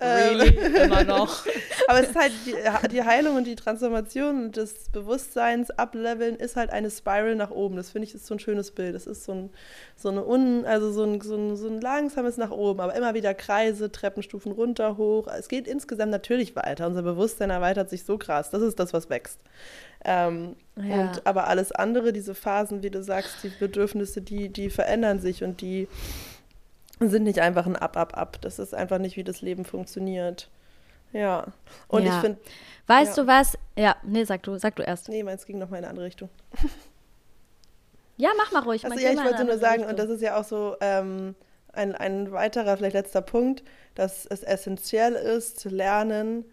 really? 0.00 0.48
Ähm, 0.58 0.82
immer 0.82 1.04
noch. 1.04 1.46
Aber 1.86 2.02
es 2.02 2.07
ist 2.08 2.16
halt 2.16 2.32
die, 2.46 2.54
die, 2.88 3.02
Heilung 3.02 3.36
und 3.36 3.46
die 3.46 3.56
Transformation 3.56 4.52
das 4.52 4.88
Bewusstseins 4.90 5.70
ableveln 5.70 6.36
ist 6.36 6.56
halt 6.56 6.70
eine 6.70 6.90
Spiral 6.90 7.34
nach 7.34 7.50
oben. 7.50 7.76
Das 7.76 7.90
finde 7.90 8.06
ich 8.06 8.14
ist 8.14 8.26
so 8.26 8.34
ein 8.34 8.38
schönes 8.38 8.70
Bild. 8.70 8.94
Das 8.94 9.06
ist 9.06 9.24
so 9.24 9.32
ein, 9.32 9.50
so 9.96 10.08
eine 10.08 10.26
un, 10.26 10.64
also 10.64 10.92
so 10.92 11.04
ein, 11.04 11.20
so, 11.20 11.36
ein, 11.36 11.56
so 11.56 11.68
ein 11.68 11.80
langsames 11.80 12.36
nach 12.36 12.50
oben, 12.50 12.80
aber 12.80 12.94
immer 12.94 13.14
wieder 13.14 13.34
Kreise, 13.34 13.90
Treppenstufen 13.90 14.52
runter, 14.52 14.96
hoch. 14.96 15.28
Es 15.28 15.48
geht 15.48 15.68
insgesamt 15.68 16.10
natürlich 16.10 16.56
weiter. 16.56 16.86
Unser 16.86 17.02
Bewusstsein 17.02 17.50
erweitert 17.50 17.90
sich 17.90 18.04
so 18.04 18.18
krass. 18.18 18.50
Das 18.50 18.62
ist 18.62 18.78
das, 18.78 18.92
was 18.92 19.10
wächst. 19.10 19.40
Ähm, 20.04 20.56
ja. 20.76 21.02
und, 21.02 21.26
aber 21.26 21.48
alles 21.48 21.72
andere, 21.72 22.12
diese 22.12 22.34
Phasen, 22.34 22.82
wie 22.82 22.90
du 22.90 23.02
sagst, 23.02 23.42
die 23.42 23.48
Bedürfnisse, 23.48 24.22
die, 24.22 24.48
die 24.48 24.70
verändern 24.70 25.20
sich 25.20 25.42
und 25.42 25.60
die 25.60 25.88
sind 27.00 27.24
nicht 27.24 27.40
einfach 27.40 27.66
ein 27.66 27.76
Ab, 27.76 27.96
Ab, 27.96 28.16
Ab. 28.16 28.38
Das 28.40 28.58
ist 28.58 28.74
einfach 28.74 28.98
nicht, 28.98 29.16
wie 29.16 29.24
das 29.24 29.42
Leben 29.42 29.64
funktioniert. 29.64 30.48
Ja. 31.12 31.46
Und 31.88 32.04
ja. 32.04 32.14
ich 32.14 32.20
finde. 32.20 32.40
Weißt 32.86 33.16
ja. 33.16 33.22
du 33.22 33.28
was? 33.28 33.58
Ja, 33.76 33.96
nee, 34.02 34.24
sag 34.24 34.42
du, 34.42 34.58
sag 34.58 34.76
du 34.76 34.82
erst. 34.82 35.08
Nee, 35.08 35.22
meins 35.22 35.46
ging 35.46 35.58
noch 35.58 35.68
mal 35.68 35.78
in 35.78 35.84
eine 35.84 35.90
andere 35.90 36.06
Richtung. 36.06 36.28
ja, 38.16 38.30
mach 38.36 38.52
mal 38.52 38.62
ruhig. 38.62 38.84
Also, 38.84 38.98
ja, 38.98 39.10
ich 39.10 39.22
wollte 39.22 39.44
nur 39.44 39.58
sagen, 39.58 39.84
Richtung. 39.84 39.90
und 39.90 39.98
das 39.98 40.08
ist 40.10 40.22
ja 40.22 40.38
auch 40.38 40.44
so 40.44 40.76
ähm, 40.80 41.34
ein, 41.72 41.94
ein 41.94 42.32
weiterer, 42.32 42.76
vielleicht 42.76 42.94
letzter 42.94 43.22
Punkt, 43.22 43.62
dass 43.94 44.26
es 44.26 44.42
essentiell 44.42 45.14
ist, 45.14 45.60
zu 45.60 45.68
lernen, 45.68 46.44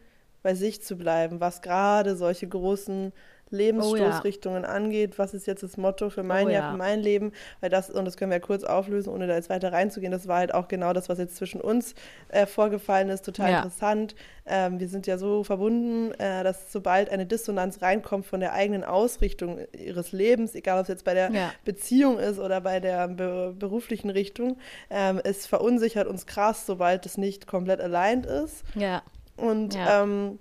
bei 0.44 0.54
sich 0.54 0.84
zu 0.84 0.96
bleiben, 0.96 1.40
was 1.40 1.62
gerade 1.62 2.16
solche 2.16 2.48
großen 2.48 3.14
Lebensstoßrichtungen 3.56 4.64
oh, 4.64 4.68
ja. 4.68 4.74
angeht. 4.74 5.18
Was 5.18 5.34
ist 5.34 5.48
jetzt 5.48 5.64
das 5.64 5.78
Motto 5.78 6.10
für 6.10 6.24
mein 6.24 6.48
oh, 6.48 6.50
Jahr, 6.50 6.64
ja. 6.64 6.72
für 6.72 6.78
mein 6.78 7.00
Leben? 7.00 7.32
Weil 7.62 7.70
das, 7.70 7.90
und 7.90 8.06
das 8.06 8.18
können 8.18 8.32
wir 8.32 8.38
ja 8.38 8.44
kurz 8.44 8.64
auflösen, 8.64 9.10
ohne 9.10 9.28
da 9.28 9.36
jetzt 9.36 9.50
weiter 9.50 9.72
reinzugehen, 9.72 10.12
das 10.12 10.28
war 10.28 10.38
halt 10.38 10.54
auch 10.54 10.68
genau 10.68 10.94
das, 10.94 11.10
was 11.10 11.18
jetzt 11.18 11.36
zwischen 11.36 11.62
uns 11.62 11.96
äh, 12.30 12.46
vorgefallen 12.46 13.10
ist, 13.10 13.26
total 13.26 13.52
ja. 13.52 13.58
interessant. 13.58 14.16
Ähm, 14.46 14.80
wir 14.80 14.88
sind 14.88 15.08
ja 15.08 15.18
so 15.18 15.44
verbunden, 15.44 16.12
äh, 16.20 16.44
dass 16.44 16.72
sobald 16.72 17.10
eine 17.10 17.26
Dissonanz 17.26 17.82
reinkommt 17.82 18.26
von 18.26 18.40
der 18.40 18.54
eigenen 18.54 18.84
Ausrichtung 18.84 19.60
ihres 19.74 20.12
Lebens, 20.12 20.54
egal 20.54 20.78
ob 20.78 20.84
es 20.84 20.90
jetzt 20.90 21.06
bei 21.06 21.14
der 21.14 21.32
Beziehung 21.64 22.20
ist 22.20 22.40
oder 22.40 22.62
bei 22.62 22.80
der 22.80 23.08
be 23.08 23.56
beruflichen 23.58 24.10
Richtung, 24.10 24.58
ähm, 24.90 25.20
es 25.24 25.48
verunsichert 25.48 26.08
uns 26.08 26.26
krass, 26.26 26.66
sobald 26.66 27.06
es 27.06 27.18
nicht 27.18 27.48
komplett 27.48 27.82
aligned 27.82 28.26
ist. 28.26 28.64
Ja. 28.76 29.02
Und 29.38 29.76
ähm, 29.76 30.40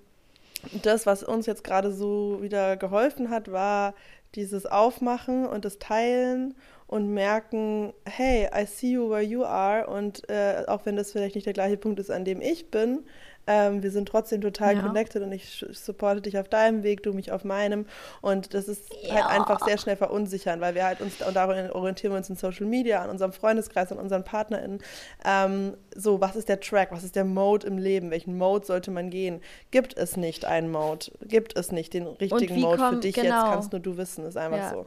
das, 0.83 1.07
was 1.07 1.23
uns 1.23 1.47
jetzt 1.47 1.65
gerade 1.65 1.93
so 1.93 2.39
wieder 2.43 2.77
geholfen 2.77 3.31
hat, 3.31 3.51
war 3.51 3.95
dieses 4.35 4.67
Aufmachen 4.67 5.47
und 5.47 5.65
das 5.65 5.79
Teilen 5.79 6.55
und 6.87 7.12
merken, 7.12 7.93
hey, 8.05 8.49
I 8.55 8.67
see 8.67 8.93
you 8.93 9.11
where 9.11 9.23
you 9.23 9.45
are 9.45 9.87
und 9.87 10.29
äh, 10.29 10.65
auch 10.67 10.87
wenn 10.87 10.97
das 10.97 11.12
vielleicht 11.12 11.35
nicht 11.35 11.47
der 11.47 11.53
gleiche 11.53 11.77
Punkt 11.77 11.99
ist, 12.01 12.11
an 12.11 12.25
dem 12.25 12.41
ich 12.41 12.71
bin, 12.71 13.05
ähm, 13.47 13.83
wir 13.83 13.91
sind 13.91 14.09
trotzdem 14.09 14.41
total 14.41 14.77
ja. 14.77 14.83
connected 14.83 15.23
und 15.23 15.33
ich 15.33 15.65
supporte 15.73 16.23
dich 16.23 16.39
auf 16.39 16.49
deinem 16.49 16.83
Weg, 16.83 17.03
du 17.03 17.13
mich 17.13 17.31
auf 17.33 17.45
meinem. 17.45 17.87
Und 18.21 18.55
das 18.55 18.69
ist 18.69 18.91
halt 18.91 19.03
ja. 19.03 19.15
halt 19.29 19.41
einfach 19.41 19.65
sehr 19.65 19.79
schnell 19.79 19.97
verunsichern, 19.97 20.61
weil 20.61 20.75
wir 20.75 20.85
halt 20.85 21.01
uns, 21.01 21.21
und 21.21 21.35
darin 21.35 21.71
orientieren 21.71 22.13
wir 22.13 22.19
uns 22.19 22.31
in 22.31 22.37
Social 22.37 22.67
Media, 22.67 23.03
an 23.03 23.11
unserem 23.11 23.33
Freundeskreis, 23.33 23.93
an 23.93 23.99
unseren 23.99 24.25
PartnerInnen. 24.25 24.79
Ähm, 25.25 25.75
so, 25.95 26.21
was 26.21 26.37
ist 26.37 26.49
der 26.49 26.61
Track? 26.61 26.91
Was 26.93 27.05
ist 27.05 27.17
der 27.17 27.25
Mode 27.25 27.67
im 27.67 27.79
Leben? 27.79 28.11
Welchen 28.11 28.39
Mode 28.39 28.65
sollte 28.65 28.91
man 28.91 29.11
gehen? 29.11 29.41
Gibt 29.71 29.97
es 29.97 30.17
nicht 30.17 30.45
einen 30.45 30.71
Mode? 30.71 31.07
Gibt 31.23 31.57
es 31.57 31.73
nicht 31.73 31.95
den 31.95 32.07
richtigen 32.07 32.61
Mode 32.61 32.79
komm, 32.79 32.95
für 32.95 33.01
dich 33.01 33.15
genau. 33.15 33.45
jetzt? 33.45 33.53
Kannst 33.53 33.73
nur 33.73 33.81
du 33.81 33.97
wissen, 33.97 34.25
ist 34.27 34.37
einfach 34.37 34.59
ja. 34.59 34.71
so. 34.71 34.87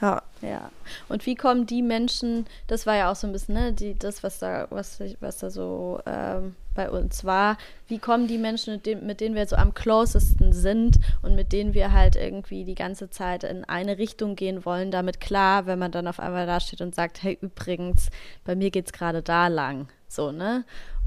Ja. 0.00 0.22
Ja. 0.42 0.70
Und 1.08 1.24
wie 1.26 1.34
kommen 1.34 1.66
die 1.66 1.82
Menschen, 1.82 2.46
das 2.66 2.86
war 2.86 2.96
ja 2.96 3.10
auch 3.10 3.16
so 3.16 3.26
ein 3.26 3.32
bisschen, 3.32 3.54
ne, 3.54 3.72
die, 3.72 3.98
das, 3.98 4.22
was 4.22 4.38
da, 4.38 4.66
was, 4.70 5.00
was 5.20 5.38
da 5.38 5.50
so 5.50 6.00
ähm, 6.06 6.54
bei 6.74 6.90
uns 6.90 7.24
war, 7.24 7.56
wie 7.88 7.98
kommen 7.98 8.26
die 8.26 8.38
Menschen, 8.38 8.74
mit, 8.74 8.86
dem, 8.86 9.06
mit 9.06 9.20
denen 9.20 9.34
wir 9.34 9.46
so 9.46 9.56
am 9.56 9.72
closesten 9.72 10.52
sind 10.52 10.98
und 11.22 11.34
mit 11.34 11.52
denen 11.52 11.72
wir 11.72 11.92
halt 11.92 12.16
irgendwie 12.16 12.64
die 12.64 12.74
ganze 12.74 13.08
Zeit 13.08 13.44
in 13.44 13.64
eine 13.64 13.96
Richtung 13.96 14.36
gehen 14.36 14.64
wollen, 14.64 14.90
damit 14.90 15.20
klar, 15.20 15.66
wenn 15.66 15.78
man 15.78 15.92
dann 15.92 16.08
auf 16.08 16.20
einmal 16.20 16.46
da 16.46 16.60
steht 16.60 16.80
und 16.80 16.94
sagt, 16.94 17.22
hey, 17.22 17.38
übrigens, 17.40 18.10
bei 18.44 18.54
mir 18.54 18.70
geht 18.70 18.86
es 18.86 18.92
gerade 18.92 19.22
da 19.22 19.46
lang. 19.48 19.88
So, 20.08 20.32
ne? 20.32 20.64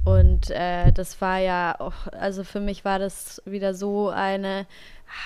Und 0.07 0.51
äh, 0.51 0.93
das 0.93 1.19
war 1.19 1.39
ja 1.39 1.75
auch, 1.79 2.07
also 2.13 2.45
für 2.45 2.61
mich 2.61 2.85
war 2.85 2.97
das 2.97 3.41
wieder 3.45 3.73
so 3.73 4.07
eine 4.09 4.65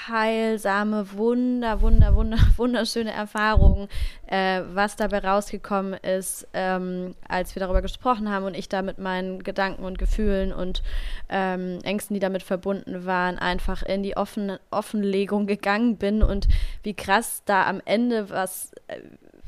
heilsame, 0.08 1.12
wunder, 1.14 1.82
wunder, 1.82 2.16
wunder, 2.16 2.38
wunderschöne 2.58 3.12
Erfahrung, 3.12 3.88
äh, 4.28 4.62
was 4.74 4.96
dabei 4.96 5.20
rausgekommen 5.20 5.94
ist, 5.94 6.48
ähm, 6.54 7.16
als 7.28 7.56
wir 7.56 7.60
darüber 7.60 7.82
gesprochen 7.82 8.30
haben 8.30 8.46
und 8.46 8.56
ich 8.56 8.70
da 8.70 8.82
mit 8.82 8.98
meinen 8.98 9.44
Gedanken 9.44 9.84
und 9.84 9.98
Gefühlen 9.98 10.54
und 10.54 10.84
ähm, 11.30 11.80
Ängsten, 11.84 12.14
die 12.14 12.20
damit 12.20 12.44
verbunden 12.44 13.06
waren, 13.06 13.38
einfach 13.38 13.84
in 13.84 14.04
die 14.04 14.18
Offen 14.18 14.58
Offenlegung 14.70 15.48
gegangen 15.48 15.98
bin 15.98 16.24
und 16.24 16.48
wie 16.84 16.94
krass 16.94 17.44
da 17.46 17.66
am 17.66 17.82
Ende 17.86 18.30
was 18.30 18.72
äh, 18.88 19.00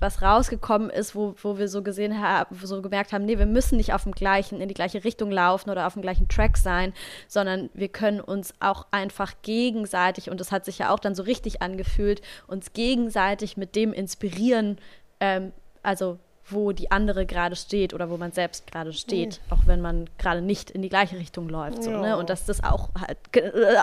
was 0.04 0.22
rausgekommen 0.22 0.92
ist, 0.92 1.16
wo, 1.16 1.34
wo 1.42 1.58
wir 1.58 1.68
so 1.68 1.82
gesehen 1.82 2.22
haben, 2.22 2.56
so 2.62 2.82
gemerkt 2.84 3.14
haben, 3.14 3.26
nee, 3.26 3.40
wir 3.40 3.48
müssen 3.48 3.78
nicht 3.78 3.94
auf 3.94 4.04
dem 4.04 4.12
gleichen, 4.12 4.62
in 4.62 4.68
die 4.68 4.76
gleiche 4.76 5.04
Richtung 5.04 5.32
laufen 5.32 5.72
oder 5.72 5.88
auf 5.88 5.94
dem 5.94 6.04
gleichen 6.04 6.28
Track 6.28 6.58
sein, 6.58 6.94
sondern 7.28 7.72
wir 7.74 7.88
können 7.88 8.20
uns 8.20 8.54
auch 8.60 8.86
einfach 8.92 9.34
gegenseitig, 9.42 10.30
und 10.30 10.40
das 10.40 10.52
hat 10.52 10.66
sich 10.66 10.78
ja 10.78 10.94
auch 10.94 11.00
dann 11.00 11.16
so 11.16 11.24
richtig 11.24 11.64
angefühlt, 11.64 12.22
uns 12.46 12.74
gegenseitig 12.74 13.58
mit 13.58 13.76
dem 13.76 13.94
inspirieren, 13.94 14.78
ähm, 15.20 15.54
also 15.82 16.20
wo 16.50 16.74
die 16.74 16.92
andere 16.92 17.26
gerade 17.26 17.56
steht 17.56 17.94
oder 17.94 18.10
wo 18.10 18.18
man 18.18 18.34
selbst 18.34 18.68
gerade 18.68 18.92
steht, 18.92 19.40
mhm. 19.48 19.54
auch 19.54 19.66
wenn 19.66 19.82
man 19.82 20.10
gerade 20.18 20.42
nicht 20.42 20.70
in 20.70 20.82
die 20.82 20.90
gleiche 20.90 21.18
Richtung 21.18 21.48
läuft. 21.48 21.84
So, 21.84 21.92
ne? 21.92 22.18
Und 22.18 22.30
dass 22.30 22.46
das 22.46 22.62
auch 22.62 22.90
halt 23.00 23.18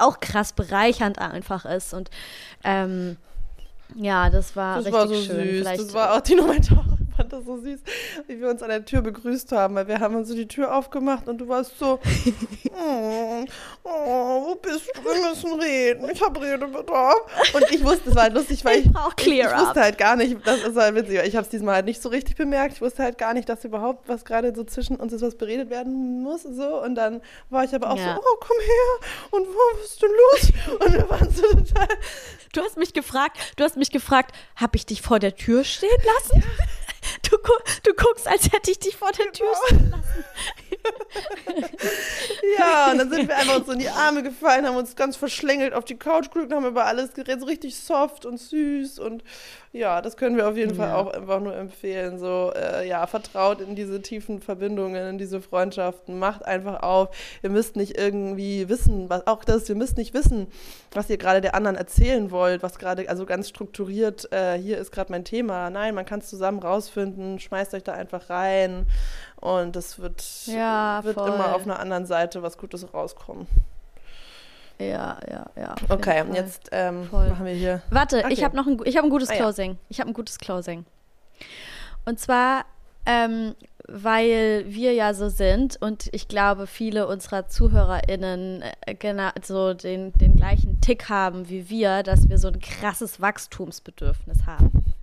auch 0.00 0.20
krass 0.20 0.52
bereichernd 0.52 1.18
einfach 1.18 1.64
ist. 1.64 1.94
Und 1.94 2.10
ähm, 2.62 3.16
ja, 3.96 4.30
das 4.30 4.54
war 4.56 4.76
das 4.76 4.86
richtig 4.86 5.00
war 5.00 5.08
so 5.08 5.14
schön. 5.14 5.36
Süß. 5.36 5.58
Vielleicht 5.58 5.80
das 5.80 5.94
war 5.94 6.14
auch 6.14 6.20
die 6.20 6.36
Kommentare 6.36 6.84
fand 7.20 7.32
das 7.32 7.44
so 7.44 7.56
süß, 7.58 7.80
wie 8.28 8.40
wir 8.40 8.48
uns 8.48 8.62
an 8.62 8.70
der 8.70 8.84
Tür 8.84 9.02
begrüßt 9.02 9.52
haben, 9.52 9.74
weil 9.74 9.86
wir 9.88 10.00
haben 10.00 10.14
uns 10.14 10.28
so 10.28 10.34
die 10.34 10.48
Tür 10.48 10.74
aufgemacht 10.74 11.28
und 11.28 11.38
du 11.38 11.48
warst 11.48 11.78
so, 11.78 11.98
oh, 12.72 13.44
oh, 13.84 14.46
wo 14.46 14.54
bist 14.56 14.90
du? 14.94 15.04
Wir 15.04 15.28
müssen 15.28 15.60
reden. 15.60 16.08
Ich 16.10 16.22
habe 16.22 16.40
Redebedarf. 16.40 17.16
Und 17.52 17.70
ich 17.70 17.84
wusste, 17.84 18.10
es 18.10 18.16
war 18.16 18.24
halt 18.24 18.34
lustig, 18.34 18.64
weil 18.64 18.80
ich, 18.80 18.86
ich, 18.86 19.26
ich, 19.26 19.38
ich 19.38 19.58
wusste 19.58 19.80
halt 19.80 19.98
gar 19.98 20.16
nicht, 20.16 20.36
das 20.46 20.62
ist 20.62 20.76
halt 20.76 20.94
witzig, 20.94 21.20
ich 21.24 21.36
habe 21.36 21.44
es 21.44 21.50
diesmal 21.50 21.76
halt 21.76 21.86
nicht 21.86 22.00
so 22.00 22.08
richtig 22.08 22.36
bemerkt. 22.36 22.74
Ich 22.74 22.80
wusste 22.80 23.02
halt 23.02 23.18
gar 23.18 23.34
nicht, 23.34 23.48
dass 23.48 23.64
überhaupt 23.64 24.08
was 24.08 24.24
gerade 24.24 24.54
so 24.54 24.64
zwischen 24.64 24.96
uns 24.96 25.12
ist, 25.12 25.22
was 25.22 25.36
beredet 25.36 25.68
werden 25.68 26.22
muss. 26.22 26.42
So. 26.42 26.82
Und 26.82 26.94
dann 26.94 27.20
war 27.50 27.64
ich 27.64 27.74
aber 27.74 27.90
auch 27.90 27.98
ja. 27.98 28.14
so, 28.14 28.20
oh, 28.20 28.36
komm 28.40 28.56
her. 28.58 29.10
Und 29.30 29.46
wo 29.46 29.78
bist 29.78 30.02
du 30.02 30.06
los? 30.06 30.52
Und 30.80 30.94
wir 30.94 31.10
waren 31.10 31.30
so 31.30 31.42
total. 31.42 31.88
Du 32.52 32.62
hast 32.62 32.78
mich 32.78 32.94
gefragt, 32.94 33.36
du 33.56 33.64
hast 33.64 33.76
mich 33.76 33.90
gefragt, 33.90 34.34
habe 34.56 34.76
ich 34.76 34.86
dich 34.86 35.02
vor 35.02 35.18
der 35.18 35.36
Tür 35.36 35.64
stehen 35.64 35.90
lassen? 36.04 36.40
Ja. 36.40 36.79
Du, 37.22 37.36
du 37.84 37.94
guckst, 37.94 38.26
als 38.26 38.52
hätte 38.52 38.70
ich 38.70 38.78
dich 38.78 38.96
vor 38.96 39.10
der 39.12 39.30
Tür 39.32 39.46
genau. 39.46 39.66
stehen 39.66 39.90
lassen. 39.90 40.24
ja, 42.58 42.90
und 42.90 42.98
dann 42.98 43.10
sind 43.10 43.28
wir 43.28 43.36
einfach 43.36 43.56
uns 43.56 43.66
so 43.66 43.72
in 43.72 43.78
die 43.78 43.88
Arme 43.88 44.22
gefallen, 44.22 44.66
haben 44.66 44.76
uns 44.76 44.96
ganz 44.96 45.16
verschlängelt 45.16 45.74
auf 45.74 45.84
die 45.84 45.96
Couch 45.96 46.30
gerückt, 46.30 46.52
haben 46.52 46.66
über 46.66 46.86
alles 46.86 47.12
geredet, 47.12 47.40
so 47.40 47.46
richtig 47.46 47.76
soft 47.76 48.26
und 48.26 48.38
süß 48.38 48.98
und 48.98 49.22
ja, 49.72 50.02
das 50.02 50.16
können 50.16 50.36
wir 50.36 50.48
auf 50.48 50.56
jeden 50.56 50.76
ja. 50.76 50.76
Fall 50.76 50.94
auch 50.94 51.12
einfach 51.12 51.38
nur 51.38 51.54
empfehlen. 51.54 52.18
So, 52.18 52.52
äh, 52.56 52.88
ja, 52.88 53.06
vertraut 53.06 53.60
in 53.60 53.76
diese 53.76 54.02
tiefen 54.02 54.40
Verbindungen, 54.40 55.10
in 55.10 55.18
diese 55.18 55.40
Freundschaften, 55.40 56.18
macht 56.18 56.44
einfach 56.44 56.82
auf. 56.82 57.16
Ihr 57.42 57.50
müsst 57.50 57.76
nicht 57.76 57.96
irgendwie 57.96 58.68
wissen, 58.68 59.08
was 59.08 59.28
auch 59.28 59.44
das, 59.44 59.68
ihr 59.68 59.76
müsst 59.76 59.96
nicht 59.96 60.12
wissen, 60.12 60.48
was 60.92 61.08
ihr 61.08 61.18
gerade 61.18 61.40
der 61.40 61.54
anderen 61.54 61.76
erzählen 61.76 62.32
wollt, 62.32 62.64
was 62.64 62.78
gerade, 62.78 63.08
also 63.08 63.26
ganz 63.26 63.48
strukturiert, 63.48 64.32
äh, 64.32 64.58
hier 64.58 64.78
ist 64.78 64.90
gerade 64.90 65.12
mein 65.12 65.24
Thema. 65.24 65.70
Nein, 65.70 65.94
man 65.94 66.04
kann 66.04 66.18
es 66.18 66.28
zusammen 66.28 66.58
rausfinden, 66.58 67.09
schmeißt 67.38 67.74
euch 67.74 67.82
da 67.82 67.92
einfach 67.92 68.30
rein 68.30 68.86
und 69.40 69.76
das 69.76 69.98
wird, 69.98 70.22
ja, 70.46 71.02
wird 71.04 71.16
immer 71.16 71.54
auf 71.54 71.62
einer 71.62 71.78
anderen 71.78 72.06
Seite 72.06 72.42
was 72.42 72.58
Gutes 72.58 72.92
rauskommen. 72.92 73.46
Ja, 74.80 75.18
ja, 75.30 75.46
ja. 75.56 75.74
Okay, 75.90 76.22
und 76.22 76.34
jetzt 76.34 76.70
ähm, 76.72 77.08
machen 77.10 77.44
wir 77.44 77.52
hier. 77.52 77.82
Warte, 77.90 78.20
okay. 78.20 78.32
ich 78.32 78.42
habe 78.42 78.56
noch 78.56 78.66
ein, 78.66 78.80
ich 78.84 78.96
hab 78.96 79.04
ein 79.04 79.10
gutes 79.10 79.28
ah, 79.28 79.34
Closing. 79.34 79.72
Ja. 79.72 79.78
Ich 79.90 80.00
habe 80.00 80.10
ein 80.10 80.14
gutes 80.14 80.38
Closing. 80.38 80.86
Und 82.06 82.18
zwar, 82.18 82.64
ähm, 83.04 83.54
weil 83.86 84.64
wir 84.68 84.94
ja 84.94 85.12
so 85.12 85.28
sind 85.28 85.76
und 85.82 86.08
ich 86.12 86.28
glaube, 86.28 86.66
viele 86.66 87.06
unserer 87.08 87.48
ZuhörerInnen 87.48 88.62
äh, 88.62 88.94
genau 88.94 89.30
so 89.42 89.74
den, 89.74 90.12
den 90.14 90.36
gleichen 90.36 90.80
Tick 90.80 91.08
haben 91.08 91.48
wie 91.48 91.68
wir, 91.68 92.02
dass 92.02 92.28
wir 92.28 92.38
so 92.38 92.48
ein 92.48 92.60
krasses 92.60 93.20
Wachstumsbedürfnis 93.20 94.46
haben. 94.46 94.94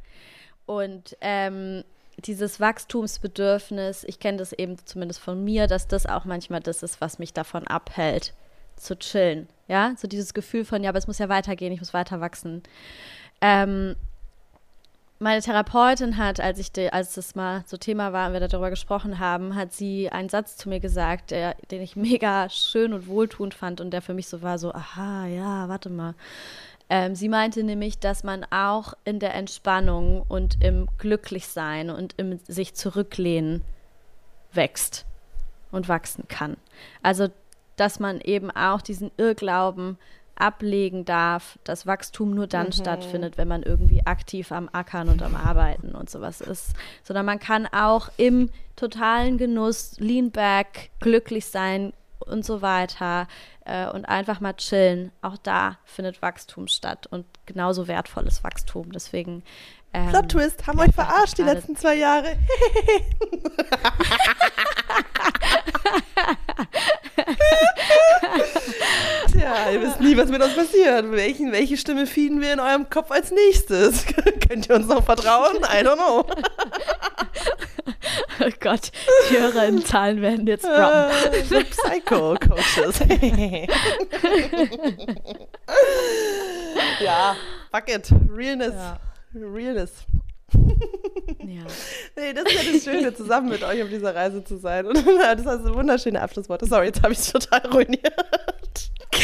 Und 0.66 1.16
ähm, 1.22 1.84
dieses 2.26 2.60
Wachstumsbedürfnis, 2.60 4.04
ich 4.04 4.20
kenne 4.20 4.38
das 4.38 4.54
eben 4.54 4.78
zumindest 4.86 5.20
von 5.20 5.44
mir, 5.44 5.68
dass 5.68 5.88
das 5.88 6.06
auch 6.06 6.26
manchmal 6.26 6.62
das 6.62 6.84
ist, 6.84 7.00
was 7.00 7.20
mich 7.20 7.34
davon 7.34 7.68
abhält, 7.68 8.34
zu 8.76 8.98
chillen. 8.98 9.48
Ja, 9.68 9.94
so 9.98 10.08
dieses 10.08 10.34
Gefühl 10.34 10.66
von, 10.66 10.84
ja, 10.84 10.90
aber 10.90 10.98
es 10.98 11.08
muss 11.08 11.20
ja 11.20 11.30
weitergehen, 11.30 11.74
ich 11.74 11.80
muss 11.80 11.94
weiter 11.94 12.20
wachsen. 12.22 12.64
Ähm, 13.42 13.96
meine 15.20 15.42
Therapeutin 15.42 16.18
hat, 16.18 16.40
als 16.40 16.60
ich 16.60 16.72
de, 16.72 16.90
als 16.90 17.16
das 17.16 17.34
mal 17.34 17.64
so 17.66 17.78
Thema 17.78 18.14
war 18.14 18.28
und 18.28 18.34
wir 18.34 18.48
darüber 18.48 18.70
gesprochen 18.70 19.18
haben, 19.18 19.56
hat 19.56 19.74
sie 19.74 20.12
einen 20.12 20.30
Satz 20.30 20.58
zu 20.58 20.70
mir 20.70 20.80
gesagt, 20.80 21.32
der, 21.32 21.56
den 21.72 21.82
ich 21.82 21.96
mega 21.96 22.50
schön 22.50 22.94
und 22.94 23.08
wohltuend 23.08 23.54
fand 23.54 23.82
und 23.82 23.92
der 23.92 24.02
für 24.02 24.14
mich 24.14 24.28
so 24.28 24.42
war, 24.42 24.60
so, 24.60 24.74
aha, 24.74 25.26
ja, 25.28 25.70
warte 25.70 25.90
mal. 25.90 26.14
Ähm, 26.90 27.16
sie 27.16 27.30
meinte 27.30 27.64
nämlich, 27.64 28.00
dass 28.00 28.24
man 28.24 28.46
auch 28.50 28.94
in 29.04 29.20
der 29.20 29.34
Entspannung 29.36 30.24
und 30.28 30.64
im 30.64 30.88
Glücklichsein 30.98 31.90
und 31.90 32.14
im 32.18 32.40
sich 32.48 32.76
zurücklehnen 32.76 33.64
wächst 34.54 35.06
und 35.72 35.90
wachsen 35.90 36.28
kann. 36.28 36.58
Also, 37.04 37.28
dass 37.76 38.00
man 38.00 38.22
eben 38.22 38.50
auch 38.52 38.82
diesen 38.82 39.12
Irrglauben 39.18 39.98
ablegen 40.36 41.04
darf, 41.04 41.58
dass 41.64 41.88
Wachstum 41.88 42.34
nur 42.34 42.48
dann 42.48 42.68
mhm. 42.68 42.72
stattfindet, 42.74 43.38
wenn 43.38 43.48
man 43.48 43.64
irgendwie 43.64 44.06
aktiv 44.06 44.52
am 44.52 44.70
Ackern 44.72 45.10
und 45.10 45.22
am 45.22 45.36
Arbeiten 45.36 45.96
und 45.96 46.10
sowas 46.10 46.42
ist. 46.42 46.74
Sondern 47.04 47.26
man 47.26 47.40
kann 47.40 47.68
auch 47.68 48.10
im 48.18 48.50
totalen 48.76 49.38
Genuss, 49.38 50.00
lean 50.00 50.32
back, 50.32 50.92
glücklich 51.00 51.48
sein 51.48 51.94
und 52.20 52.46
so 52.46 52.62
weiter 52.62 53.28
äh, 53.66 53.88
und 53.88 54.06
einfach 54.06 54.40
mal 54.40 54.54
chillen. 54.54 55.12
Auch 55.22 55.38
da 55.38 55.78
findet 55.86 56.22
Wachstum 56.22 56.68
statt 56.68 57.08
und 57.08 57.26
genauso 57.46 57.88
wertvolles 57.88 58.44
Wachstum. 58.44 58.92
Deswegen 58.92 59.44
ähm, 59.94 60.10
Plot 60.10 60.30
Twist, 60.30 60.68
haben 60.68 60.80
euch 60.80 60.94
verarscht 60.94 61.38
die 61.38 61.44
letzten 61.44 61.76
zwei 61.76 61.96
Jahre. 61.96 62.38
Tja, 69.48 69.72
ihr 69.72 69.82
wisst 69.82 70.02
nie, 70.02 70.18
was 70.18 70.30
mit 70.30 70.42
uns 70.42 70.56
passiert. 70.56 71.10
Welchen, 71.12 71.52
welche 71.54 71.78
Stimme 71.78 72.06
fieden 72.06 72.42
wir 72.42 72.52
in 72.54 72.60
eurem 72.60 72.90
Kopf 72.90 73.12
als 73.12 73.32
nächstes? 73.32 74.06
Könnt 74.48 74.68
ihr 74.68 74.76
uns 74.76 74.88
noch 74.88 75.04
vertrauen? 75.04 75.58
I 75.58 75.84
don't 75.86 75.96
know. 75.96 76.26
oh 78.42 78.50
Gott, 78.60 78.92
die 79.30 79.38
Hörerinnenzahlen 79.38 80.22
werden 80.22 80.48
jetzt 80.48 80.66
droppen. 80.66 81.08
Uh, 81.50 81.64
Psycho-Coaches. 81.64 83.00
ja, 87.00 87.36
fuck 87.72 87.88
it. 87.90 88.10
Realness. 88.30 88.74
Ja. 88.74 89.00
Realness. 89.34 89.92
Ja. 91.40 91.64
Nee, 92.16 92.34
das 92.34 92.46
ist 92.46 92.64
ja 92.64 92.72
das 92.72 92.84
Schöne, 92.84 93.14
zusammen 93.14 93.50
mit 93.50 93.64
euch 93.64 93.84
auf 93.84 93.90
dieser 93.90 94.16
Reise 94.16 94.44
zu 94.44 94.58
sein. 94.58 94.88
Und 94.88 94.96
das 94.96 95.42
ist 95.42 95.48
also 95.48 95.74
wunderschöne 95.74 96.22
Abschlussworte. 96.22 96.66
Sorry, 96.66 96.88
jetzt 96.88 97.04
habe 97.04 97.14
ich 97.14 97.20
es 97.20 97.32
total 97.32 97.66
ruiniert. 97.68 98.02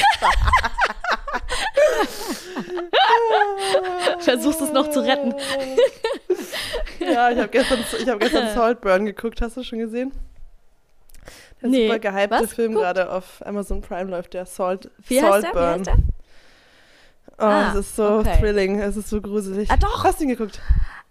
Versuchst 4.20 4.61
es 4.61 4.72
noch 4.72 4.89
zu 4.89 5.01
retten. 5.01 5.34
ja, 6.99 7.32
ich 7.32 7.38
habe 7.38 7.49
gestern, 7.49 7.80
hab 7.80 8.20
gestern 8.20 8.49
Saltburn 8.55 9.05
geguckt. 9.05 9.41
Hast 9.41 9.57
du 9.57 9.64
schon 9.64 9.80
gesehen? 9.80 10.11
Der 11.61 11.70
nee. 11.70 11.88
super 11.88 11.99
gehypte 11.99 12.43
Was? 12.43 12.53
Film 12.53 12.74
gerade 12.74 13.09
auf 13.09 13.45
Amazon 13.45 13.82
Prime 13.82 14.09
läuft, 14.09 14.34
der 14.34 14.45
Salt, 14.45 14.89
Wie 15.07 15.20
Saltburn. 15.20 15.39
Heißt 15.43 15.47
der? 15.55 15.61
Wie 15.61 15.68
heißt 15.68 15.88
der? 15.88 15.93
Oh, 17.39 17.45
ah, 17.45 17.72
es 17.72 17.80
ist 17.80 17.95
so 17.95 18.20
okay. 18.20 18.38
thrilling, 18.39 18.80
es 18.80 18.95
ist 18.95 19.09
so 19.09 19.20
gruselig. 19.20 19.70
Ah, 19.72 19.78
doch. 19.78 20.03
Hast 20.03 20.20
du 20.20 20.26
ihn 20.26 20.30
geguckt? 20.30 20.61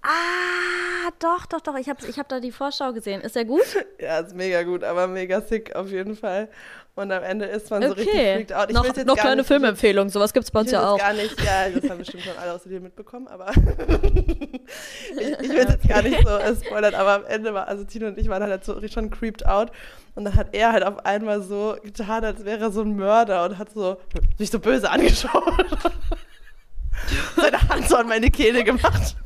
Ah, 0.03 1.11
doch, 1.21 1.47
doch, 1.47 1.61
doch. 1.61 1.77
Ich 1.77 1.89
habe 1.89 2.05
ich 2.07 2.19
hab 2.19 2.29
da 2.29 2.41
die 2.41 2.51
Vorschau 2.51 2.93
gesehen. 2.93 3.21
Ist 3.21 3.37
er 3.37 3.45
gut? 3.45 3.63
ja, 4.01 4.19
ist 4.19 4.35
mega 4.35 4.65
gut, 4.65 4.83
aber 4.83 5.07
mega 5.07 5.41
sick 5.41 5.77
auf 5.77 5.91
jeden 5.91 6.17
Fall. 6.17 6.49
Und 6.95 7.11
am 7.11 7.23
Ende 7.23 7.47
ist 7.47 7.71
man 7.71 7.83
okay. 7.83 7.89
so 7.89 7.95
richtig 7.95 8.13
freaked 8.13 8.53
out. 8.53 8.69
Ich 8.69 8.75
noch 8.75 8.85
jetzt 8.85 9.07
noch 9.07 9.17
kleine 9.17 9.37
nicht, 9.37 9.47
Filmempfehlung, 9.47 10.11
sowas 10.11 10.35
gibt 10.35 10.45
es 10.45 10.51
bei 10.51 10.61
uns 10.61 10.71
ja 10.73 10.91
auch. 10.91 10.99
gar 10.99 11.15
nicht, 11.15 11.41
ja, 11.43 11.71
das 11.71 11.89
haben 11.89 11.99
bestimmt 11.99 12.25
schon 12.25 12.37
alle 12.37 12.53
außer 12.53 12.69
dir 12.69 12.81
mitbekommen, 12.81 13.29
aber 13.29 13.51
ich, 13.57 15.31
ich 15.41 15.49
will 15.49 15.67
jetzt 15.71 15.89
gar 15.89 16.03
nicht 16.03 16.21
so 16.23 16.37
äh, 16.37 16.55
spoilern, 16.55 16.95
aber 16.95 17.15
am 17.15 17.25
Ende 17.25 17.55
war, 17.55 17.67
also 17.67 17.85
Tino 17.85 18.09
und 18.09 18.19
ich 18.19 18.29
waren 18.29 18.43
halt 18.43 18.65
so 18.65 18.79
schon 18.89 19.09
creeped 19.09 19.47
out 19.47 19.71
und 20.17 20.27
dann 20.27 20.35
hat 20.35 20.49
er 20.53 20.73
halt 20.73 20.85
auf 20.85 21.07
einmal 21.07 21.41
so 21.41 21.77
getan, 21.83 22.27
als 22.27 22.45
wäre 22.45 22.61
er 22.61 22.71
so 22.71 22.83
ein 22.83 22.95
Mörder 22.95 23.47
und 23.47 23.57
hat 23.57 23.73
so 23.73 23.97
sich 24.37 24.51
so 24.51 24.59
böse 24.59 24.91
angeschaut. 24.91 25.67
Seine 27.37 27.69
Hand 27.71 27.89
so 27.89 27.97
an 27.97 28.07
meine 28.07 28.31
Kehle 28.31 28.65
gemacht. 28.65 29.17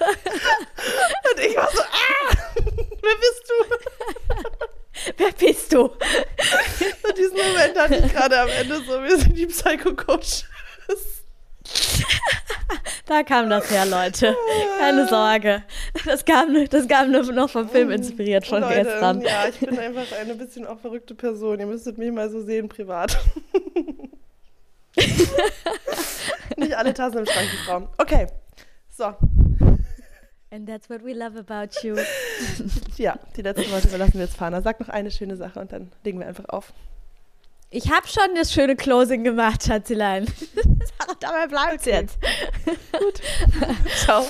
und 1.30 1.40
ich 1.40 1.56
war 1.56 1.70
so, 1.72 1.82
ah, 1.82 2.36
wer 2.64 3.16
bist 3.16 3.44
du? 3.48 3.54
Wer 5.16 5.32
bist 5.32 5.72
du? 5.72 5.84
Und 5.84 7.16
diesen 7.16 7.36
Moment 7.36 7.78
hatte 7.78 7.96
ich 7.96 8.12
gerade 8.12 8.38
am 8.38 8.48
Ende 8.48 8.82
so, 8.86 9.02
wir 9.02 9.16
sind 9.16 9.34
die 9.34 9.46
Psycho-Coaches. 9.46 10.44
Da 13.06 13.22
kam 13.22 13.48
das 13.48 13.70
her, 13.70 13.86
Leute. 13.86 14.36
Keine 14.78 15.08
Sorge. 15.08 15.62
Das 16.04 16.24
kam, 16.24 16.66
das 16.68 16.86
kam 16.86 17.12
nur 17.12 17.22
noch 17.32 17.48
vom 17.48 17.68
Film 17.68 17.90
inspiriert 17.90 18.46
von 18.46 18.60
Leute, 18.60 18.84
gestern. 18.84 19.20
Ja, 19.22 19.48
ich 19.48 19.58
bin 19.58 19.78
einfach 19.78 20.06
eine 20.20 20.34
bisschen 20.34 20.66
auch 20.66 20.78
verrückte 20.78 21.14
Person. 21.14 21.58
Ihr 21.58 21.66
müsstet 21.66 21.96
mich 21.96 22.12
mal 22.12 22.28
so 22.28 22.42
sehen 22.42 22.68
privat. 22.68 23.18
Nicht 26.56 26.74
alle 26.74 26.92
Tassen 26.94 27.18
im 27.18 27.26
Schrank, 27.26 27.48
die. 27.50 27.88
Okay, 27.98 28.26
so. 28.90 29.14
And 30.52 30.68
that's 30.68 30.90
what 30.90 31.04
we 31.04 31.12
love 31.12 31.36
about 31.36 31.84
you. 31.84 31.96
ja, 32.96 33.16
die 33.36 33.42
letzten 33.42 33.70
Worte 33.70 33.88
überlassen 33.88 34.14
wir 34.14 34.22
jetzt 34.22 34.36
Fana. 34.36 34.60
Sag 34.62 34.80
noch 34.80 34.88
eine 34.88 35.12
schöne 35.12 35.36
Sache 35.36 35.60
und 35.60 35.72
dann 35.72 35.92
legen 36.02 36.18
wir 36.18 36.26
einfach 36.26 36.48
auf. 36.48 36.72
Ich 37.70 37.92
habe 37.92 38.08
schon 38.08 38.34
das 38.34 38.52
schöne 38.52 38.74
Closing 38.74 39.22
gemacht, 39.22 39.62
Schatzilein. 39.64 40.26
Dabei 41.20 41.46
bleibt 41.46 41.82
okay. 41.82 42.00
jetzt. 42.00 42.18
Gut. 42.92 43.20
Ciao. 43.96 44.24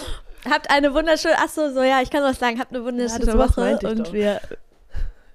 Habt 0.48 0.70
eine 0.70 0.92
wunderschöne, 0.92 1.36
ach 1.38 1.48
so, 1.48 1.72
so, 1.72 1.82
ja, 1.82 2.02
ich 2.02 2.10
kann 2.10 2.22
was 2.22 2.38
sagen, 2.38 2.60
habt 2.60 2.74
eine 2.74 2.84
wunderschöne 2.84 3.26
ja, 3.26 3.38
Woche 3.38 3.78
und 3.82 4.08
doch. 4.08 4.12
wir, 4.12 4.40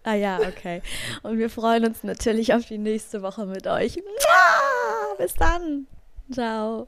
ah 0.03 0.13
ja, 0.13 0.39
okay. 0.39 0.81
Und 1.23 1.37
wir 1.37 1.49
freuen 1.49 1.85
uns 1.85 2.03
natürlich 2.03 2.53
auf 2.53 2.65
die 2.65 2.77
nächste 2.77 3.21
Woche 3.23 3.45
mit 3.45 3.65
euch. 3.67 4.01
Bis 5.17 5.33
dann. 5.33 5.87
Ciao. 6.31 6.87